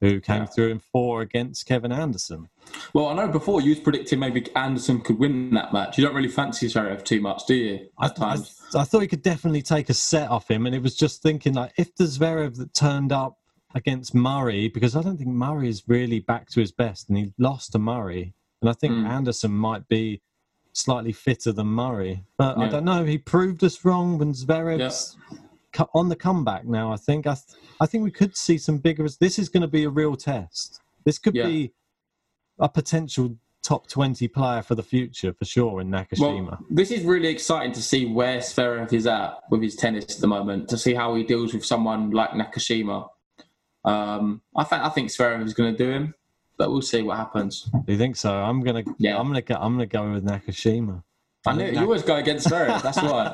who 0.00 0.20
came 0.20 0.42
Yeah. 0.42 0.46
through 0.46 0.70
in 0.70 0.78
four 0.78 1.22
against 1.22 1.66
Kevin 1.66 1.90
Anderson. 1.92 2.48
Well, 2.92 3.06
I 3.08 3.14
know 3.14 3.28
before 3.28 3.60
you 3.60 3.70
was 3.70 3.80
predicting 3.80 4.18
maybe 4.20 4.46
Anderson 4.54 5.00
could 5.00 5.18
win 5.18 5.50
that 5.54 5.72
match. 5.72 5.98
You 5.98 6.04
don't 6.04 6.14
really 6.14 6.28
fancy 6.28 6.66
Zverev 6.68 7.04
too 7.04 7.20
much, 7.20 7.46
do 7.46 7.54
you? 7.54 7.88
I, 7.98 8.10
I. 8.20 8.36
I 8.74 8.84
thought 8.84 9.00
he 9.00 9.06
could 9.08 9.22
definitely 9.22 9.62
take 9.62 9.88
a 9.88 9.94
set 9.94 10.28
off 10.28 10.50
him, 10.50 10.66
and 10.66 10.74
it 10.74 10.82
was 10.82 10.94
just 10.96 11.22
thinking 11.22 11.54
like 11.54 11.72
if 11.76 11.94
the 11.96 12.04
Zverev 12.04 12.56
that 12.56 12.74
turned 12.74 13.12
up 13.12 13.38
against 13.76 14.14
Murray, 14.14 14.68
because 14.68 14.96
I 14.96 15.02
don't 15.02 15.18
think 15.18 15.28
Murray 15.28 15.68
is 15.68 15.84
really 15.86 16.18
back 16.18 16.48
to 16.50 16.60
his 16.60 16.72
best, 16.72 17.08
and 17.08 17.18
he 17.18 17.32
lost 17.38 17.72
to 17.72 17.78
Murray, 17.78 18.32
and 18.62 18.70
I 18.70 18.72
think 18.72 18.94
Mm. 18.94 19.06
Anderson 19.06 19.52
might 19.52 19.86
be 19.86 20.22
slightly 20.72 21.12
fitter 21.12 21.52
than 21.52 21.66
Murray, 21.68 22.24
but 22.38 22.56
I 22.58 22.68
don't 22.68 22.84
know. 22.84 23.04
He 23.04 23.18
proved 23.18 23.62
us 23.62 23.84
wrong 23.84 24.18
when 24.18 24.32
Zverev's 24.32 25.16
co- 25.72 25.90
on 25.94 26.08
the 26.08 26.16
comeback 26.16 26.64
now. 26.66 26.90
I 26.92 26.96
think 26.96 27.26
I, 27.26 27.34
th- 27.34 27.58
I 27.80 27.86
think 27.86 28.02
we 28.02 28.10
could 28.10 28.36
see 28.36 28.58
some 28.58 28.78
bigger. 28.78 29.06
This 29.20 29.38
is 29.38 29.48
going 29.50 29.60
to 29.62 29.68
be 29.68 29.84
a 29.84 29.90
real 29.90 30.16
test. 30.16 30.80
This 31.04 31.18
could 31.18 31.34
Yeah. 31.34 31.46
be 31.46 31.72
a 32.58 32.68
potential 32.68 33.36
top 33.62 33.88
twenty 33.88 34.28
player 34.28 34.62
for 34.62 34.74
the 34.74 34.82
future 34.82 35.32
for 35.32 35.44
sure 35.44 35.80
in 35.80 35.90
Nakashima. 35.90 36.50
Well, 36.50 36.58
this 36.70 36.90
is 36.90 37.04
really 37.04 37.28
exciting 37.28 37.72
to 37.72 37.82
see 37.82 38.06
where 38.06 38.38
Zverev 38.38 38.92
is 38.92 39.06
at 39.06 39.38
with 39.50 39.60
his 39.62 39.76
tennis 39.76 40.14
at 40.14 40.20
the 40.20 40.28
moment. 40.28 40.68
To 40.68 40.78
see 40.78 40.94
how 40.94 41.14
he 41.14 41.24
deals 41.24 41.52
with 41.52 41.64
someone 41.64 42.10
like 42.10 42.30
Nakashima. 42.30 43.08
Um, 43.86 44.42
I 44.56 44.64
think 44.64 44.82
I 44.82 44.88
think 44.90 45.10
Zverev 45.10 45.44
is 45.44 45.54
going 45.54 45.74
to 45.74 45.84
do 45.84 45.90
him, 45.90 46.14
but 46.58 46.70
we'll 46.70 46.82
see 46.82 47.02
what 47.02 47.16
happens. 47.16 47.70
Do 47.86 47.92
you 47.92 47.98
think 47.98 48.16
so? 48.16 48.34
I'm 48.34 48.60
gonna. 48.62 48.84
Yeah. 48.98 49.18
I'm 49.18 49.28
gonna 49.28 49.42
go. 49.42 49.54
I'm 49.54 49.74
gonna 49.74 49.86
go 49.86 50.12
with 50.12 50.24
Nakashima. 50.24 51.02
I 51.46 51.54
knew 51.54 51.66
you 51.66 51.78
always 51.78 52.02
go 52.02 52.16
against 52.16 52.48
Zverev. 52.48 52.82
That's 52.82 53.00
why 53.00 53.30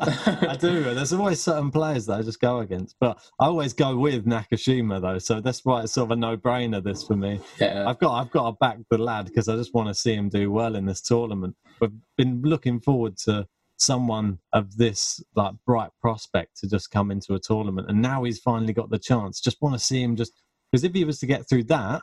I 0.51 0.55
do. 0.57 0.83
There's 0.95 1.15
always 1.15 1.41
certain 1.41 1.71
players 1.71 2.05
that 2.07 2.19
I 2.19 2.23
just 2.23 2.41
go 2.41 2.59
against, 2.59 2.97
but 3.01 3.19
I 3.41 3.47
always 3.47 3.73
go 3.73 3.97
with 3.97 4.27
Nakashima 4.27 5.01
though. 5.01 5.19
So 5.19 5.41
that's 5.41 5.65
why 5.65 5.83
it's 5.83 5.95
sort 5.95 6.09
of 6.09 6.11
a 6.11 6.17
no-brainer. 6.17 6.85
This 6.85 7.05
for 7.05 7.17
me. 7.17 7.41
yeah. 7.59 7.89
I've 7.89 7.99
got. 7.99 8.21
I've 8.21 8.31
got 8.31 8.51
to 8.51 8.57
back 8.61 8.77
the 8.91 8.99
lad 8.99 9.27
because 9.27 9.49
I 9.49 9.57
just 9.57 9.73
want 9.73 9.89
to 9.89 9.95
see 9.95 10.15
him 10.15 10.29
do 10.29 10.51
well 10.53 10.77
in 10.77 10.85
this 10.85 11.01
tournament. 11.01 11.57
We've 11.81 11.93
been 12.19 12.43
looking 12.43 12.81
forward 12.81 13.17
to 13.25 13.47
someone 13.83 14.39
of 14.53 14.77
this 14.77 15.23
like 15.35 15.55
bright 15.67 15.91
prospect 16.01 16.59
to 16.61 16.69
just 16.69 16.91
come 16.91 17.11
into 17.11 17.35
a 17.35 17.41
tournament, 17.41 17.89
and 17.91 18.01
now 18.01 18.25
he's 18.25 18.39
finally 18.39 18.73
got 18.73 18.91
the 18.91 18.99
chance. 18.99 19.41
Just 19.41 19.61
want 19.61 19.75
to 19.75 19.79
see 19.79 20.03
him 20.03 20.17
just 20.17 20.33
because 20.71 20.85
if 20.85 20.93
he 20.95 21.05
was 21.05 21.19
to 21.21 21.27
get 21.27 21.49
through 21.49 21.65
that, 21.65 22.03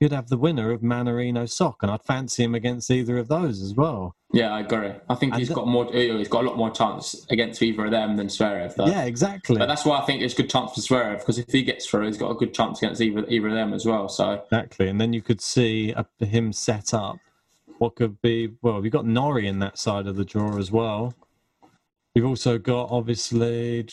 you'd 0.00 0.12
have 0.12 0.28
the 0.28 0.36
winner 0.36 0.72
of 0.72 0.80
Mannarino 0.82 1.48
Sock, 1.48 1.78
and 1.82 1.90
I'd 1.90 2.02
fancy 2.04 2.44
him 2.44 2.54
against 2.54 2.90
either 2.90 3.16
of 3.18 3.28
those 3.28 3.62
as 3.62 3.74
well. 3.74 4.14
Yeah, 4.32 4.52
I 4.52 4.60
agree. 4.60 4.92
I 5.08 5.14
think 5.14 5.32
And 5.32 5.38
he's 5.40 5.48
the- 5.48 5.54
got 5.54 5.66
more. 5.68 5.90
He's 5.90 6.28
got 6.28 6.44
a 6.44 6.48
lot 6.48 6.56
more 6.58 6.70
chance 6.70 7.26
against 7.30 7.62
either 7.62 7.86
of 7.86 7.90
them 7.92 8.16
than 8.16 8.26
Zverev. 8.26 8.74
Though. 8.74 8.86
Yeah, 8.86 9.04
exactly. 9.04 9.56
But 9.58 9.66
that's 9.66 9.84
why 9.86 9.98
I 9.98 10.04
think 10.04 10.20
it's 10.22 10.34
a 10.34 10.36
good 10.36 10.50
chance 10.50 10.72
for 10.74 10.80
Zverev 10.80 11.20
because 11.20 11.38
if 11.38 11.50
he 11.50 11.62
gets 11.62 11.86
through, 11.86 12.06
he's 12.06 12.18
got 12.18 12.30
a 12.30 12.34
good 12.34 12.52
chance 12.52 12.82
against 12.82 13.00
either 13.00 13.24
either 13.28 13.48
of 13.48 13.54
them 13.54 13.72
as 13.72 13.86
well. 13.86 14.08
So 14.08 14.42
Exactly, 14.50 14.88
and 14.88 15.00
then 15.00 15.12
you 15.12 15.22
could 15.22 15.40
see 15.40 15.94
uh, 15.94 16.04
him 16.20 16.52
set 16.52 16.92
up 16.92 17.16
what 17.78 17.96
could 17.96 18.20
be. 18.22 18.52
Well, 18.62 18.82
you've 18.82 18.92
got 18.92 19.06
Norrie 19.06 19.46
in 19.46 19.58
that 19.60 19.78
side 19.78 20.06
of 20.06 20.16
the 20.16 20.24
draw 20.24 20.58
as 20.58 20.70
well. 20.70 21.14
You've 22.14 22.26
also 22.26 22.56
got 22.56 22.88
obviously, 22.90 23.84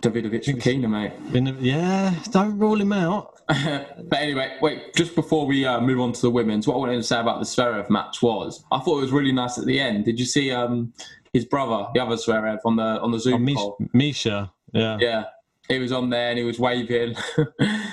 Davidovich 0.00 0.44
Fokina, 0.44 0.88
mate. 0.88 1.32
been, 1.32 1.56
yeah, 1.60 2.14
don't 2.30 2.56
rule 2.56 2.80
him 2.80 2.92
out. 2.92 3.40
but 3.48 4.18
anyway, 4.18 4.56
wait, 4.62 4.94
just 4.94 5.16
before 5.16 5.44
we 5.44 5.66
uh, 5.66 5.80
move 5.80 5.98
on 5.98 6.12
to 6.12 6.20
the 6.22 6.30
women's, 6.30 6.68
what 6.68 6.74
I 6.74 6.78
wanted 6.78 6.96
to 6.96 7.02
say 7.02 7.18
about 7.18 7.40
the 7.40 7.44
Zverev 7.44 7.90
match 7.90 8.22
was 8.22 8.64
I 8.70 8.78
thought 8.78 8.98
it 8.98 9.02
was 9.02 9.10
really 9.10 9.32
nice 9.32 9.58
at 9.58 9.66
the 9.66 9.80
end. 9.80 10.04
Did 10.04 10.20
you 10.20 10.24
see 10.24 10.52
um, 10.52 10.92
his 11.32 11.44
brother, 11.44 11.86
the 11.94 12.00
other 12.00 12.14
Zverev, 12.14 12.58
on 12.64 12.76
the 12.76 13.00
on 13.00 13.10
the 13.10 13.16
Oh, 13.16 13.20
Zoom 13.20 13.44
Misha, 13.44 13.56
call? 13.58 13.76
Misha, 13.92 14.52
yeah, 14.72 14.98
Yeah, 15.00 15.24
he 15.68 15.78
was 15.78 15.92
on 15.92 16.10
there 16.10 16.30
and 16.30 16.38
he 16.38 16.44
was 16.44 16.58
waving. 16.58 17.14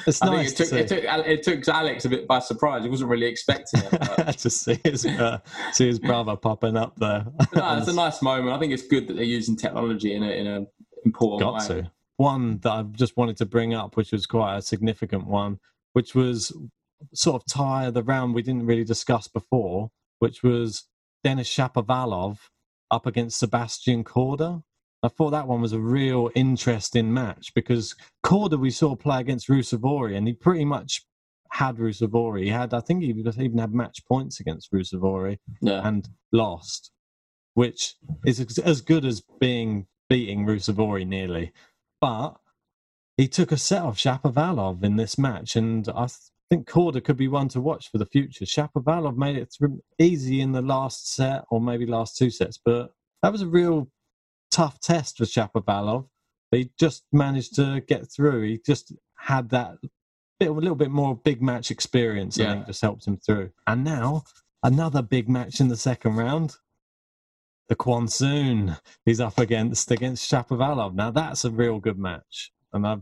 It's 0.08 0.24
nice 0.24 0.54
it 0.54 0.58
to 0.58 0.66
took, 0.66 0.74
it 0.80 0.88
took 0.88 1.04
it 1.04 1.44
took 1.44 1.68
Alex 1.68 2.06
a 2.06 2.10
bit 2.10 2.28
by 2.28 2.40
surprise. 2.40 2.84
He 2.84 2.90
wasn't 2.90 3.12
really 3.12 3.28
expecting 3.28 3.82
it. 3.82 3.92
but- 3.92 4.38
to 4.40 4.50
see 4.50 4.80
his 4.84 5.06
uh, 5.06 5.40
see 5.72 5.86
his 5.88 6.00
brother 6.00 6.36
popping 6.36 6.76
up 6.78 6.96
there. 6.96 7.26
no, 7.54 7.78
it's 7.78 7.88
a 7.88 7.94
nice 8.06 8.22
moment. 8.24 8.56
I 8.56 8.60
think 8.60 8.74
it's 8.74 8.88
good 8.88 9.08
that 9.08 9.14
they're 9.14 9.24
using 9.24 9.56
technology 9.56 10.16
in 10.16 10.24
a 10.24 10.32
in 10.32 10.48
a 10.48 10.66
important 11.06 11.42
got 11.42 11.70
way. 11.70 11.82
to. 11.82 11.92
One 12.18 12.58
that 12.60 12.72
I 12.72 12.82
just 12.84 13.18
wanted 13.18 13.38
to 13.38 13.46
bring 13.46 13.74
up, 13.76 13.96
which 13.98 14.12
was 14.12 14.26
quite 14.26 14.58
a 14.58 14.62
significant 14.64 15.28
one, 15.28 15.60
which 15.94 16.16
was 16.16 16.52
sort 17.14 17.36
of 17.36 17.46
tie 17.46 17.92
the 17.92 18.02
round 18.04 18.34
we 18.34 18.42
didn't 18.42 18.66
really 18.66 18.84
discuss 18.84 19.28
before, 19.28 19.92
which 20.20 20.42
was 20.42 20.86
Denis 21.24 21.50
Shapovalov 21.50 22.38
up 22.90 23.06
against 23.06 23.40
Sebastian 23.40 24.04
Korda. 24.04 24.64
I 25.02 25.08
thought 25.08 25.32
that 25.32 25.48
one 25.48 25.62
was 25.62 25.74
a 25.74 25.80
real 25.80 26.30
interesting 26.36 27.14
match 27.14 27.54
because 27.54 27.96
Korda 28.26 28.60
we 28.60 28.70
saw 28.70 28.96
play 28.96 29.20
against 29.22 29.48
Ruusuvuori 29.48 30.16
and 30.16 30.28
he 30.28 30.34
pretty 30.34 30.66
much 30.66 31.04
had 31.52 31.78
Ruusuvuori. 31.78 32.44
He 32.44 32.50
had, 32.50 32.74
I 32.74 32.82
think, 32.82 33.04
he 33.04 33.10
even 33.10 33.58
had 33.58 33.74
match 33.74 34.06
points 34.08 34.40
against 34.40 34.72
Ruusuvuori 34.72 35.38
Yeah. 35.62 35.88
and 35.88 36.08
lost, 36.34 36.92
which 37.54 37.96
is 38.26 38.60
as 38.60 38.82
good 38.82 39.06
as 39.06 39.24
being 39.40 39.88
beating 40.10 40.46
Ruusuvuori 40.46 41.08
nearly. 41.08 41.54
But 42.02 42.36
he 43.18 43.28
took 43.28 43.52
a 43.52 43.58
set 43.58 43.84
off 43.84 43.98
Shapovalov 43.98 44.84
in 44.84 44.96
this 44.98 45.18
match, 45.18 45.56
and 45.56 45.88
I 45.90 46.08
th- 46.08 46.14
think 46.50 46.68
Korda 46.68 47.04
could 47.04 47.18
be 47.18 47.28
one 47.28 47.48
to 47.50 47.62
watch 47.62 47.90
for 47.90 47.98
the 48.00 48.06
future. 48.06 48.46
Shapovalov 48.46 49.16
made 49.18 49.38
it 49.38 49.52
through 49.58 49.82
easy 49.98 50.42
in 50.42 50.52
the 50.52 50.62
last 50.62 51.14
set, 51.14 51.46
or 51.50 51.62
maybe 51.62 51.86
last 51.86 52.18
two 52.18 52.30
sets, 52.30 52.58
but 52.64 52.92
that 53.24 53.32
was 53.32 53.42
a 53.42 53.48
real 53.48 53.90
tough 54.60 54.80
test 54.82 55.18
for 55.18 55.24
Shapovalov. 55.24 56.08
He 56.52 56.72
just 56.78 57.06
managed 57.14 57.56
to 57.56 57.82
get 57.88 58.12
through. 58.12 58.42
He 58.44 58.60
just 58.66 58.92
had 59.18 59.50
that 59.52 59.78
bit, 60.40 60.50
a 60.50 60.52
little 60.52 60.76
bit 60.76 60.92
more 60.92 61.16
big 61.16 61.42
match 61.42 61.72
experience. 61.72 62.40
I 62.40 62.44
Yeah. 62.44 62.54
think 62.54 62.66
just 62.68 62.82
helped 62.82 63.08
him 63.08 63.18
through. 63.18 63.52
And 63.68 63.84
now 63.84 64.24
another 64.64 65.02
big 65.02 65.30
match 65.30 65.62
in 65.62 65.68
the 65.70 65.78
second 65.78 66.16
round. 66.18 66.58
The 67.70 67.76
Kwansoon 67.76 68.80
he's 69.06 69.22
up 69.22 69.38
against 69.38 69.92
against 69.92 70.30
Shapovalov. 70.30 70.94
Now 70.96 71.12
that's 71.12 71.46
a 71.46 71.52
real 71.52 71.80
good 71.80 72.00
match, 72.00 72.52
and 72.74 72.86
I 72.88 72.98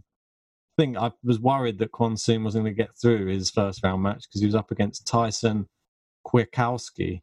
think 0.78 0.98
I 0.98 1.12
was 1.24 1.40
worried 1.40 1.80
that 1.80 1.92
Kwansoon 1.94 2.44
wasn't 2.44 2.66
going 2.66 2.76
to 2.76 2.84
get 2.84 2.96
through 3.02 3.28
his 3.28 3.50
first 3.50 3.82
round 3.84 4.04
match 4.04 4.24
because 4.28 4.42
he 4.42 4.46
was 4.46 4.56
up 4.56 4.70
against 4.70 5.08
Thai-Son 5.08 5.68
Kwiatkowski, 6.28 7.22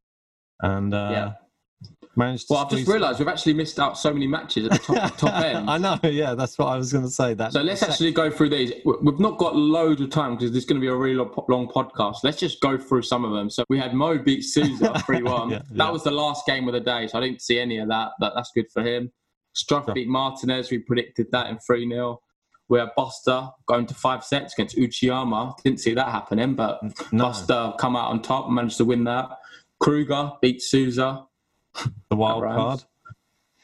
and 0.60 0.94
uh, 0.94 1.08
Yeah. 1.12 1.32
Managed. 2.16 2.46
To 2.46 2.54
Well, 2.54 2.64
I've 2.64 2.70
just 2.70 2.86
realised 2.86 3.18
we've 3.18 3.26
actually 3.26 3.54
missed 3.54 3.80
out 3.80 3.98
so 3.98 4.12
many 4.12 4.28
matches 4.28 4.66
at 4.66 4.72
the 4.72 4.78
top, 4.78 5.16
top 5.16 5.34
end. 5.44 5.68
I 5.68 5.78
know. 5.78 5.98
Yeah, 6.04 6.34
that's 6.34 6.56
what 6.56 6.66
I 6.66 6.76
was 6.76 6.92
going 6.92 7.04
to 7.04 7.10
say. 7.10 7.34
That 7.34 7.52
So 7.52 7.60
let's 7.60 7.82
actually 7.82 8.12
go 8.12 8.30
through 8.30 8.50
these. 8.50 8.72
We- 8.84 8.94
We've 9.02 9.18
not 9.18 9.36
got 9.38 9.56
loads 9.56 10.00
of 10.00 10.10
time 10.10 10.36
because 10.36 10.52
there's 10.52 10.64
going 10.64 10.80
to 10.80 10.80
be 10.80 10.86
a 10.86 10.94
really 10.94 11.16
long 11.16 11.66
podcast. 11.68 12.18
Let's 12.22 12.38
just 12.38 12.60
go 12.60 12.78
through 12.78 13.02
some 13.02 13.24
of 13.24 13.32
them. 13.32 13.50
So 13.50 13.64
we 13.68 13.78
had 13.80 13.94
Mo 13.94 14.16
beat 14.18 14.42
Souza 14.42 14.96
3 15.06 15.22
1. 15.24 15.50
Yeah, 15.50 15.58
That 15.70 15.74
yeah. 15.86 15.90
was 15.90 16.04
the 16.04 16.12
last 16.12 16.46
game 16.46 16.68
of 16.68 16.74
the 16.74 16.80
day, 16.80 17.08
so 17.08 17.18
I 17.18 17.20
didn't 17.20 17.42
see 17.42 17.58
any 17.58 17.78
of 17.78 17.88
that, 17.88 18.12
but 18.20 18.32
that's 18.36 18.52
good 18.54 18.70
for 18.72 18.82
him. 18.82 19.10
Struff 19.56 19.86
Sure. 19.86 19.94
beat 19.94 20.06
Martinez. 20.08 20.70
We 20.70 20.78
predicted 20.78 21.26
that 21.32 21.48
in 21.48 21.58
3 21.58 21.88
0. 21.88 22.20
We 22.68 22.78
had 22.78 22.90
Busta 22.96 23.52
going 23.66 23.86
to 23.86 23.94
five 23.94 24.24
sets 24.24 24.54
against 24.54 24.76
Uchiyama. 24.76 25.60
Didn't 25.64 25.80
see 25.80 25.94
that 25.94 26.08
happening, 26.10 26.54
but 26.54 26.80
no, 27.12 27.24
Busta 27.26 27.76
come 27.76 27.96
out 27.96 28.10
on 28.10 28.22
top 28.22 28.46
and 28.46 28.54
managed 28.54 28.76
to 28.78 28.84
win 28.84 29.02
that. 29.04 29.28
Kruger 29.80 30.30
beat 30.40 30.62
Souza. 30.62 31.24
the 32.10 32.16
wild 32.16 32.42
card. 32.42 32.84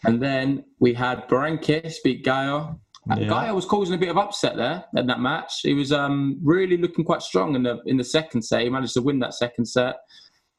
And 0.05 0.23
then 0.23 0.64
we 0.79 0.94
had 0.94 1.29
Berankis 1.29 1.96
beat 2.03 2.25
Gaio. 2.25 2.79
And 3.09 3.20
Yeah. 3.23 3.29
Gaio 3.29 3.55
was 3.55 3.64
causing 3.64 3.94
a 3.94 3.99
bit 3.99 4.09
of 4.11 4.18
upset 4.18 4.57
there 4.57 4.85
in 4.96 5.07
that 5.07 5.20
match. 5.20 5.61
He 5.62 5.75
was 5.75 5.92
um, 5.92 6.38
really 6.42 6.77
looking 6.77 7.05
quite 7.05 7.23
strong 7.23 7.55
in 7.55 7.62
the 7.62 7.81
in 7.87 7.96
the 7.96 8.05
second 8.05 8.42
set. 8.42 8.62
He 8.62 8.68
managed 8.70 8.94
to 8.94 9.03
win 9.03 9.18
that 9.20 9.35
second 9.35 9.64
set, 9.66 9.96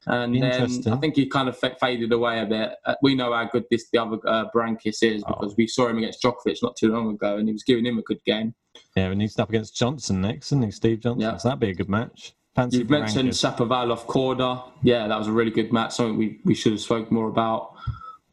and 0.06 0.34
then 0.42 0.68
I 0.92 0.96
think 0.96 1.14
he 1.16 1.26
kind 1.26 1.48
of 1.48 1.56
fa- 1.56 1.76
faded 1.80 2.12
away 2.12 2.40
a 2.40 2.46
bit. 2.46 2.70
Uh, 2.84 2.94
we 3.02 3.14
know 3.14 3.32
how 3.32 3.44
good 3.44 3.64
this 3.70 3.88
the 3.92 4.02
other 4.02 4.18
uh, 4.26 4.46
Berankis 4.54 5.02
is 5.02 5.22
Oh. 5.26 5.34
because 5.40 5.54
we 5.56 5.66
saw 5.68 5.88
him 5.88 5.98
against 5.98 6.22
Djokovic 6.22 6.58
not 6.62 6.76
too 6.76 6.92
long 6.92 7.10
ago, 7.14 7.36
and 7.36 7.48
he 7.48 7.52
was 7.52 7.62
giving 7.62 7.86
him 7.86 7.98
a 7.98 8.02
good 8.02 8.22
game. 8.24 8.54
Yeah, 8.96 9.06
and 9.10 9.20
he's 9.22 9.38
up 9.38 9.48
against 9.48 9.76
Johnson 9.76 10.20
next, 10.20 10.48
isn't 10.48 10.62
he? 10.62 10.70
Steve 10.72 11.00
Johnson. 11.00 11.20
Yeah. 11.20 11.36
So 11.36 11.48
that'd 11.48 11.60
be 11.60 11.70
a 11.70 11.74
good 11.74 11.88
match. 11.88 12.34
Fancy 12.54 12.78
You've 12.78 12.90
mentioned 12.90 13.30
Berankis. 13.30 13.56
Shapovalov 13.56 14.06
Korda. 14.06 14.70
Yeah, 14.82 15.08
that 15.08 15.18
was 15.18 15.28
a 15.28 15.32
really 15.32 15.50
good 15.50 15.72
match. 15.72 15.94
Something 15.94 16.18
we, 16.18 16.38
we 16.44 16.54
should 16.54 16.72
have 16.72 16.80
spoke 16.80 17.10
more 17.10 17.28
about. 17.28 17.74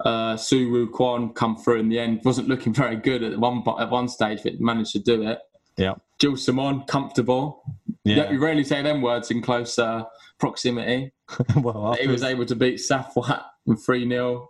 Uh, 0.02 0.36
Soonwoo 0.36 0.90
Kwon 0.90 1.34
come 1.36 1.58
through 1.58 1.80
in 1.80 1.90
the 1.90 2.00
end. 2.00 2.22
Wasn't 2.24 2.48
looking 2.48 2.74
very 2.74 2.96
good 2.96 3.24
at 3.24 3.38
one 3.38 3.64
at 3.80 3.90
one 3.90 4.08
stage, 4.10 4.40
but 4.44 4.60
managed 4.60 4.92
to 4.94 5.00
do 5.00 5.24
it. 5.24 5.40
Yeah. 5.78 5.96
Gilles 6.20 6.46
Simon, 6.46 6.82
comfortable. 6.82 7.64
Yeah. 8.04 8.16
Yeah. 8.16 8.32
You 8.32 8.40
rarely 8.40 8.64
say 8.66 8.82
them 8.82 9.02
words 9.02 9.32
in 9.32 9.42
close 9.42 9.80
uh, 9.80 10.04
proximity. 10.38 11.12
well, 11.56 11.94
He 12.00 12.08
was 12.08 12.24
able 12.24 12.46
to 12.46 12.56
beat 12.56 12.76
Safwat 12.76 13.44
in 13.66 13.78
3 13.78 14.08
0. 14.10 14.50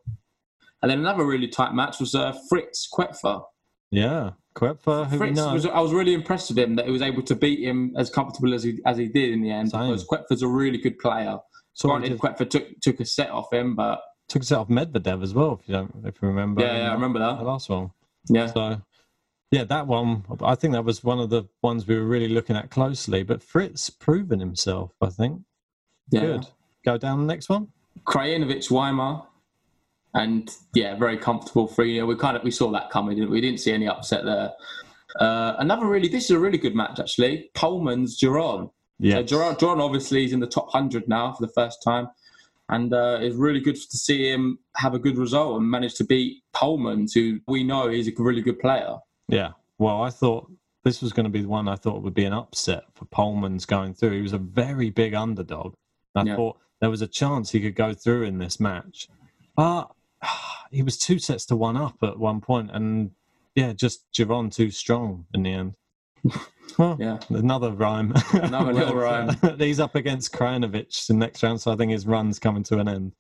And 0.81 0.89
then 0.89 0.99
another 0.99 1.25
really 1.25 1.47
tight 1.47 1.73
match 1.73 1.99
was 1.99 2.15
uh, 2.15 2.33
Fritz 2.49 2.87
Koepfer. 2.91 3.43
yeah, 3.91 4.31
Koepfer, 4.59 5.05
who 5.07 5.11
we 5.19 5.27
Fritz 5.27 5.39
was, 5.41 5.65
I 5.65 5.79
was 5.79 5.93
really 5.93 6.13
impressed 6.13 6.49
with 6.49 6.59
him 6.59 6.75
that 6.75 6.85
he 6.85 6.91
was 6.91 7.01
able 7.01 7.21
to 7.23 7.35
beat 7.35 7.59
him 7.65 7.93
as 7.97 8.09
comfortable 8.09 8.53
as 8.53 8.63
he 8.63 8.79
as 8.85 8.97
he 8.97 9.07
did 9.07 9.31
in 9.31 9.41
the 9.41 9.51
end. 9.51 9.71
Same. 9.71 9.87
Because 9.87 10.05
Koepfer's 10.05 10.41
a 10.41 10.47
really 10.47 10.77
good 10.77 10.99
player. 10.99 11.37
So 11.73 11.87
Granted, 11.89 12.49
took 12.51 12.79
took 12.81 12.99
a 12.99 13.05
set 13.05 13.29
off 13.29 13.53
him, 13.53 13.75
but 13.75 14.01
took 14.27 14.41
a 14.41 14.45
set 14.45 14.57
off 14.59 14.67
Medvedev 14.67 15.23
as 15.23 15.33
well, 15.33 15.59
if 15.61 15.67
you 15.67 15.75
don't, 15.75 15.93
if 16.05 16.21
you 16.21 16.27
remember. 16.27 16.61
yeah, 16.61 16.77
yeah, 16.77 16.89
I 16.89 16.93
remember 16.93 17.19
the 17.19 17.35
that. 17.35 17.43
last 17.43 17.69
one. 17.69 17.91
Yeah, 18.27 18.47
So, 18.47 18.81
yeah, 19.51 19.63
that 19.63 19.87
one. 19.87 20.23
I 20.43 20.55
think 20.55 20.73
that 20.73 20.83
was 20.83 21.03
one 21.03 21.19
of 21.19 21.29
the 21.29 21.45
ones 21.63 21.87
we 21.87 21.95
were 21.95 22.05
really 22.05 22.27
looking 22.27 22.55
at 22.57 22.69
closely. 22.69 23.23
But 23.23 23.41
Fritz 23.41 23.89
proven 23.89 24.39
himself. 24.39 24.91
I 25.01 25.07
think. 25.09 25.41
yeah. 26.11 26.21
Good. 26.21 26.47
Go 26.85 26.97
down 26.97 27.19
the 27.19 27.25
next 27.33 27.49
one. 27.49 27.69
Krajinovic 28.05 28.69
Weimar, 28.71 29.25
and 30.13 30.49
yeah, 30.73 30.95
very 30.95 31.17
comfortable 31.17 31.67
three 31.67 31.95
0 31.95 32.07
We 32.07 32.15
kind 32.15 32.35
of 32.37 32.43
we 32.43 32.51
saw 32.51 32.71
that 32.71 32.89
coming. 32.89 33.15
Didn't 33.15 33.29
we? 33.29 33.37
we 33.37 33.41
didn't 33.41 33.59
see 33.59 33.71
any 33.71 33.87
upset 33.87 34.25
there. 34.25 34.51
Uh, 35.19 35.55
another 35.59 35.85
really, 35.87 36.07
this 36.07 36.25
is 36.25 36.31
a 36.31 36.39
really 36.39 36.57
good 36.57 36.75
match 36.75 36.99
actually. 36.99 37.49
Polmans 37.55 38.17
Giron. 38.21 38.71
Yeah. 38.99 39.15
So 39.15 39.23
Giron, 39.23 39.57
Giron 39.59 39.81
obviously 39.81 40.25
is 40.25 40.33
in 40.33 40.39
the 40.39 40.47
top 40.47 40.71
hundred 40.71 41.07
now 41.07 41.31
for 41.33 41.45
the 41.45 41.51
first 41.53 41.81
time, 41.83 42.09
and 42.69 42.93
uh, 42.93 43.17
it's 43.21 43.35
really 43.35 43.59
good 43.61 43.75
to 43.75 43.97
see 43.97 44.29
him 44.31 44.59
have 44.75 44.93
a 44.93 44.99
good 44.99 45.17
result 45.17 45.59
and 45.59 45.69
manage 45.69 45.95
to 45.95 46.03
beat 46.03 46.43
Pullman, 46.53 47.07
who 47.13 47.39
we 47.47 47.63
know 47.63 47.87
is 47.87 48.07
a 48.07 48.11
really 48.17 48.41
good 48.41 48.59
player. 48.59 48.97
Yeah. 49.27 49.51
Well, 49.77 50.01
I 50.03 50.09
thought 50.09 50.51
this 50.83 51.01
was 51.01 51.13
going 51.13 51.25
to 51.25 51.29
be 51.29 51.41
the 51.41 51.47
one 51.47 51.67
I 51.67 51.75
thought 51.75 52.01
would 52.03 52.13
be 52.13 52.25
an 52.25 52.33
upset 52.33 52.83
for 52.95 53.05
Polmans 53.05 53.65
going 53.65 53.93
through. 53.93 54.11
He 54.11 54.21
was 54.21 54.33
a 54.33 54.37
very 54.37 54.89
big 54.89 55.13
underdog. 55.13 55.73
I 56.15 56.23
Yeah. 56.23 56.35
thought 56.35 56.57
there 56.81 56.89
was 56.89 57.01
a 57.01 57.07
chance 57.07 57.51
he 57.51 57.61
could 57.61 57.75
go 57.75 57.93
through 57.93 58.23
in 58.23 58.37
this 58.37 58.59
match. 58.59 59.07
But 59.55 59.91
he 60.71 60.83
was 60.83 60.97
two 60.97 61.19
sets 61.19 61.45
to 61.47 61.55
one 61.55 61.77
up 61.77 61.97
at 62.03 62.19
one 62.19 62.41
point, 62.41 62.69
and 62.73 63.11
yeah, 63.55 63.73
just 63.73 64.05
Javon 64.13 64.53
too 64.53 64.71
strong 64.71 65.25
in 65.33 65.43
the 65.43 65.53
end. 65.53 65.73
Well, 66.77 66.97
Yeah. 66.99 67.17
another 67.29 67.71
rhyme. 67.71 68.13
Another 68.31 68.71
little 68.71 68.93
rhyme. 69.07 69.35
He's 69.57 69.79
up 69.79 69.95
against 69.95 70.31
Krajinovic 70.31 71.09
in 71.09 71.17
the 71.19 71.25
next 71.25 71.41
round, 71.41 71.59
so 71.59 71.71
I 71.71 71.75
think 71.75 71.91
his 71.91 72.05
run's 72.05 72.37
coming 72.37 72.61
to 72.65 72.77
an 72.77 72.87
end. 72.87 73.11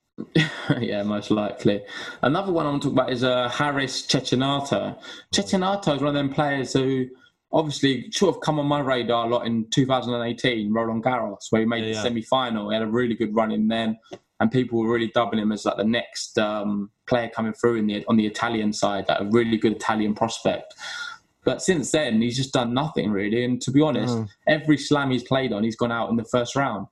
yeah, 0.79 1.01
most 1.01 1.31
likely. 1.31 1.81
Another 2.21 2.51
one 2.53 2.67
I 2.67 2.69
want 2.69 2.83
to 2.83 2.89
talk 2.89 2.93
about 2.93 3.11
is 3.11 3.23
uh, 3.23 3.49
Harris 3.49 4.05
Cecchinato. 4.05 4.95
Cecchinato 5.33 5.95
is 5.95 5.99
one 6.01 6.09
of 6.09 6.13
them 6.13 6.31
players 6.31 6.73
who 6.73 7.07
obviously 7.51 8.11
should 8.11 8.27
have 8.27 8.39
come 8.41 8.59
on 8.59 8.67
my 8.67 8.79
radar 8.81 9.25
a 9.25 9.29
lot 9.29 9.47
in 9.47 9.67
2018, 9.71 10.71
Roland 10.71 11.03
Garros, 11.03 11.47
where 11.49 11.61
he 11.61 11.65
made 11.65 11.79
Yeah, 11.79 11.85
the 11.89 11.93
yeah. 11.95 12.01
semi 12.03 12.21
final. 12.21 12.69
He 12.69 12.75
had 12.75 12.83
a 12.83 12.87
really 12.87 13.15
good 13.15 13.35
run 13.35 13.51
in 13.51 13.67
then, 13.67 13.97
and 14.39 14.51
people 14.51 14.79
were 14.79 14.91
really 14.91 15.11
dubbing 15.13 15.39
him 15.39 15.51
as 15.51 15.65
like 15.65 15.77
the 15.77 15.83
next 15.83 16.37
um, 16.37 16.89
player 17.07 17.29
coming 17.29 17.53
through 17.53 17.75
in 17.75 17.87
the 17.87 18.05
on 18.07 18.17
the 18.17 18.25
Italian 18.25 18.71
side, 18.73 19.05
like 19.07 19.19
a 19.21 19.25
really 19.25 19.57
good 19.57 19.73
Italian 19.73 20.13
prospect. 20.13 20.73
But 21.45 21.61
since 21.61 21.91
then, 21.91 22.21
he's 22.21 22.37
just 22.37 22.53
done 22.53 22.73
nothing 22.73 23.11
really. 23.11 23.43
And 23.43 23.61
to 23.61 23.71
be 23.71 23.81
honest, 23.81 24.15
Mm. 24.15 24.27
every 24.47 24.77
slam 24.77 25.11
he's 25.11 25.23
played 25.23 25.51
on, 25.53 25.63
he's 25.63 25.75
gone 25.75 25.91
out 25.91 26.09
in 26.09 26.15
the 26.15 26.25
first 26.25 26.55
round. 26.55 26.87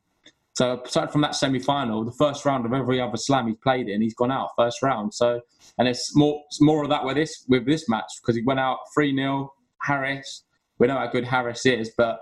So 0.55 0.81
aside 0.83 1.11
from 1.11 1.21
that 1.21 1.35
semi-final, 1.35 2.03
the 2.03 2.11
first 2.13 2.43
round 2.43 2.65
of 2.65 2.73
every 2.73 2.99
other 2.99 3.17
slam 3.17 3.47
he's 3.47 3.57
played 3.57 3.87
in, 3.87 4.01
he's 4.01 4.15
gone 4.15 4.31
out 4.31 4.49
first 4.57 4.81
round. 4.81 5.13
So 5.13 5.41
and 5.77 5.87
it's 5.87 6.15
more 6.15 6.41
it's 6.47 6.61
more 6.61 6.83
of 6.83 6.89
that 6.89 7.05
with 7.05 7.15
this 7.15 7.45
with 7.47 7.65
this 7.65 7.87
match 7.87 8.11
because 8.21 8.35
he 8.35 8.41
went 8.43 8.59
out 8.59 8.79
three 8.93 9.15
0 9.15 9.53
Harris. 9.83 10.43
We 10.79 10.87
know 10.87 10.97
how 10.97 11.07
good 11.07 11.25
Harris 11.25 11.65
is, 11.65 11.91
but 11.97 12.19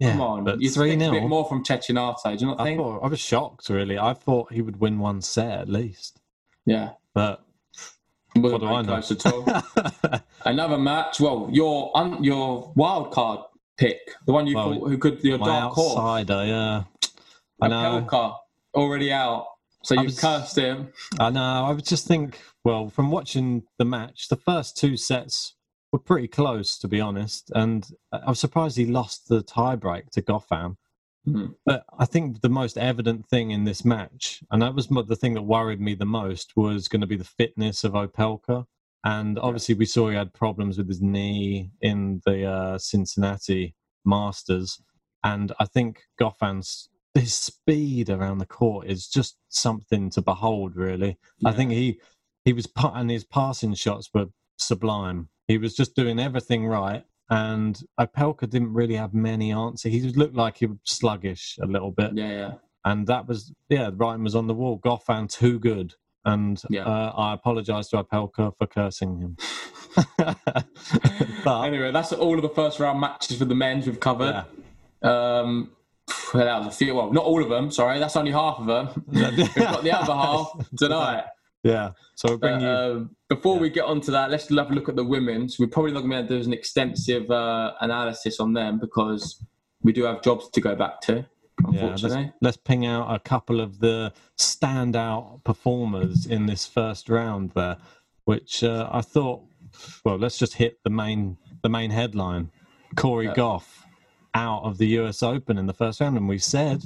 Yeah, 0.00 0.12
come 0.12 0.20
on, 0.20 0.44
but 0.44 0.60
you 0.60 0.70
three 0.70 0.92
a 0.92 0.96
bit 0.96 1.22
more 1.22 1.44
from 1.48 1.64
Cecchinato. 1.64 2.36
Do 2.36 2.44
you 2.44 2.46
not 2.50 2.60
I 2.60 2.64
think? 2.64 2.78
thought 2.80 3.04
I 3.04 3.06
was 3.08 3.20
shocked. 3.20 3.68
Really, 3.68 3.98
I 3.98 4.12
thought 4.12 4.52
he 4.52 4.60
would 4.60 4.80
win 4.80 4.98
one 4.98 5.22
set 5.22 5.60
at 5.60 5.68
least, 5.68 6.20
yeah, 6.66 6.90
but 7.14 7.44
wasn't 8.34 8.62
do 8.62 8.66
I 8.68 8.82
know? 8.82 9.00
close 9.00 9.10
at 9.12 9.26
all. 9.26 10.20
Another 10.44 10.78
match. 10.78 11.20
Well, 11.20 11.48
your 11.52 11.96
un, 11.96 12.22
your 12.24 12.72
wild 12.74 13.12
card 13.12 13.40
pick, 13.78 13.98
the 14.26 14.32
one 14.32 14.46
you 14.46 14.56
Well, 14.56 14.74
thought 14.74 14.88
who 14.88 14.98
could 14.98 15.22
your 15.22 15.38
dark 15.38 15.72
horse, 15.74 15.96
outsider. 15.96 16.44
Yeah, 16.44 16.84
I 17.60 17.68
know. 17.68 18.02
Opelka, 18.08 18.36
already 18.74 19.12
out. 19.12 19.46
So 19.84 20.00
you've 20.00 20.16
cursed 20.16 20.56
him. 20.56 20.88
I 21.20 21.30
know. 21.30 21.66
I 21.66 21.70
would 21.70 21.84
just 21.84 22.08
think, 22.08 22.40
well, 22.64 22.88
from 22.88 23.10
watching 23.10 23.64
the 23.78 23.84
match, 23.84 24.28
the 24.28 24.36
first 24.36 24.76
two 24.78 24.96
sets 24.96 25.54
were 25.94 26.00
pretty 26.00 26.26
close, 26.26 26.76
to 26.76 26.88
be 26.88 27.00
honest. 27.00 27.52
And 27.54 27.88
I 28.10 28.28
was 28.28 28.40
surprised 28.40 28.76
he 28.76 28.84
lost 28.84 29.28
the 29.28 29.44
tiebreak 29.44 30.10
to 30.10 30.22
Goffin. 30.22 30.76
Mhm. 31.24 31.54
But 31.64 31.84
I 31.96 32.04
think 32.04 32.40
the 32.40 32.48
most 32.48 32.76
evident 32.76 33.28
thing 33.28 33.52
in 33.52 33.62
this 33.62 33.84
match, 33.84 34.42
and 34.50 34.60
that 34.60 34.74
was 34.74 34.88
the 34.88 35.14
thing 35.14 35.34
that 35.34 35.42
worried 35.42 35.80
me 35.80 35.94
the 35.94 36.04
most, 36.04 36.56
was 36.56 36.88
going 36.88 37.02
to 37.02 37.06
be 37.06 37.16
the 37.16 37.22
fitness 37.22 37.84
of 37.84 37.92
Opelka. 37.92 38.66
And 39.04 39.38
obviously, 39.38 39.76
we 39.76 39.86
saw 39.86 40.08
he 40.08 40.16
had 40.16 40.34
problems 40.34 40.78
with 40.78 40.88
his 40.88 41.00
knee 41.00 41.70
in 41.80 42.20
the 42.26 42.44
uh, 42.44 42.78
Cincinnati 42.78 43.76
Masters. 44.04 44.82
And 45.22 45.52
I 45.60 45.64
think 45.66 46.02
Goffin's 46.20 46.88
his 47.14 47.34
speed 47.34 48.10
around 48.10 48.38
the 48.38 48.46
court 48.46 48.88
is 48.88 49.06
just 49.06 49.36
something 49.48 50.10
to 50.10 50.20
behold. 50.20 50.74
Really, 50.74 51.18
I 51.44 51.52
think 51.52 51.70
he 51.70 52.00
he 52.44 52.52
was 52.52 52.66
and 52.76 53.08
his 53.12 53.22
passing 53.22 53.74
shots 53.74 54.10
were 54.12 54.30
sublime. 54.58 55.28
He 55.48 55.58
was 55.58 55.74
just 55.74 55.94
doing 55.94 56.18
everything 56.18 56.66
right. 56.66 57.04
And 57.30 57.80
Opelka 57.98 58.48
didn't 58.48 58.72
really 58.74 58.96
have 58.96 59.14
many 59.14 59.50
answers. 59.52 59.92
He 59.92 60.00
looked 60.02 60.34
like 60.36 60.58
he 60.58 60.66
was 60.66 60.78
sluggish 60.84 61.58
a 61.62 61.66
little 61.66 61.90
bit 61.90 62.12
Yeah, 62.14 62.28
yeah. 62.30 62.52
and 62.84 63.06
that 63.06 63.26
was 63.26 63.52
yeah, 63.70 63.90
writing 63.94 64.24
was 64.24 64.34
on 64.34 64.46
the 64.46 64.54
wall. 64.54 64.78
Goffin 64.78 65.28
too 65.30 65.58
good, 65.58 65.94
and 66.26 66.62
Yeah. 66.68 66.84
uh, 66.84 67.12
I 67.16 67.32
apologise 67.32 67.88
to 67.88 68.04
Opelka 68.04 68.52
for 68.58 68.66
cursing 68.66 69.18
him. 69.18 69.36
but 71.44 71.62
Anyway, 71.64 71.90
that's 71.92 72.12
all 72.12 72.36
of 72.36 72.42
the 72.42 72.48
first 72.48 72.78
round 72.80 73.00
matches 73.00 73.38
for 73.38 73.44
the 73.44 73.54
men's 73.54 73.86
we've 73.86 74.00
covered. 74.00 74.44
yeah, 75.02 75.10
Um, 75.40 75.70
well, 76.34 76.44
that 76.44 76.58
was 76.58 76.66
a 76.74 76.76
few. 76.76 76.94
Well, 76.94 77.12
not 77.12 77.24
all 77.24 77.42
of 77.42 77.48
them. 77.48 77.70
Sorry, 77.70 77.98
that's 77.98 78.16
only 78.16 78.32
half 78.32 78.58
of 78.58 78.66
them. 78.66 79.04
We've 79.08 79.54
got 79.54 79.82
the 79.82 79.92
other 79.92 80.12
half 80.12 80.52
tonight. 80.76 81.24
Yeah. 81.64 81.92
So 82.14 82.36
But, 82.36 82.60
you. 82.60 82.68
um, 82.68 83.16
before 83.28 83.58
we 83.58 83.70
get 83.70 83.84
on 83.84 84.00
to 84.02 84.10
that, 84.12 84.30
let's 84.30 84.48
have 84.50 84.70
a 84.70 84.74
look 84.74 84.88
at 84.88 84.96
the 84.96 85.02
women's. 85.02 85.58
We're 85.58 85.66
probably 85.66 85.92
not 85.92 86.02
going 86.02 86.26
to 86.26 86.28
do 86.28 86.44
an 86.46 86.52
extensive 86.52 87.30
uh, 87.30 87.72
analysis 87.80 88.38
on 88.38 88.52
them 88.52 88.78
because 88.78 89.42
we 89.82 89.92
do 89.92 90.04
have 90.04 90.22
jobs 90.22 90.48
to 90.50 90.60
go 90.60 90.76
back 90.76 91.00
to. 91.02 91.26
yeah, 91.70 91.96
let's, 92.00 92.16
let's 92.40 92.56
ping 92.58 92.84
out 92.84 93.12
a 93.12 93.18
couple 93.18 93.60
of 93.60 93.80
the 93.80 94.12
standout 94.36 95.42
performers 95.42 96.26
in 96.26 96.46
this 96.46 96.66
first 96.66 97.08
round 97.08 97.50
there, 97.52 97.78
which 98.24 98.62
uh, 98.62 98.88
I 98.92 99.00
thought. 99.00 99.42
Well, 100.04 100.18
let's 100.18 100.38
just 100.38 100.54
hit 100.54 100.78
the 100.84 100.90
main 100.90 101.36
the 101.62 101.68
main 101.68 101.90
headline: 101.90 102.50
Coco 102.94 103.20
Yeah. 103.20 103.34
Gauff 103.34 103.84
out 104.34 104.62
of 104.62 104.78
the 104.78 104.86
U.S. 104.98 105.20
Open 105.22 105.58
in 105.58 105.66
the 105.66 105.72
first 105.72 106.00
round, 106.00 106.16
and 106.16 106.28
we 106.28 106.38
said 106.38 106.82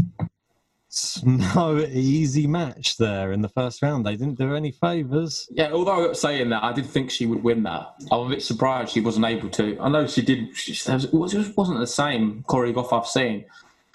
no 1.25 1.79
easy 1.79 2.47
match 2.47 2.97
there 2.97 3.33
in 3.33 3.43
the 3.43 3.49
first 3.49 3.83
round. 3.83 4.07
They 4.07 4.17
didn't 4.17 4.39
do 4.39 4.55
any 4.55 4.71
favors. 4.71 5.47
yeah. 5.51 5.71
Although 5.73 6.03
I 6.03 6.07
got 6.07 6.17
saying 6.17 6.49
that, 6.51 6.63
I 6.65 6.73
did 6.73 6.87
think 6.87 7.11
she 7.11 7.27
would 7.27 7.43
win 7.43 7.63
that. 7.65 7.95
I'm 8.11 8.21
a 8.27 8.29
bit 8.29 8.43
surprised 8.43 8.93
she 8.93 9.01
wasn't 9.01 9.27
able 9.27 9.51
to. 9.51 9.79
I 9.81 9.89
know 9.89 10.07
she 10.07 10.23
did. 10.23 10.57
She, 10.57 10.73
it 10.73 11.13
was- 11.13 11.35
it 11.35 11.57
wasn't 11.57 11.81
the 11.81 11.87
same 11.87 12.45
Coco 12.49 12.73
Gauff 12.73 12.93
I've 12.99 13.07
seen. 13.07 13.45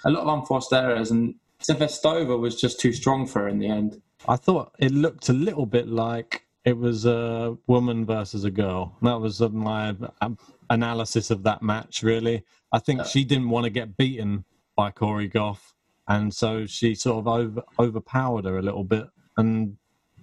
A 0.04 0.10
lot 0.10 0.22
of 0.22 0.28
unforced 0.38 0.72
errors, 0.72 1.10
and 1.10 1.34
Sevastova 1.62 2.38
was 2.38 2.60
just 2.60 2.78
too 2.78 2.92
strong 2.92 3.26
for 3.26 3.40
her 3.40 3.48
in 3.48 3.58
the 3.58 3.68
end. 3.68 4.00
I 4.28 4.36
thought 4.36 4.72
it 4.78 4.92
looked 4.92 5.28
a 5.28 5.32
little 5.34 5.66
bit 5.66 5.88
like 5.88 6.44
it 6.64 6.76
was 6.78 7.04
a 7.06 7.56
woman 7.66 8.06
versus 8.06 8.44
a 8.44 8.50
girl. 8.50 8.96
That 9.02 9.20
was 9.20 9.40
my 9.40 9.94
um, 10.22 10.38
analysis 10.70 11.30
of 11.30 11.42
that 11.42 11.62
match, 11.62 12.02
really. 12.02 12.44
I 12.72 12.78
think 12.78 13.04
she 13.06 13.24
didn't 13.24 13.50
want 13.50 13.64
to 13.64 13.70
get 13.70 13.96
beaten 13.96 14.44
by 14.76 14.90
Coco 14.90 15.26
Gauff, 15.26 15.73
and 16.08 16.32
so 16.32 16.66
she 16.66 16.94
sort 16.94 17.18
of 17.18 17.28
over, 17.28 17.62
overpowered 17.78 18.44
her 18.44 18.58
a 18.58 18.62
little 18.62 18.84
bit. 18.84 19.06
And 19.36 19.76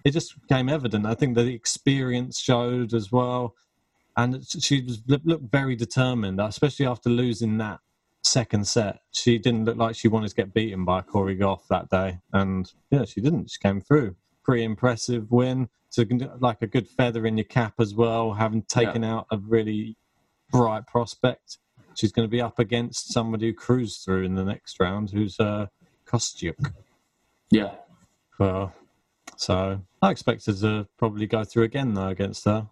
it 0.04 0.12
just 0.12 0.40
became 0.42 0.70
evident. 0.70 1.06
I 1.06 1.16
think 1.16 1.36
the 1.36 1.48
experience 1.48 2.40
showed 2.40 2.94
as 2.94 3.12
well. 3.12 3.56
And 4.18 4.46
she 4.46 4.82
was 4.82 5.02
looked 5.08 5.52
very 5.52 5.76
determined, 5.76 6.40
especially 6.42 6.86
after 6.86 7.10
losing 7.10 7.58
that 7.60 7.80
second 8.24 8.68
set. 8.68 9.00
She 9.12 9.38
didn't 9.38 9.66
look 9.66 9.78
like 9.78 9.96
she 9.96 10.08
wanted 10.08 10.30
to 10.30 10.36
get 10.36 10.54
beaten 10.54 10.86
by 10.86 11.02
Coco 11.02 11.34
Gauff 11.34 11.68
that 11.70 11.90
day, 11.90 12.20
and 12.34 12.72
yeah, 12.90 13.06
she 13.06 13.22
didn't. 13.22 13.50
She 13.52 13.60
came 13.60 13.82
through. 13.82 14.16
Pretty 14.44 14.64
impressive 14.64 15.32
win. 15.32 15.70
So 15.90 16.06
like 16.40 16.62
a 16.62 16.68
good 16.68 16.88
feather 16.88 17.26
in 17.26 17.38
your 17.38 17.46
cap 17.46 17.74
as 17.80 17.94
well, 17.94 18.34
having 18.34 18.64
taken 18.64 19.04
out 19.04 19.28
a 19.32 19.38
really 19.38 19.98
bright 20.52 20.88
prospect. 20.88 21.58
She's 22.02 22.12
going 22.12 22.28
to 22.28 22.32
be 22.32 22.42
up 22.42 22.58
against 22.58 23.14
somebody 23.14 23.46
who 23.46 23.54
cruised 23.54 24.04
through 24.04 24.24
in 24.24 24.34
the 24.34 24.44
next 24.44 24.80
round, 24.80 25.12
who's 25.12 25.40
uh, 25.40 25.68
Kostyuk. 26.08 26.74
Yeah, 27.52 27.76
Well, 28.40 28.74
so 29.38 29.80
I 30.02 30.10
expect 30.10 30.48
her 30.48 30.54
to 30.54 30.88
probably 30.98 31.28
go 31.28 31.44
through 31.44 31.66
again 31.66 31.94
though 31.94 32.08
against 32.08 32.46
her. 32.46 32.68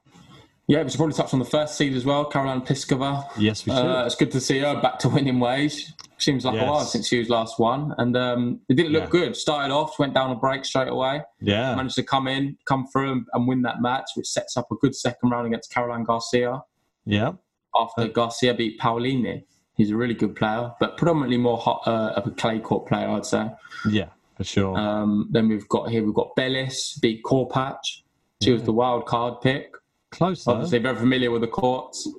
yeah. 0.67 0.81
We 0.81 0.89
should 0.89 0.97
probably 0.97 1.13
touch 1.15 1.31
on 1.31 1.37
the 1.37 1.45
first 1.45 1.77
seed 1.77 1.93
as 1.93 2.05
well, 2.05 2.25
Caroline 2.25 2.61
Pliskova. 2.61 3.29
Yes, 3.37 3.67
we 3.67 3.71
should. 3.71 3.85
Uh, 3.85 4.03
it's 4.07 4.15
good 4.15 4.31
to 4.31 4.41
see 4.41 4.57
her 4.61 4.81
back 4.81 4.97
to 4.99 5.09
winning 5.09 5.39
ways. 5.39 5.93
Seems 6.17 6.43
like 6.43 6.59
a 6.59 6.65
while 6.65 6.81
since 6.85 7.07
she 7.07 7.19
was 7.19 7.29
last 7.29 7.59
won, 7.59 7.93
and 7.99 8.17
um, 8.17 8.61
it 8.67 8.73
didn't 8.73 8.93
look 8.93 9.03
Yeah. 9.03 9.09
good. 9.09 9.35
Started 9.35 9.71
off, 9.71 9.99
went 9.99 10.15
down 10.15 10.31
a 10.31 10.35
break 10.35 10.65
straight 10.65 10.87
away. 10.89 11.21
yeah, 11.39 11.75
Managed 11.75 11.95
to 11.95 12.03
come 12.03 12.27
in, 12.27 12.57
come 12.65 12.87
through, 12.87 13.11
and, 13.11 13.25
and 13.33 13.47
win 13.47 13.61
that 13.61 13.79
match, 13.79 14.09
which 14.15 14.27
sets 14.27 14.57
up 14.57 14.71
a 14.71 14.75
good 14.75 14.95
second 14.95 15.29
round 15.29 15.45
against 15.45 15.71
Caroline 15.71 16.03
Garcia. 16.03 16.63
yeah, 17.05 17.33
After 17.75 18.07
Garcia 18.07 18.53
beat 18.53 18.79
Paolini, 18.79 19.43
he's 19.75 19.91
a 19.91 19.95
really 19.95 20.13
good 20.13 20.35
player, 20.35 20.71
but 20.79 20.97
predominantly 20.97 21.37
more 21.37 21.57
hot, 21.57 21.81
uh, 21.85 22.13
of 22.15 22.27
a 22.27 22.31
clay 22.31 22.59
court 22.59 22.87
player, 22.87 23.07
I'd 23.07 23.25
say. 23.25 23.49
yeah, 23.89 24.09
for 24.35 24.43
sure. 24.43 24.77
Um, 24.77 25.29
then 25.31 25.47
we've 25.47 25.67
got 25.69 25.89
here, 25.89 26.03
we've 26.03 26.13
got 26.13 26.35
Bellis 26.35 26.97
beat 27.01 27.23
Korpatsch. 27.23 28.01
She 28.41 28.51
was 28.51 28.63
the 28.63 28.73
wild 28.73 29.05
card 29.05 29.41
pick. 29.41 29.75
Close. 30.11 30.47
Obviously, 30.47 30.79
very 30.79 30.95
familiar 30.95 31.29
with 31.29 31.41
the 31.41 31.47
courts 31.47 32.09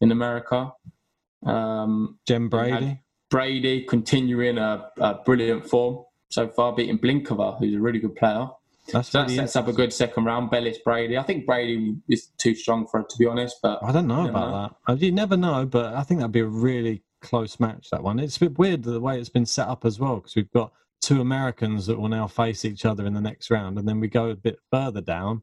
in 0.00 0.10
America. 0.10 0.72
Um, 1.44 2.18
Brady. 2.48 3.00
Brady 3.28 3.82
continuing 3.82 4.58
a, 4.58 4.90
a 4.98 5.14
brilliant 5.24 5.68
form 5.68 6.04
so 6.28 6.48
far, 6.48 6.74
beating 6.74 6.98
Blinkova, 6.98 7.58
who's 7.58 7.74
a 7.74 7.80
really 7.80 7.98
good 7.98 8.16
player. 8.16 8.48
That's 8.92 9.10
So 9.10 9.20
that 9.22 9.30
sets 9.30 9.56
up 9.56 9.68
a 9.68 9.72
good 9.72 9.92
second 9.92 10.24
round. 10.24 10.50
Bellis 10.50 10.78
Brady. 10.78 11.16
I 11.18 11.22
think 11.22 11.46
Brady 11.46 11.96
is 12.08 12.28
too 12.38 12.54
strong 12.54 12.86
for 12.86 13.00
it, 13.00 13.08
to 13.10 13.16
be 13.18 13.26
honest. 13.26 13.56
But 13.62 13.82
I 13.82 13.92
don't 13.92 14.06
know 14.06 14.22
You 14.24 14.28
about 14.30 14.76
that. 14.86 14.92
Uh, 14.92 14.96
You 14.96 15.12
never 15.12 15.36
know, 15.36 15.66
but 15.66 15.94
I 15.94 16.02
think 16.02 16.20
that'd 16.20 16.32
be 16.32 16.40
a 16.40 16.46
really 16.46 17.02
close 17.22 17.58
match. 17.58 17.88
That 17.90 18.02
one. 18.02 18.18
It's 18.18 18.36
a 18.36 18.40
bit 18.40 18.58
weird 18.58 18.82
the 18.84 19.00
way 19.00 19.18
it's 19.18 19.28
been 19.28 19.46
set 19.46 19.68
up 19.68 19.84
as 19.84 19.98
well, 19.98 20.16
because 20.16 20.36
we've 20.36 20.50
got 20.52 20.72
two 21.02 21.20
Americans 21.20 21.86
that 21.86 21.98
will 21.98 22.08
now 22.08 22.26
face 22.26 22.64
each 22.64 22.84
other 22.84 23.06
in 23.06 23.14
the 23.14 23.20
next 23.20 23.50
round, 23.50 23.78
and 23.78 23.86
then 23.88 24.00
we 24.00 24.08
go 24.08 24.30
a 24.30 24.36
bit 24.36 24.58
further 24.70 25.00
down. 25.00 25.42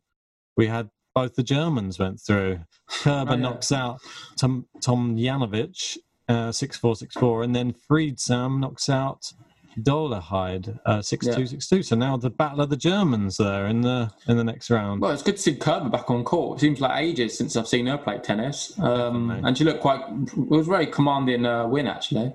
We 0.58 0.68
had 0.68 0.90
both 1.16 1.36
the 1.36 1.44
Germans 1.44 2.00
went 2.00 2.20
through. 2.22 2.60
Kerber 2.90 3.32
Oh, 3.32 3.36
yeah. 3.36 3.42
knocks 3.42 3.72
out 3.72 4.00
Tom 4.38 4.66
Tom 4.82 5.16
Janovic 5.18 5.98
uh, 6.28 6.52
six 6.52 6.78
four 6.78 6.96
six 6.96 7.14
four, 7.16 7.44
and 7.44 7.56
then 7.56 7.74
Friedsam 7.74 8.60
knocks 8.60 8.90
out 8.90 9.32
Dolehide 9.80 10.80
uh, 10.86 11.02
six 11.02 11.26
two 11.26 11.46
six 11.46 11.68
two. 11.68 11.84
So 11.84 11.96
now 11.96 12.18
the 12.18 12.30
battle 12.30 12.62
of 12.62 12.70
the 12.70 12.78
Germans 12.78 13.38
there 13.38 13.68
in 13.68 13.82
the 13.82 14.12
in 14.28 14.38
the 14.38 14.44
next 14.44 14.70
round. 14.70 15.02
well, 15.02 15.12
it's 15.12 15.24
good 15.24 15.38
to 15.38 15.42
see 15.42 15.56
Kerber 15.56 15.90
back 15.90 16.10
on 16.10 16.24
court. 16.24 16.58
It 16.58 16.62
seems 16.62 16.82
like 16.82 17.02
ages 17.02 17.38
since 17.38 17.56
I've 17.56 17.68
seen 17.68 17.88
her 17.88 17.98
play 17.98 18.20
tennis, 18.20 18.78
um, 18.80 19.32
and 19.32 19.58
she 19.58 19.64
looked 19.64 19.82
quite. 19.82 20.02
It 20.10 20.50
was 20.50 20.68
a 20.68 20.72
very 20.72 20.88
commanding 20.88 21.46
uh, 21.46 21.68
win 21.68 21.88
actually. 21.88 22.34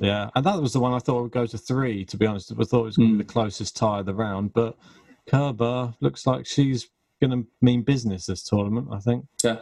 Yeah, 0.00 0.30
and 0.34 0.44
that 0.46 0.60
was 0.60 0.72
the 0.72 0.80
one 0.80 0.92
I 0.92 1.00
thought 1.00 1.22
would 1.22 1.32
go 1.32 1.46
to 1.46 1.58
three. 1.58 2.04
To 2.04 2.16
be 2.16 2.26
honest, 2.26 2.52
I 2.52 2.64
thought 2.64 2.82
it 2.82 2.84
was 2.84 2.96
going 2.96 3.10
to 3.10 3.18
be 3.18 3.24
the 3.24 3.32
closest 3.32 3.76
tie 3.76 4.00
of 4.00 4.06
the 4.06 4.14
round. 4.14 4.52
But 4.52 4.76
Kerber 5.28 5.94
looks 6.00 6.26
like 6.26 6.46
she's 6.46 6.88
going 7.20 7.30
to 7.32 7.48
mean 7.60 7.82
business 7.82 8.26
this 8.26 8.44
tournament. 8.44 8.88
I 8.92 9.00
think. 9.00 9.26
Yeah. 9.42 9.58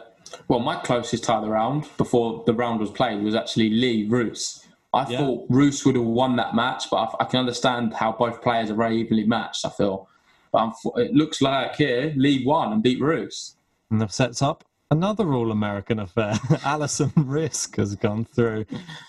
Well, 0.47 0.59
my 0.59 0.75
closest 0.75 1.23
tie 1.23 1.37
of 1.37 1.43
the 1.43 1.49
round 1.49 1.87
before 1.97 2.43
the 2.45 2.53
round 2.53 2.79
was 2.79 2.91
played 2.91 3.23
was 3.23 3.33
actually 3.33 3.69
Li 3.69 4.07
Rus. 4.07 4.66
I 5.05 5.09
Yeah. 5.09 5.17
thought 5.19 5.45
Rus 5.49 5.85
would 5.85 5.95
have 5.95 6.05
won 6.05 6.35
that 6.37 6.55
match, 6.55 6.85
but 6.89 6.97
I, 6.97 7.23
I 7.23 7.25
can 7.25 7.39
understand 7.39 7.93
how 7.93 8.11
both 8.11 8.41
players 8.41 8.69
are 8.71 8.75
very 8.75 8.97
evenly 8.99 9.25
matched. 9.25 9.65
I 9.65 9.69
feel, 9.69 10.07
but 10.51 10.59
I'm, 10.59 10.73
it 10.97 11.13
looks 11.13 11.41
like 11.41 11.75
here 11.75 12.13
Li 12.15 12.43
won 12.45 12.73
and 12.73 12.81
beat 12.83 12.99
Rus. 13.01 13.55
And 13.91 14.01
that 14.01 14.13
sets 14.13 14.41
up 14.41 14.63
another 14.91 15.33
all 15.33 15.51
American 15.51 15.99
affair. 15.99 16.33
Alison 16.65 17.09
Riske 17.11 17.77
has 17.77 17.95
gone 17.95 18.25
through 18.25 18.65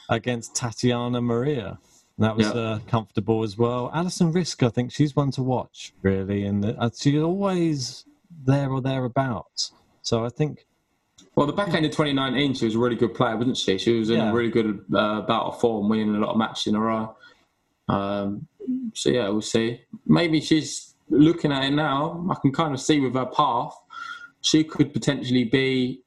against 0.08 0.54
Tatiana 0.54 1.20
Maria. 1.20 1.78
That 2.18 2.36
was 2.36 2.46
Yeah. 2.46 2.60
uh, 2.60 2.78
comfortable 2.88 3.44
as 3.44 3.56
well. 3.56 3.90
Alison 3.94 4.32
Riske, 4.32 4.66
I 4.66 4.70
think 4.70 4.90
she's 4.92 5.14
one 5.14 5.30
to 5.32 5.42
watch, 5.42 5.92
really. 6.02 6.44
And 6.44 6.64
uh, 6.64 6.90
she's 6.96 7.22
always 7.22 8.04
there 8.44 8.70
or 8.70 8.80
thereabouts. 8.80 9.72
So 10.02 10.24
I 10.24 10.28
think, 10.28 10.66
Well, 11.38 11.46
the 11.46 11.52
back 11.52 11.72
end 11.72 11.86
of 11.86 11.92
2019, 11.92 12.54
she 12.54 12.64
was 12.64 12.74
a 12.74 12.78
really 12.80 12.96
good 12.96 13.14
player, 13.14 13.36
wasn't 13.36 13.56
she? 13.56 13.78
She 13.78 13.96
was 13.96 14.10
in 14.10 14.16
Yeah. 14.16 14.30
a 14.30 14.34
really 14.34 14.50
good 14.50 14.84
uh, 14.92 15.20
bout 15.20 15.46
of 15.46 15.60
form, 15.60 15.88
winning 15.88 16.16
a 16.16 16.18
lot 16.18 16.30
of 16.30 16.36
matches 16.36 16.66
in 16.66 16.74
a 16.74 16.80
row. 16.80 17.14
Um, 17.88 18.48
so 18.92 19.08
yeah, 19.10 19.28
we'll 19.28 19.40
see. 19.40 19.82
Maybe 20.04 20.40
she's 20.40 20.94
looking 21.08 21.52
at 21.52 21.62
it 21.62 21.70
now. 21.70 22.26
I 22.28 22.34
can 22.42 22.50
kind 22.50 22.74
of 22.74 22.80
see 22.80 22.98
with 22.98 23.14
her 23.14 23.26
path, 23.26 23.72
she 24.40 24.64
could 24.64 24.92
potentially 24.92 25.44
be 25.44 26.02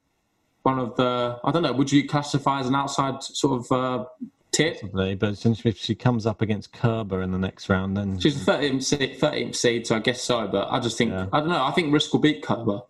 one 0.64 0.78
of 0.78 0.96
the. 0.96 1.38
I 1.42 1.50
don't 1.50 1.62
know. 1.62 1.72
Would 1.72 1.90
you 1.90 2.06
classify 2.06 2.60
as 2.60 2.66
an 2.68 2.74
outside 2.74 3.22
sort 3.22 3.58
of 3.64 3.72
uh, 3.72 4.04
tip? 4.50 4.80
but 4.92 5.38
since 5.38 5.64
if 5.64 5.78
she 5.78 5.94
comes 5.94 6.26
up 6.26 6.42
against 6.42 6.74
Kerber 6.74 7.22
in 7.22 7.32
the 7.32 7.38
next 7.38 7.70
round, 7.70 7.96
then 7.96 8.18
She's 8.20 8.44
the 8.44 8.52
13th 8.52 8.84
seed, 8.84 9.18
13th 9.18 9.56
seed, 9.56 9.86
so 9.86 9.96
I 9.96 10.00
guess 10.00 10.20
so. 10.20 10.46
But 10.46 10.68
I 10.70 10.78
just 10.78 10.98
think 10.98 11.10
Yeah. 11.12 11.28
I 11.32 11.40
don't 11.40 11.48
know. 11.48 11.64
I 11.64 11.70
think 11.70 11.90
Riske 11.90 12.12
will 12.12 12.20
beat 12.20 12.42
Kerber. 12.42 12.82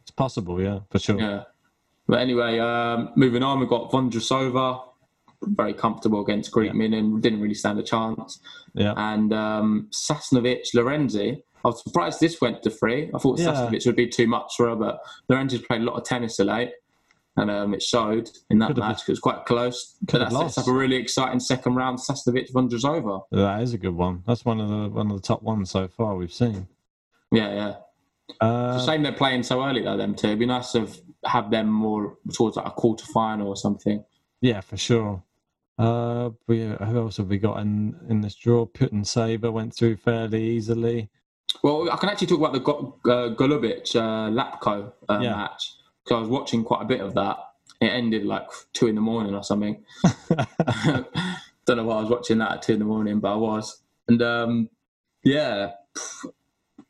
it's 0.00 0.10
possible, 0.10 0.62
yeah, 0.62 0.78
for 0.90 0.98
sure. 0.98 1.20
Yeah. 1.20 1.42
But 2.08 2.20
anyway, 2.20 2.58
um, 2.58 3.10
moving 3.16 3.42
on, 3.42 3.60
we've 3.60 3.68
got 3.68 3.90
Vondrousova, 3.90 4.82
very 5.42 5.74
comfortable 5.74 6.20
against 6.22 6.50
Greet 6.50 6.72
Minnen, 6.72 7.20
didn't 7.20 7.40
really 7.40 7.54
stand 7.54 7.78
a 7.78 7.82
chance. 7.82 8.40
Yeah. 8.74 8.94
And 8.96 9.32
um, 9.32 9.88
Sasnovich 9.92 10.74
Lorenzi, 10.74 11.42
I 11.64 11.68
was 11.68 11.82
surprised 11.82 12.18
this 12.20 12.40
went 12.40 12.62
to 12.62 12.70
three. 12.70 13.10
I 13.14 13.18
thought 13.18 13.38
Yeah. 13.38 13.48
Sasnovich 13.52 13.86
would 13.86 13.96
be 13.96 14.08
too 14.08 14.26
much 14.26 14.54
for 14.56 14.68
her, 14.70 14.74
but 14.76 15.00
Lorenzi's 15.30 15.60
played 15.62 15.82
a 15.82 15.84
lot 15.84 15.96
of 15.96 16.04
tennis 16.04 16.38
of 16.38 16.46
late. 16.46 16.72
and 17.36 17.52
um, 17.52 17.72
it 17.72 17.80
showed 17.82 18.28
in 18.50 18.58
that 18.58 18.68
Could've 18.68 18.82
match 18.82 18.96
'cause 19.00 19.08
it 19.10 19.12
was 19.12 19.20
quite 19.20 19.44
close. 19.44 19.94
But 20.00 20.08
could've 20.12 20.30
that 20.30 20.34
sets 20.34 20.56
lost. 20.56 20.58
up 20.58 20.66
a 20.74 20.76
really 20.76 20.96
exciting 20.96 21.38
second 21.38 21.76
round. 21.76 21.98
Sasnovich 22.00 22.50
Vondrousova. 22.52 23.22
That 23.30 23.62
is 23.62 23.72
a 23.74 23.78
good 23.78 23.94
one. 23.94 24.24
That's 24.26 24.44
one 24.44 24.60
of 24.60 24.68
the 24.68 24.88
one 24.88 25.08
of 25.10 25.16
the 25.16 25.22
top 25.22 25.42
ones 25.42 25.70
so 25.70 25.86
far 25.86 26.16
we've 26.16 26.32
seen. 26.32 26.66
Yeah, 27.30 27.54
yeah. 27.54 27.74
Uh, 28.40 28.72
It's 28.74 28.82
a 28.82 28.86
shame 28.90 29.04
they're 29.04 29.12
playing 29.12 29.44
so 29.44 29.64
early 29.64 29.82
though. 29.82 29.96
Them 29.96 30.16
two. 30.16 30.26
It'd 30.28 30.40
be 30.40 30.46
nice 30.46 30.72
to 30.72 30.80
have- 30.80 30.98
have 31.24 31.50
them 31.50 31.68
more 31.68 32.16
towards 32.32 32.56
like 32.56 32.66
a 32.66 32.70
quarter 32.70 33.04
final 33.06 33.48
or 33.48 33.56
something. 33.56 34.04
yeah, 34.40 34.60
for 34.60 34.76
sure. 34.76 35.22
Uh, 35.78 36.30
we, 36.48 36.62
who 36.66 36.98
else 36.98 37.18
have 37.18 37.28
we 37.28 37.38
got 37.38 37.60
in 37.60 37.94
in 38.08 38.20
this 38.20 38.34
draw? 38.34 38.66
Putin 38.66 39.06
Saber 39.06 39.50
went 39.52 39.74
through 39.74 39.96
fairly 39.96 40.42
easily. 40.42 41.08
Well, 41.62 41.88
I 41.90 41.96
can 41.96 42.08
actually 42.08 42.26
talk 42.26 42.38
about 42.40 42.52
the 42.52 42.60
Go- 42.60 42.98
uh, 43.04 43.34
Golubic 43.34 43.94
uh, 43.94 44.28
Lapko 44.30 44.92
uh, 45.08 45.18
Yeah. 45.22 45.36
match 45.36 45.72
because 46.04 46.16
I 46.16 46.20
was 46.20 46.28
watching 46.28 46.64
quite 46.64 46.82
a 46.82 46.84
bit 46.84 47.00
of 47.00 47.14
that. 47.14 47.36
It 47.80 47.86
ended 47.92 48.24
like 48.24 48.48
two 48.72 48.88
in 48.88 48.96
the 48.96 49.00
morning 49.00 49.34
or 49.36 49.44
something. 49.44 49.84
Don't 51.64 51.76
know 51.76 51.84
why 51.84 51.96
I 51.98 52.00
was 52.00 52.10
watching 52.10 52.38
that 52.38 52.52
at 52.52 52.62
two 52.62 52.72
in 52.72 52.78
the 52.80 52.84
morning, 52.84 53.20
but 53.20 53.32
I 53.32 53.36
was. 53.36 53.80
And 54.08 54.20
um, 54.22 54.68
yeah, 55.22 55.72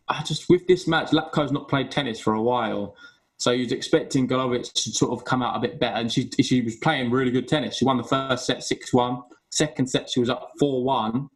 I 0.08 0.22
just 0.22 0.48
with 0.48 0.66
this 0.66 0.86
match, 0.88 1.10
Lapko's 1.10 1.52
not 1.52 1.68
played 1.68 1.90
tennis 1.90 2.20
for 2.20 2.32
a 2.32 2.42
while, 2.42 2.94
so 3.38 3.52
you 3.52 3.62
was 3.64 3.72
expecting 3.72 4.28
Golubic 4.28 4.72
to 4.72 4.90
sort 4.90 5.12
of 5.12 5.24
come 5.24 5.42
out 5.42 5.56
a 5.56 5.60
bit 5.60 5.78
better, 5.78 5.96
and 5.96 6.12
she 6.12 6.28
she 6.42 6.60
was 6.60 6.76
playing 6.76 7.10
really 7.10 7.30
good 7.30 7.48
tennis. 7.48 7.76
She 7.76 7.84
won 7.84 7.96
the 7.96 8.04
first 8.04 8.46
set 8.46 8.62
six 8.62 8.92
one. 8.92 9.22
Second 9.50 9.88
set 9.88 10.10
she 10.10 10.20
was 10.20 10.28
up 10.28 10.50
four 10.58 10.84
one 10.84 11.30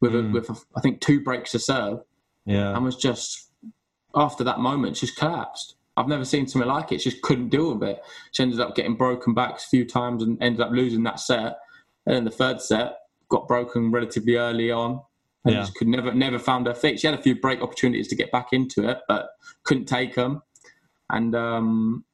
with 0.00 0.14
a, 0.14 0.22
hmm. 0.22 0.32
with 0.32 0.48
a, 0.48 0.56
I 0.76 0.80
think 0.80 1.00
two 1.00 1.22
breaks 1.22 1.52
to 1.52 1.58
serve 1.58 2.00
Yeah, 2.46 2.74
and 2.74 2.84
was 2.84 2.96
just 2.96 3.50
after 4.14 4.44
that 4.44 4.60
moment 4.60 4.96
just 4.96 5.16
collapsed. 5.16 5.74
I've 5.96 6.08
never 6.08 6.24
seen 6.24 6.46
something 6.46 6.68
like 6.68 6.92
it. 6.92 7.02
She 7.02 7.10
just 7.10 7.22
couldn't 7.22 7.50
deal 7.50 7.74
with 7.74 7.88
it. 7.88 8.00
She 8.32 8.42
ended 8.42 8.60
up 8.60 8.74
getting 8.74 8.94
broken 8.94 9.34
back 9.34 9.56
a 9.56 9.60
few 9.60 9.84
times 9.84 10.22
and 10.22 10.40
ended 10.42 10.60
up 10.62 10.70
losing 10.70 11.02
that 11.02 11.20
set. 11.20 11.58
And 12.06 12.14
then 12.16 12.24
the 12.24 12.30
third 12.30 12.60
set 12.62 12.96
got 13.28 13.46
broken 13.46 13.90
relatively 13.90 14.36
early 14.36 14.70
on. 14.70 15.02
And 15.44 15.54
Yeah. 15.54 15.60
just 15.60 15.74
could 15.74 15.88
never 15.88 16.14
never 16.14 16.38
found 16.38 16.66
her 16.66 16.74
feet. 16.74 17.00
She 17.00 17.06
had 17.06 17.18
a 17.18 17.22
few 17.22 17.34
break 17.34 17.60
opportunities 17.60 18.08
to 18.08 18.14
get 18.14 18.30
back 18.30 18.52
into 18.52 18.88
it, 18.88 19.00
but 19.08 19.30
couldn't 19.64 19.86
take 19.86 20.14
them. 20.14 20.42
And 21.12 21.34
um, 21.34 22.04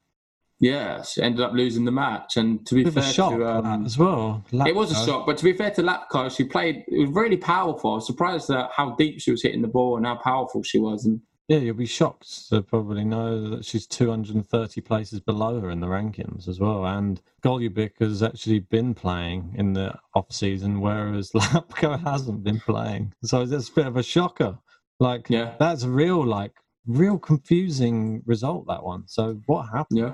yeah, 0.59 1.03
she 1.03 1.23
ended 1.23 1.41
up 1.43 1.53
losing 1.53 1.85
the 1.85 1.93
match. 1.93 2.37
And 2.37 2.67
to 2.67 2.75
be 2.75 2.91
fair 2.91 3.03
shock 3.03 3.35
to 3.35 3.47
um, 3.47 3.85
as 3.85 3.99
well. 3.99 4.45
it 4.53 4.75
was 4.75 4.91
a 4.91 5.07
shock, 5.07 5.27
but 5.27 5.37
to 5.39 5.45
be 5.45 5.53
fair 5.53 5.71
to 5.73 5.83
Lapko, 5.83 6.35
she 6.35 6.45
played. 6.45 6.85
It 6.89 6.99
was 7.01 7.11
really 7.11 7.37
powerful. 7.37 7.93
I 7.93 7.95
was 7.97 8.07
surprised 8.07 8.51
at 8.51 8.71
how 8.73 8.95
deep 8.97 9.21
she 9.21 9.31
was 9.31 9.43
hitting 9.43 9.63
the 9.63 9.69
ball 9.69 9.97
and 9.97 10.07
how 10.07 10.17
powerful 10.17 10.63
she 10.63 10.79
was. 10.79 11.05
And 11.05 11.21
Yeah, 11.49 11.59
you'll 11.59 11.75
be 11.77 11.85
shocked 11.87 12.49
to 12.49 12.63
probably 12.63 13.05
know 13.05 13.51
that 13.51 13.65
she's 13.67 13.87
230 13.87 14.81
places 14.81 15.21
below 15.21 15.61
her 15.61 15.71
in 15.71 15.81
the 15.81 15.87
rankings 15.87 16.49
as 16.49 16.59
well. 16.59 16.87
And 16.87 17.21
Golubic 17.43 17.93
has 18.01 18.23
actually 18.23 18.61
been 18.61 18.95
playing 18.95 19.55
in 19.59 19.75
the 19.75 19.95
off 20.15 20.33
season, 20.33 20.81
whereas 20.81 21.31
Lapko 21.37 22.03
hasn't 22.03 22.43
been 22.43 22.61
playing. 22.61 23.13
So 23.23 23.43
it's 23.43 23.69
a 23.69 23.73
bit 23.73 23.87
of 23.87 23.97
a 23.99 24.03
shocker. 24.03 24.59
Like, 24.99 25.29
Yeah. 25.29 25.55
that's 25.59 25.85
real, 25.85 26.25
like, 26.25 26.55
real 26.87 27.19
confusing 27.19 28.23
result, 28.27 28.67
that 28.69 28.85
one. 28.85 29.05
So 29.07 29.41
what 29.47 29.65
happened? 29.65 29.99
yeah, 29.99 30.13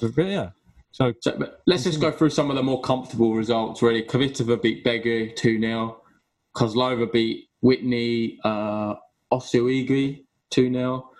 But 0.00 0.26
yeah. 0.26 0.50
So, 0.92 1.12
so, 1.20 1.52
let's 1.66 1.82
just 1.82 2.00
go 2.00 2.12
through 2.12 2.30
some 2.30 2.50
of 2.50 2.56
the 2.56 2.62
more 2.62 2.80
comfortable 2.80 3.34
results. 3.34 3.82
Really, 3.82 4.02
Kvitova 4.02 4.62
beat 4.62 4.84
Begu 4.84 5.34
two 5.34 5.60
0 5.60 6.00
Kozlova 6.56 7.10
beat 7.10 7.48
Whitney 7.60 8.38
uh, 8.44 8.94
Osuigwe 9.32 10.24
two 10.50 10.72
0 10.72 11.10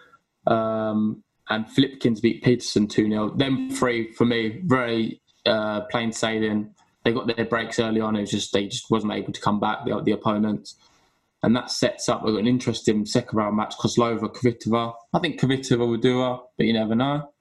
um, 0.46 1.24
and 1.48 1.66
Flipkens 1.66 2.20
beat 2.20 2.44
Peterson 2.44 2.86
two 2.86 3.08
0 3.08 3.30
Them 3.30 3.68
three 3.68 4.12
for 4.12 4.24
me 4.24 4.60
very 4.64 5.20
uh, 5.44 5.80
plain 5.90 6.12
sailing. 6.12 6.72
They 7.02 7.12
got 7.12 7.34
their 7.34 7.44
breaks 7.44 7.80
early 7.80 8.00
on. 8.00 8.14
It 8.14 8.20
was 8.20 8.30
just 8.30 8.52
they 8.52 8.68
just 8.68 8.90
wasn't 8.92 9.12
able 9.12 9.32
to 9.32 9.40
come 9.40 9.58
back. 9.58 9.84
The, 9.84 10.00
the 10.02 10.12
opponents. 10.12 10.76
And 11.44 11.54
that 11.56 11.70
sets 11.70 12.08
up 12.08 12.24
an 12.24 12.46
interesting 12.46 13.04
second 13.04 13.36
round 13.36 13.54
match. 13.54 13.74
Kozlova, 13.76 14.34
Kvitova. 14.34 14.94
I 15.12 15.18
think 15.18 15.38
Kvitova 15.38 15.86
will 15.86 15.98
do 15.98 16.20
her, 16.20 16.38
but 16.56 16.64
you 16.64 16.72
never 16.72 16.94
know. 16.94 17.32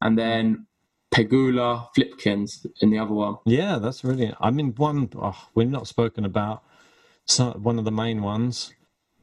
And 0.00 0.16
then 0.16 0.66
Pegula, 1.12 1.88
Flipkens 1.96 2.64
in 2.80 2.90
the 2.90 2.98
other 2.98 3.12
one. 3.12 3.38
yeah, 3.44 3.78
that's 3.78 4.04
really. 4.04 4.32
I 4.40 4.50
mean, 4.50 4.72
one, 4.76 5.10
oh, 5.16 5.48
we've 5.52 5.68
not 5.68 5.88
spoken 5.88 6.24
about 6.24 6.62
some, 7.24 7.60
one 7.60 7.76
of 7.76 7.84
the 7.84 7.90
main 7.90 8.22
ones, 8.22 8.72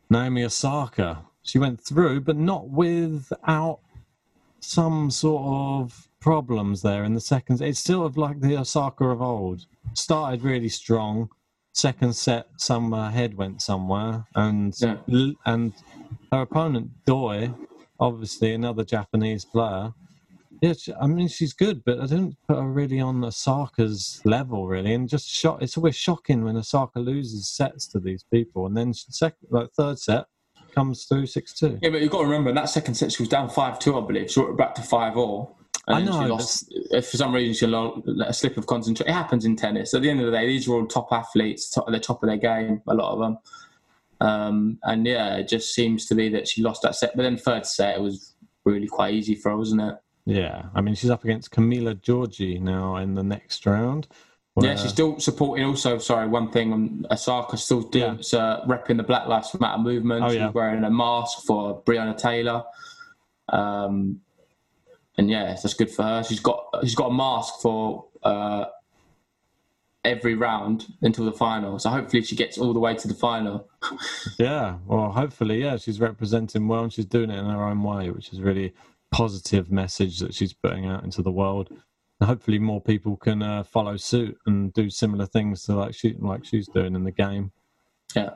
Naomi 0.10 0.44
Osaka. 0.44 1.24
She 1.42 1.58
went 1.58 1.80
through, 1.80 2.20
but 2.22 2.36
not 2.36 2.68
without 2.70 3.80
some 4.60 5.10
sort 5.10 5.44
of 5.46 6.10
problems 6.20 6.82
there 6.82 7.06
in 7.06 7.14
the 7.14 7.22
second. 7.22 7.62
It's 7.62 7.80
sort 7.80 8.08
of 8.08 8.18
like 8.18 8.42
the 8.42 8.58
Osaka 8.58 9.06
of 9.06 9.22
old. 9.22 9.68
Started 9.94 10.44
really 10.44 10.70
strong. 10.70 11.30
Second 11.74 12.14
set, 12.16 12.48
some 12.58 12.94
uh, 12.94 13.10
head 13.12 13.38
went 13.38 13.62
somewhere, 13.62 14.26
and 14.36 14.76
Yeah. 14.80 14.98
and 15.46 15.74
her 16.32 16.42
opponent 16.42 16.92
Doi, 17.06 17.54
obviously 18.00 18.54
another 18.54 18.84
Japanese 18.84 19.46
player. 19.46 19.94
Yeah, 20.62 20.74
she, 20.74 20.94
I 20.94 21.08
mean 21.08 21.28
she's 21.30 21.54
good, 21.54 21.84
but 21.86 22.00
I 22.00 22.06
didn't 22.08 22.36
put 22.48 22.58
her 22.58 22.68
really 22.70 23.00
on 23.00 23.24
Osaka's 23.24 24.22
level 24.26 24.68
really, 24.68 24.94
and 24.94 25.08
just 25.08 25.30
shock. 25.30 25.62
It's 25.62 25.78
always 25.78 25.96
shocking 25.96 26.44
when 26.44 26.58
Osaka 26.58 27.00
loses 27.00 27.48
sets 27.50 27.88
to 27.88 28.00
these 28.00 28.24
people, 28.32 28.66
and 28.66 28.76
then 28.76 28.94
second, 28.94 29.48
like 29.50 29.72
third 29.72 29.98
set, 29.98 30.26
comes 30.76 31.06
through 31.06 31.28
six 31.28 31.54
two. 31.54 31.80
Yeah, 31.82 31.90
but 31.90 32.02
you've 32.02 32.12
got 32.12 32.20
to 32.20 32.26
remember 32.26 32.50
in 32.50 32.56
that 32.56 32.70
second 32.70 32.96
set 32.96 33.14
she 33.14 33.24
was 33.24 33.30
down 33.30 33.50
five 33.50 33.80
two, 33.80 33.98
I 33.98 34.06
believe. 34.06 34.30
She 34.30 34.42
went 34.42 34.58
back 34.58 34.76
to 34.76 34.82
five 34.82 35.16
all. 35.16 35.58
And 35.88 35.98
I 35.98 36.02
know, 36.02 36.24
She 36.24 36.30
lost, 36.30 36.74
if 36.92 37.10
for 37.10 37.18
some 37.18 37.34
reason 37.34 37.54
she 37.56 37.66
lost 37.68 38.08
a 38.08 38.34
slip 38.34 38.58
of 38.58 38.68
concentration. 38.68 39.10
It 39.10 39.16
happens 39.16 39.46
in 39.46 39.56
tennis. 39.56 39.94
At 39.94 40.04
the 40.04 40.10
end 40.10 40.20
of 40.20 40.28
the 40.28 40.32
day, 40.32 40.46
these 40.46 40.68
are 40.68 40.74
all 40.74 40.86
top 40.86 41.12
athletes, 41.12 41.70
top, 41.70 41.86
at 41.88 41.92
the 41.92 42.00
top 42.00 42.22
of 42.22 42.28
their 42.28 42.38
game. 42.38 42.82
A 42.88 42.94
lot 42.94 43.14
of 43.14 43.20
them. 43.20 43.38
Um, 44.22 44.78
and 44.84 45.06
yeah, 45.06 45.38
it 45.38 45.48
just 45.48 45.74
seems 45.74 46.06
to 46.06 46.16
be 46.16 46.30
that 46.30 46.48
she 46.48 46.62
lost 46.62 46.84
that 46.84 46.96
set. 46.96 47.16
But 47.16 47.24
then 47.24 47.38
third 47.38 47.66
set, 47.66 47.98
it 47.98 48.02
was 48.02 48.36
really 48.64 48.88
quite 48.88 49.16
easy 49.16 49.34
for 49.34 49.50
her, 49.50 49.58
wasn't 49.58 49.82
it? 49.82 49.96
Yeah, 50.26 50.66
I 50.76 50.82
mean 50.82 50.94
she's 50.94 51.10
up 51.10 51.24
against 51.24 51.52
Camila 51.52 51.96
Giorgi 51.96 52.62
now 52.62 52.98
in 52.98 53.16
the 53.16 53.24
next 53.24 53.66
round. 53.66 54.08
Yeah, 54.60 54.76
she's 54.76 54.92
still 54.92 55.20
supporting. 55.20 55.66
Also, 55.66 55.98
sorry, 55.98 56.28
one 56.28 56.52
thing 56.52 56.74
on 56.74 57.08
Osaka 57.10 57.58
still 57.58 57.82
doing 57.82 58.20
uh, 58.34 58.66
repping 58.66 58.98
the 58.98 59.04
Black 59.04 59.26
Lives 59.28 59.58
Matter 59.60 59.82
movement. 59.82 60.26
Oh, 60.26 60.28
she's 60.28 60.36
yeah. 60.36 60.50
wearing 60.50 60.84
a 60.84 60.92
mask 60.92 61.46
for 61.46 61.82
Breonna 61.84 62.18
Taylor, 62.18 62.64
um, 63.50 64.20
and 65.18 65.30
yeah, 65.30 65.46
that's 65.46 65.74
good 65.74 65.90
for 65.92 66.04
her. 66.04 66.24
She's 66.24 66.40
got 66.40 66.66
she's 66.82 66.96
got 66.96 67.08
a 67.08 67.14
mask 67.14 67.56
for 67.62 68.06
uh, 68.24 68.66
every 70.04 70.36
round 70.36 70.88
until 71.02 71.26
the 71.26 71.32
final. 71.34 71.78
So 71.80 71.90
hopefully, 71.90 72.24
she 72.24 72.36
gets 72.36 72.58
all 72.58 72.74
the 72.74 72.80
way 72.80 72.96
to 72.96 73.08
the 73.08 73.14
final. 73.14 73.68
Yeah, 74.40 74.78
well, 74.88 75.12
hopefully, 75.12 75.62
yeah, 75.62 75.78
she's 75.78 76.00
representing 76.00 76.68
well 76.68 76.84
and 76.84 76.94
she's 76.94 77.06
doing 77.06 77.30
it 77.30 77.38
in 77.38 77.46
her 77.46 77.64
own 77.64 77.84
way, 77.84 78.10
which 78.10 78.34
is 78.34 78.40
a 78.40 78.44
really 78.44 78.74
positive 79.12 79.72
message 79.72 80.20
that 80.20 80.34
she's 80.34 80.54
putting 80.54 80.86
out 80.88 81.04
into 81.04 81.22
the 81.22 81.32
world. 81.32 81.70
And 81.70 82.28
hopefully, 82.30 82.58
more 82.60 82.82
people 82.82 83.18
can 83.18 83.44
uh, 83.44 83.64
follow 83.64 83.98
suit 83.98 84.38
and 84.48 84.74
do 84.74 84.90
similar 84.90 85.26
things 85.28 85.64
to 85.64 85.76
like 85.76 85.94
she 85.94 86.16
like 86.20 86.46
she's 86.46 86.68
doing 86.68 86.96
in 86.96 87.04
the 87.04 87.12
game. 87.12 87.52
Yeah, 88.16 88.32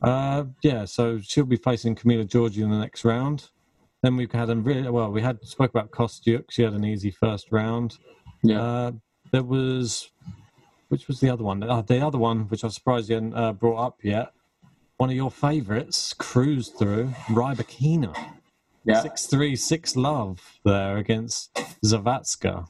Uh, 0.00 0.44
yeah, 0.62 0.84
so 0.84 1.20
she'll 1.20 1.44
be 1.44 1.56
facing 1.56 1.94
Camila 1.94 2.24
Giorgi 2.26 2.62
in 2.62 2.70
the 2.70 2.78
next 2.78 3.04
round. 3.04 3.50
Then 4.02 4.16
we've 4.16 4.32
had 4.32 4.50
a 4.50 4.56
really 4.56 4.88
well. 4.90 5.10
We 5.10 5.22
had 5.22 5.42
spoke 5.44 5.70
about 5.70 5.90
Kostyuk. 5.90 6.44
She 6.50 6.62
had 6.62 6.72
an 6.72 6.84
easy 6.84 7.10
first 7.10 7.48
round. 7.52 7.98
yeah. 8.42 8.60
Uh, 8.62 8.92
there 9.30 9.42
was, 9.44 10.10
which 10.88 11.08
was 11.08 11.20
the 11.20 11.30
other 11.30 11.44
one? 11.44 11.62
Uh, 11.62 11.80
the 11.82 12.04
other 12.04 12.18
one, 12.18 12.40
which 12.48 12.64
I'm 12.64 12.70
surprised 12.70 13.08
you 13.08 13.14
hadn't 13.14 13.34
uh, 13.34 13.52
brought 13.52 13.78
up 13.86 13.98
yet. 14.02 14.32
One 14.98 15.08
of 15.08 15.16
your 15.16 15.30
favourites 15.30 16.12
cruised 16.12 16.76
through 16.78 17.08
Rybakina. 17.28 18.14
yeah. 18.84 19.00
Six 19.00 19.26
three 19.26 19.56
six 19.56 19.96
love 19.96 20.58
there 20.64 20.96
against 20.98 21.54
Zavatska, 21.84 22.66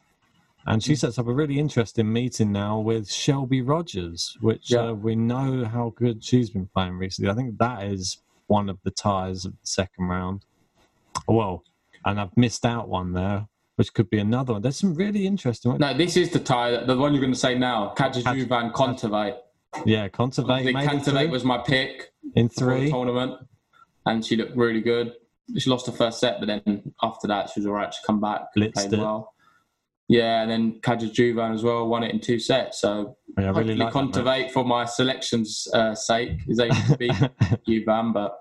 and 0.66 0.82
she 0.84 0.94
sets 0.94 1.18
up 1.18 1.26
a 1.26 1.32
really 1.32 1.58
interesting 1.58 2.12
meeting 2.12 2.52
now 2.52 2.78
with 2.78 3.10
Shelby 3.10 3.60
Rogers, 3.60 4.36
which 4.40 4.70
Yeah. 4.70 4.90
uh, 4.90 4.92
we 4.92 5.16
know 5.16 5.64
how 5.64 5.92
good 5.96 6.22
she's 6.22 6.50
been 6.50 6.68
playing 6.74 6.98
recently. 6.98 7.30
I 7.30 7.34
think 7.34 7.58
that 7.58 7.82
is 7.84 8.18
one 8.46 8.68
of 8.68 8.78
the 8.84 8.90
ties 8.92 9.44
of 9.44 9.52
the 9.52 9.66
second 9.66 10.06
round. 10.06 10.44
Well, 11.28 11.62
and 12.04 12.20
I've 12.20 12.36
missed 12.36 12.64
out 12.66 12.88
one 12.88 13.12
there, 13.12 13.46
which 13.76 13.92
could 13.94 14.10
be 14.10 14.18
another 14.18 14.54
one. 14.54 14.62
There's 14.62 14.78
some 14.78 14.94
really 14.94 15.26
interesting 15.26 15.70
ones. 15.70 15.80
No, 15.80 15.94
this 15.96 16.16
is 16.16 16.30
the 16.30 16.40
tie. 16.40 16.84
The 16.84 16.96
one 16.96 17.12
you're 17.14 17.20
going 17.20 17.32
to 17.32 17.38
say 17.38 17.56
now, 17.58 17.94
Kaja 17.96 18.22
Juvan 18.22 18.72
Kontaveit. 18.72 19.36
Yeah, 19.86 20.04
I 20.04 20.08
Conservate 20.08 20.64
think 20.64 20.76
made 20.76 20.84
it 20.84 20.90
Kontaveit 20.90 21.22
through 21.24 21.28
was 21.30 21.44
my 21.44 21.58
pick. 21.58 22.12
in 22.34 22.48
three. 22.48 22.90
tournament, 22.90 23.34
and 24.06 24.24
she 24.24 24.36
looked 24.36 24.56
really 24.56 24.80
good. 24.82 25.12
She 25.58 25.70
lost 25.70 25.86
the 25.86 25.92
first 25.92 26.20
set, 26.20 26.40
but 26.40 26.46
then 26.46 26.92
after 27.02 27.26
that, 27.28 27.50
she 27.50 27.60
was 27.60 27.66
all 27.66 27.72
right. 27.72 27.92
She 27.92 28.00
come 28.06 28.20
back, 28.20 28.42
Blitzed 28.56 28.74
played 28.74 28.92
it. 28.92 28.98
well. 28.98 29.32
Yeah, 30.08 30.42
and 30.42 30.50
then 30.50 30.80
Kaja 30.82 31.10
Juvan 31.10 31.54
as 31.54 31.62
well 31.62 31.88
won 31.88 32.02
it 32.02 32.12
in 32.12 32.20
two 32.20 32.38
sets. 32.38 32.80
So 32.80 33.16
Yeah, 33.38 33.46
I 33.46 33.50
really 33.50 33.76
like 33.76 34.52
for 34.52 34.64
my 34.64 34.84
selection's 34.84 35.66
uh, 35.72 35.94
sake, 35.94 36.32
is 36.48 36.60
able 36.60 36.74
to 36.74 36.96
beat 36.98 37.12
Juvan. 37.66 38.12
But 38.12 38.36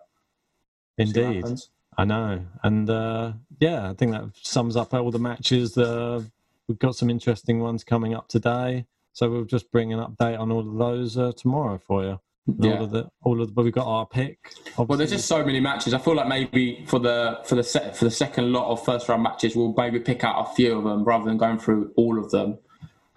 we'll 0.97 1.07
see 1.07 1.21
what 1.21 1.35
Indeed. 1.35 1.59
I 1.97 2.05
know, 2.05 2.45
and 2.63 2.89
uh, 2.89 3.33
yeah, 3.59 3.89
I 3.89 3.93
think 3.93 4.11
that 4.13 4.31
sums 4.41 4.75
up 4.75 4.93
all 4.93 5.11
the 5.11 5.19
matches 5.19 5.77
uh, 5.77 6.21
we've 6.71 6.79
got 6.79 6.95
some 6.95 7.09
interesting 7.09 7.59
ones 7.59 7.83
coming 7.83 8.13
up 8.13 8.29
today. 8.29 8.85
So 9.11 9.29
we'll 9.29 9.43
just 9.43 9.69
bring 9.73 9.91
an 9.91 9.99
update 9.99 10.39
on 10.39 10.53
all 10.53 10.61
of 10.61 10.77
those 10.77 11.17
uh, 11.17 11.33
tomorrow 11.35 11.77
for 11.77 12.03
you. 12.03 12.19
Yeah. 12.57 12.75
All 12.75 12.83
of 12.83 12.91
the, 12.91 13.09
all 13.23 13.41
of 13.41 13.47
the, 13.49 13.53
but 13.53 13.65
we've 13.65 13.73
got 13.73 13.87
our 13.87 14.05
pick. 14.05 14.53
Well, 14.77 14.97
there's 14.97 15.11
just 15.11 15.27
so 15.27 15.45
many 15.45 15.59
matches. 15.59 15.93
I 15.93 15.99
feel 15.99 16.15
like 16.15 16.27
maybe 16.27 16.85
for 16.87 16.97
the 16.97 17.39
for 17.43 17.55
the 17.55 17.63
set 17.63 17.95
for 17.95 18.05
the 18.05 18.11
second 18.11 18.51
lot 18.51 18.71
of 18.71 18.83
first 18.83 19.09
round 19.09 19.21
matches, 19.21 19.55
we'll 19.55 19.73
maybe 19.77 19.99
pick 19.99 20.23
out 20.23 20.47
a 20.49 20.55
few 20.55 20.77
of 20.77 20.85
them 20.85 21.03
rather 21.03 21.25
than 21.25 21.37
going 21.37 21.59
through 21.59 21.91
all 21.97 22.17
of 22.17 22.31
them. 22.31 22.57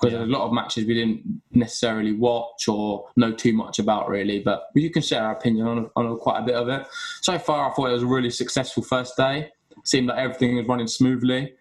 Because 0.05 0.13
Yeah. 0.13 0.19
there's 0.19 0.29
a 0.29 0.33
lot 0.39 0.47
of 0.47 0.53
matches 0.53 0.85
we 0.85 0.93
didn't 0.95 1.41
necessarily 1.53 2.13
watch 2.13 2.69
or 2.69 3.07
know 3.17 3.33
too 3.33 3.55
much 3.55 3.79
about, 3.79 4.09
really. 4.11 4.41
But 4.41 4.69
you 4.75 4.91
can 4.91 5.01
share 5.01 5.23
our 5.25 5.33
opinion 5.33 5.67
on, 5.67 5.91
on 5.97 6.19
quite 6.19 6.41
a 6.41 6.43
bit 6.43 6.55
of 6.57 6.69
it. 6.69 6.87
So 7.23 7.39
far, 7.39 7.71
I 7.71 7.75
thought 7.75 7.89
it 7.89 7.93
was 7.95 8.03
a 8.03 8.07
really 8.07 8.29
successful 8.31 8.83
first 8.83 9.17
day. 9.17 9.51
Seemed 9.85 10.09
like 10.09 10.19
everything 10.19 10.57
was 10.57 10.67
running 10.67 10.89
smoothly. 10.89 11.55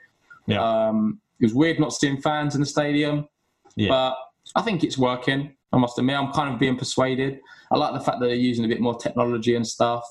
Yeah. 0.45 0.61
Um, 0.89 1.21
it 1.39 1.45
was 1.45 1.53
weird 1.53 1.79
not 1.79 1.93
seeing 1.93 2.19
fans 2.21 2.53
in 2.53 2.59
the 2.61 2.67
stadium, 2.67 3.29
Yeah. 3.77 3.89
but 3.89 4.17
I 4.55 4.61
think 4.61 4.83
it's 4.83 4.97
working. 4.97 5.53
I 5.71 5.77
must 5.77 5.97
admit, 5.97 6.17
I'm 6.17 6.31
kind 6.33 6.53
of 6.53 6.59
being 6.59 6.75
persuaded. 6.77 7.39
I 7.71 7.77
like 7.77 7.93
the 7.93 7.99
fact 8.01 8.19
that 8.19 8.25
they're 8.27 8.35
using 8.35 8.65
a 8.65 8.67
bit 8.67 8.81
more 8.81 8.95
technology 8.95 9.55
and 9.55 9.65
stuff. 9.65 10.03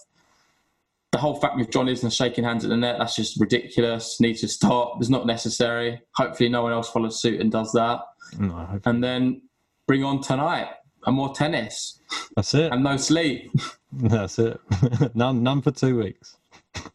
The 1.12 1.18
whole 1.18 1.34
fact 1.38 1.56
with 1.58 1.70
John 1.70 1.86
Isner 1.86 2.10
shaking 2.10 2.44
hands 2.44 2.64
at 2.64 2.70
the 2.70 2.76
net, 2.76 2.96
that's 2.98 3.14
just 3.14 3.38
ridiculous. 3.38 4.18
Needs 4.20 4.40
to 4.40 4.48
stop. 4.48 4.96
It's 5.00 5.10
not 5.10 5.26
necessary. 5.26 6.00
Hopefully, 6.16 6.48
no 6.48 6.62
one 6.62 6.72
else 6.72 6.88
follows 6.90 7.20
suit 7.20 7.38
and 7.40 7.52
does 7.52 7.70
that. 7.72 8.00
No, 8.38 8.80
And 8.84 9.02
then 9.02 9.42
bring 9.86 10.04
on 10.04 10.22
tonight 10.22 10.68
and 11.06 11.16
more 11.16 11.34
tennis 11.34 12.00
that's 12.36 12.54
it. 12.54 12.72
and 12.72 12.84
no 12.84 12.96
sleep. 12.96 13.50
That's 13.94 14.38
it. 14.38 14.58
none, 15.14 15.42
none 15.42 15.60
for 15.60 15.70
two 15.70 15.98
weeks. 15.98 16.38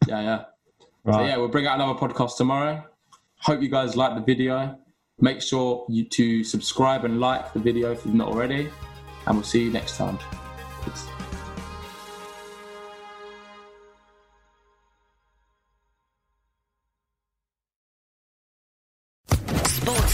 yeah, 0.08 0.20
yeah. 0.20 0.44
Right. 1.04 1.14
So 1.14 1.24
yeah, 1.24 1.36
we'll 1.36 1.46
bring 1.46 1.66
out 1.66 1.76
another 1.76 1.96
podcast 1.98 2.36
tomorrow. 2.36 2.84
Hope 3.36 3.62
you 3.62 3.68
guys 3.68 3.94
like 3.94 4.16
the 4.16 4.20
video. 4.20 4.76
Make 5.20 5.40
sure 5.40 5.86
you 5.88 6.04
to 6.08 6.42
subscribe 6.42 7.04
and 7.04 7.20
like 7.20 7.52
the 7.52 7.60
video 7.60 7.92
if 7.92 8.04
you've 8.04 8.14
not 8.14 8.28
already. 8.28 8.68
And 9.26 9.36
we'll 9.36 9.44
see 9.44 9.62
you 9.62 9.70
next 9.70 9.96
time. 9.96 10.18
Peace. 10.84 11.06